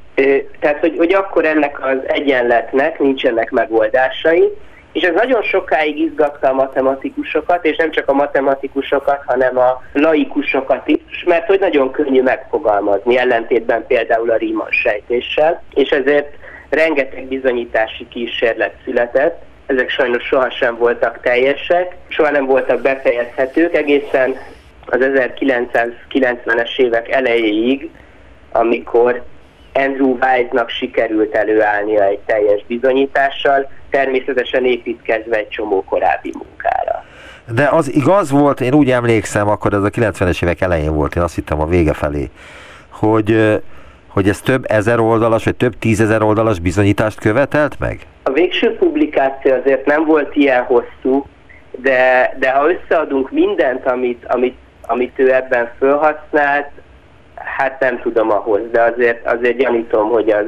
Tehát, 0.60 0.80
hogy, 0.80 0.96
hogy 0.98 1.14
akkor 1.14 1.46
ennek 1.46 1.86
az 1.86 1.98
egyenletnek 2.08 3.00
nincsenek 3.00 3.52
megoldásai, 3.52 4.48
és 4.92 5.04
ez 5.04 5.14
nagyon 5.14 5.42
sokáig 5.42 6.00
izgatta 6.00 6.50
a 6.50 6.54
matematikusokat, 6.54 7.66
és 7.66 7.78
nem 7.78 7.92
csak 7.92 8.10
a 8.10 8.14
matematikusokat, 8.14 9.22
hanem 9.26 9.58
a 9.58 9.82
laikusokat 9.94 10.88
is, 10.88 11.24
mert 11.26 11.46
hogy 11.46 11.60
nagyon 11.60 11.92
könnyű 11.92 12.22
megfogalmazni, 12.22 13.18
ellentétben 13.18 13.86
például 13.88 14.32
a 14.32 14.36
Riemann 14.36 14.70
sejtéssel, 14.70 15.64
és 15.74 15.90
ezért 15.90 16.36
rengeteg 16.72 17.28
bizonyítási 17.28 18.08
kísérlet 18.10 18.74
született, 18.84 19.42
ezek 19.66 19.90
sajnos 19.90 20.24
sohasem 20.24 20.78
voltak 20.78 21.20
teljesek, 21.22 21.96
soha 22.08 22.32
nem 22.32 22.46
voltak 22.46 22.82
befejezhetők, 22.82 23.76
egészen 23.76 24.36
az 24.86 25.00
1990-es 25.02 26.78
évek 26.78 27.10
elejéig, 27.10 27.90
amikor 28.52 29.24
Andrew 29.74 30.12
Wise-nak 30.12 30.70
sikerült 30.70 31.36
előállnia 31.36 32.04
egy 32.04 32.20
teljes 32.20 32.66
bizonyítással, 32.68 33.70
természetesen 33.90 34.66
építkezve 34.66 35.38
egy 35.38 35.50
csomó 35.50 35.84
korábbi 35.84 36.34
munkára. 36.38 37.06
De 37.54 37.68
az 37.72 37.94
igaz 37.94 38.32
volt, 38.32 38.62
én 38.62 38.74
úgy 38.74 38.92
emlékszem, 38.92 39.48
akkor 39.48 39.74
ez 39.74 39.84
a 39.84 39.90
90-es 39.90 40.44
évek 40.44 40.62
elején 40.62 40.94
volt, 40.94 41.16
én 41.16 41.24
azt 41.24 41.36
hittem 41.36 41.62
a 41.62 41.66
vége 41.66 41.94
felé, 41.94 42.30
hogy 42.90 43.60
hogy 44.14 44.30
ez 44.30 44.42
több 44.42 44.64
ezer 44.68 45.00
oldalas, 45.00 45.44
vagy 45.44 45.56
több 45.56 45.74
tízezer 45.80 46.22
oldalas 46.22 46.60
bizonyítást 46.60 47.20
követelt 47.20 47.80
meg? 47.80 48.00
A 48.24 48.32
végső 48.32 48.76
publikáció 48.76 49.54
azért 49.54 49.86
nem 49.86 50.06
volt 50.06 50.36
ilyen 50.36 50.64
hosszú, 50.64 51.26
de, 51.72 52.34
de 52.40 52.52
ha 52.52 52.70
összeadunk 52.72 53.32
mindent, 53.32 53.86
amit, 53.86 54.26
amit, 54.28 54.58
amit 54.82 55.20
ő 55.20 55.34
ebben 55.34 55.70
felhasznált, 55.80 56.68
hát 57.36 57.80
nem 57.80 58.00
tudom 58.00 58.32
ahhoz, 58.32 58.62
de 58.72 58.82
azért, 58.82 59.28
azért 59.28 59.58
gyanítom, 59.58 60.10
hogy 60.10 60.30
az, 60.30 60.46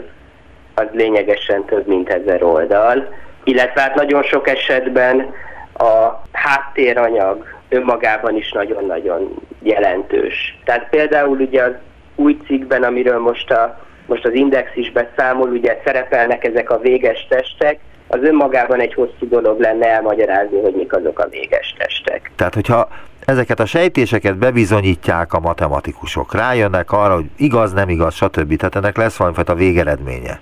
az 0.74 0.86
lényegesen 0.91 1.66
több, 1.66 1.88
mint 1.88 2.09
ezer 2.09 2.43
oldal. 2.43 3.14
Illetve 3.43 3.82
hát 3.82 3.95
nagyon 3.95 4.24
sok 4.24 4.47
esetben 4.47 5.34
a 5.74 6.22
háttéranyag 6.32 7.45
önmagában 7.70 8.36
is 8.36 8.51
nagyon-nagyon 8.51 9.36
jelentős. 9.61 10.59
Tehát 10.64 10.89
például 10.89 11.38
ugye 11.39 11.64
az 11.64 11.74
új 12.16 12.38
cikkben, 12.45 12.84
amiről 12.84 13.20
most, 13.20 13.51
a, 13.51 13.80
most 14.05 14.26
az 14.26 14.34
Index 14.34 14.76
is 14.76 14.91
beszámol, 14.91 15.49
ugye 15.49 15.82
szerepelnek 15.86 16.43
ezek 16.43 16.70
a 16.70 16.80
véges 16.80 17.28
testek, 17.30 17.80
az 18.07 18.20
önmagában 18.22 18.80
egy 18.80 18.93
hosszú 18.93 19.28
dolog 19.30 19.59
lenne 19.59 19.88
elmagyarázni, 19.88 20.61
hogy 20.61 20.74
mik 20.74 20.93
azok 20.93 21.20
a 21.20 21.28
véges 21.30 21.76
testek. 21.78 22.32
Tehát, 22.36 22.53
hogyha 22.53 22.88
ezeket 23.26 23.59
a 23.59 23.66
sejtéseket 23.66 24.38
bebizonyítják 24.38 25.34
a 25.34 25.39
matematikusok, 25.39 26.34
rájönnek 26.34 26.91
arra, 26.91 27.14
hogy 27.14 27.26
igaz, 27.38 27.74
nem 27.74 27.89
igaz, 27.89 28.14
stb. 28.14 28.55
Tehát 28.55 28.76
ennek 28.76 28.97
lesz 28.97 29.18
valamifajta 29.18 29.55
végeredménye. 29.55 30.39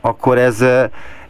Akkor 0.00 0.38
ez, 0.38 0.64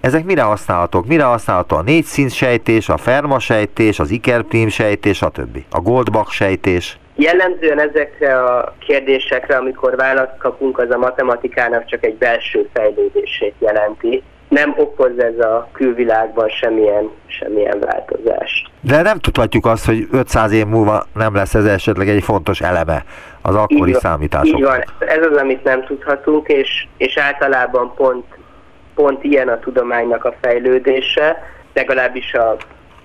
ezek 0.01 0.25
mire 0.25 0.43
használhatók? 0.43 1.07
Mire 1.07 1.25
használható 1.25 1.77
a 1.77 1.83
négy 1.83 2.05
szint 2.05 2.33
sejtés, 2.33 2.89
a 2.89 2.97
ferma 2.97 3.39
sejtés, 3.39 3.99
az 3.99 4.11
ikerprim 4.11 4.69
sejtés, 4.69 5.17
stb. 5.17 5.65
A 5.71 5.81
goldbach 5.81 6.31
sejtés? 6.31 6.99
Jellemzően 7.17 7.81
ezekre 7.81 8.45
a 8.45 8.75
kérdésekre, 8.87 9.57
amikor 9.57 9.97
választ 9.97 10.39
kapunk, 10.39 10.79
az 10.79 10.91
a 10.91 10.99
matematikának 10.99 11.87
csak 11.87 12.05
egy 12.05 12.15
belső 12.15 12.69
fejlődését 12.73 13.55
jelenti 13.59 14.23
nem 14.49 14.75
okoz 14.77 15.19
ez 15.19 15.39
a 15.39 15.69
külvilágban 15.73 16.49
semmilyen, 16.49 17.11
semmilyen 17.27 17.81
változást. 17.81 18.71
De 18.81 19.03
nem 19.03 19.19
tudhatjuk 19.19 19.67
azt, 19.67 19.87
hogy 19.87 20.07
500 20.13 20.53
év 20.53 20.67
múlva 20.67 21.07
nem 21.15 21.35
lesz 21.35 21.55
ez 21.55 21.65
esetleg 21.65 22.09
egy 22.09 22.23
fontos 22.23 22.61
eleme 22.61 23.05
az 23.43 23.55
akkori 23.55 23.91
így 23.91 23.97
számításoknak. 23.97 24.61
Így 24.61 24.67
van, 24.99 25.09
ez 25.09 25.27
az, 25.31 25.37
amit 25.37 25.65
nem 25.65 25.85
tudhatunk, 25.85 26.49
és, 26.49 26.87
és 26.97 27.17
általában 27.17 27.93
pont, 27.95 28.25
pont 28.95 29.25
ilyen 29.25 29.49
a 29.49 29.59
tudománynak 29.59 30.25
a 30.25 30.35
fejlődése, 30.41 31.37
legalábbis 31.75 32.35
a 32.35 32.57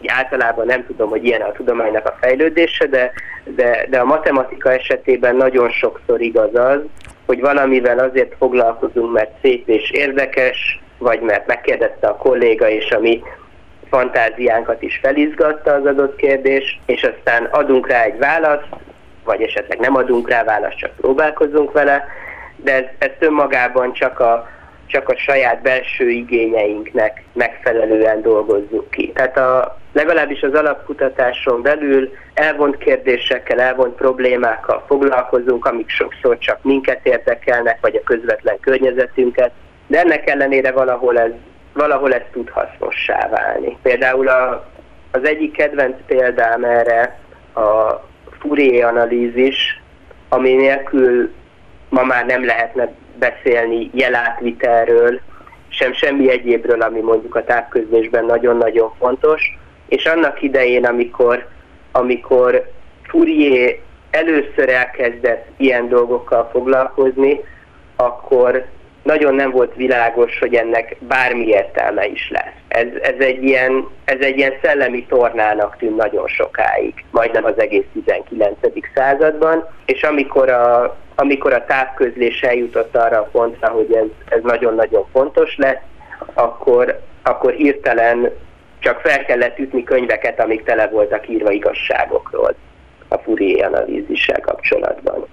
általában 0.07 0.65
nem 0.65 0.85
tudom, 0.85 1.09
hogy 1.09 1.25
ilyen 1.25 1.41
a 1.41 1.51
tudománynak 1.51 2.05
a 2.05 2.17
fejlődése, 2.21 2.85
de, 2.85 3.11
de, 3.43 3.85
de 3.89 3.99
a 3.99 4.05
matematika 4.05 4.71
esetében 4.71 5.35
nagyon 5.35 5.69
sokszor 5.69 6.21
igaz 6.21 6.55
az, 6.55 6.79
hogy 7.25 7.39
valamivel 7.39 7.99
azért 7.99 8.35
foglalkozunk, 8.37 9.13
mert 9.13 9.31
szép 9.41 9.67
és 9.67 9.91
érdekes, 9.91 10.81
vagy 10.97 11.19
mert 11.21 11.47
megkérdezte 11.47 12.07
a 12.07 12.15
kolléga, 12.15 12.69
és 12.69 12.91
a 12.91 12.99
mi 12.99 13.23
fantáziánkat 13.89 14.81
is 14.81 14.99
felizgatta 15.01 15.73
az 15.73 15.85
adott 15.85 16.15
kérdés, 16.15 16.79
és 16.85 17.03
aztán 17.03 17.45
adunk 17.45 17.87
rá 17.87 18.03
egy 18.03 18.17
választ, 18.17 18.67
vagy 19.23 19.41
esetleg 19.41 19.79
nem 19.79 19.95
adunk 19.95 20.29
rá 20.29 20.43
választ, 20.43 20.77
csak 20.77 20.95
próbálkozunk 20.95 21.71
vele, 21.71 22.05
de 22.55 22.73
ez, 22.73 22.83
ez 22.97 23.11
önmagában 23.19 23.93
csak 23.93 24.19
a, 24.19 24.49
csak 24.85 25.09
a 25.09 25.17
saját 25.17 25.61
belső 25.61 26.09
igényeinknek 26.09 27.23
megfelelően 27.33 28.21
dolgozzuk 28.21 28.89
ki. 28.89 29.11
Tehát 29.11 29.37
a, 29.37 29.80
legalábbis 29.93 30.41
az 30.41 30.53
alapkutatáson 30.53 31.61
belül 31.61 32.11
elvont 32.33 32.77
kérdésekkel, 32.77 33.59
elvont 33.59 33.95
problémákkal 33.95 34.83
foglalkozunk, 34.87 35.65
amik 35.65 35.89
sokszor 35.89 36.37
csak 36.37 36.63
minket 36.63 37.05
érdekelnek, 37.05 37.77
vagy 37.81 37.95
a 37.95 38.03
közvetlen 38.03 38.59
környezetünket, 38.59 39.51
de 39.87 39.99
ennek 39.99 40.29
ellenére 40.29 40.71
valahol 40.71 41.19
ez, 41.19 41.31
valahol 41.73 42.13
ez 42.13 42.21
tud 42.31 42.49
hasznossá 42.49 43.29
válni. 43.29 43.77
Például 43.81 44.27
a, 44.27 44.69
az 45.11 45.27
egyik 45.27 45.51
kedvenc 45.51 45.95
példám 46.05 46.63
erre 46.63 47.19
a 47.55 47.99
Fourier 48.39 48.85
analízis, 48.85 49.81
ami 50.29 50.53
nélkül 50.53 51.31
ma 51.89 52.03
már 52.03 52.25
nem 52.25 52.45
lehetne 52.45 52.91
beszélni 53.19 53.89
jelátvitelről, 53.93 55.19
sem 55.67 55.93
semmi 55.93 56.29
egyébről, 56.29 56.81
ami 56.81 56.99
mondjuk 56.99 57.35
a 57.35 57.43
távközlésben 57.43 58.25
nagyon-nagyon 58.25 58.93
fontos. 58.99 59.59
És 59.91 60.05
annak 60.05 60.41
idején, 60.41 60.85
amikor, 60.85 61.47
amikor 61.91 62.71
Fourier 63.01 63.77
először 64.11 64.69
elkezdett 64.69 65.47
ilyen 65.57 65.89
dolgokkal 65.89 66.49
foglalkozni, 66.51 67.39
akkor 67.95 68.65
nagyon 69.03 69.35
nem 69.35 69.51
volt 69.51 69.75
világos, 69.75 70.39
hogy 70.39 70.53
ennek 70.53 70.95
bármi 70.99 71.47
értelme 71.47 72.05
is 72.05 72.29
lesz. 72.29 72.53
Ez, 72.67 72.87
ez, 73.01 73.15
egy 73.19 73.43
ilyen, 73.43 73.87
ez 74.05 74.19
egy 74.19 74.37
ilyen 74.37 74.53
szellemi 74.61 75.05
tornának 75.05 75.77
tűnt 75.77 75.95
nagyon 75.95 76.27
sokáig, 76.27 76.93
majdnem 77.11 77.45
az 77.45 77.59
egész 77.59 77.85
19. 77.93 78.57
században, 78.95 79.67
és 79.85 80.03
amikor 80.03 80.49
a, 80.49 80.97
amikor 81.15 81.53
a 81.53 81.65
távközlés 81.65 82.41
eljutott 82.41 82.95
arra 82.95 83.17
a 83.17 83.29
pontra, 83.31 83.69
hogy 83.69 83.93
ez, 83.93 84.07
ez 84.29 84.41
nagyon-nagyon 84.43 85.05
fontos 85.11 85.57
lesz, 85.57 85.81
akkor, 86.33 86.99
akkor 87.23 87.51
hirtelen 87.51 88.31
csak 88.81 88.99
fel 88.99 89.25
kellett 89.25 89.59
ütni 89.59 89.83
könyveket, 89.83 90.39
amik 90.39 90.63
tele 90.63 90.87
voltak 90.87 91.29
írva 91.29 91.51
igazságokról 91.51 92.55
a 93.07 93.17
Fourier 93.17 93.65
analízissel 93.65 94.39
kapcsolatban. 94.39 95.25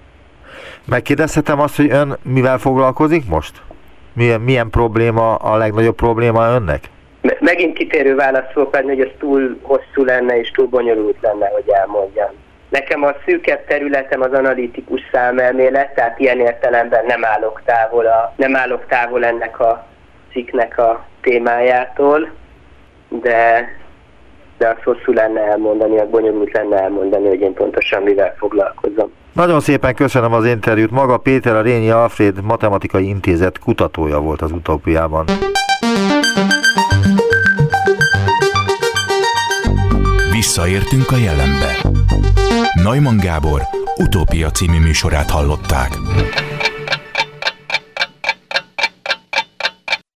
Megkérdezhetem 0.85 1.59
azt, 1.59 1.75
hogy 1.75 1.89
ön 1.91 2.17
mivel 2.21 2.57
foglalkozik 2.57 3.25
most? 3.29 3.61
Milyen, 4.13 4.41
milyen 4.41 4.69
probléma 4.69 5.35
a 5.35 5.57
legnagyobb 5.57 5.95
probléma 5.95 6.47
önnek? 6.47 6.83
Megint 7.39 7.77
kitérő 7.77 8.15
válasz 8.15 8.51
fogok 8.53 8.75
adni, 8.75 8.89
hogy 8.89 9.01
ez 9.01 9.13
túl 9.19 9.59
hosszú 9.61 10.03
lenne 10.03 10.39
és 10.39 10.51
túl 10.51 10.67
bonyolult 10.67 11.17
lenne, 11.21 11.47
hogy 11.47 11.69
elmondjam. 11.69 12.29
Nekem 12.69 13.03
a 13.03 13.13
szűkebb 13.25 13.65
területem 13.65 14.21
az 14.21 14.33
analitikus 14.33 15.01
számelmélet, 15.11 15.93
tehát 15.93 16.19
ilyen 16.19 16.39
értelemben 16.39 17.05
nem 17.05 17.25
állok 17.25 17.61
távol, 17.65 18.05
a, 18.05 18.33
nem 18.35 18.55
állok 18.55 18.85
távol 18.87 19.25
ennek 19.25 19.59
a 19.59 19.85
cikknek 20.31 20.77
a 20.77 21.05
témájától, 21.21 22.29
de 23.09 23.67
de 24.57 24.67
az 24.67 24.83
hosszú 24.83 25.13
lenne 25.13 25.41
elmondani, 25.41 25.99
az 25.99 26.07
bonyolult 26.09 26.51
lenne 26.51 26.81
elmondani, 26.81 27.27
hogy 27.27 27.41
én 27.41 27.53
pontosan 27.53 28.03
mivel 28.03 28.35
foglalkozom. 28.37 29.11
Nagyon 29.33 29.59
szépen 29.59 29.95
köszönöm 29.95 30.33
az 30.33 30.45
interjút. 30.45 30.91
Maga 30.91 31.17
Péter 31.17 31.55
a 31.55 31.61
Rényi 31.61 31.89
Alfred 31.89 32.43
Matematikai 32.43 33.07
Intézet 33.07 33.59
kutatója 33.59 34.19
volt 34.19 34.41
az 34.41 34.51
utópiában. 34.51 35.25
Visszaértünk 40.31 41.11
a 41.11 41.17
jelenbe. 41.17 41.75
Neumann 42.83 43.17
Gábor 43.17 43.61
utópia 43.97 44.49
című 44.49 44.79
műsorát 44.79 45.29
hallották. 45.29 45.89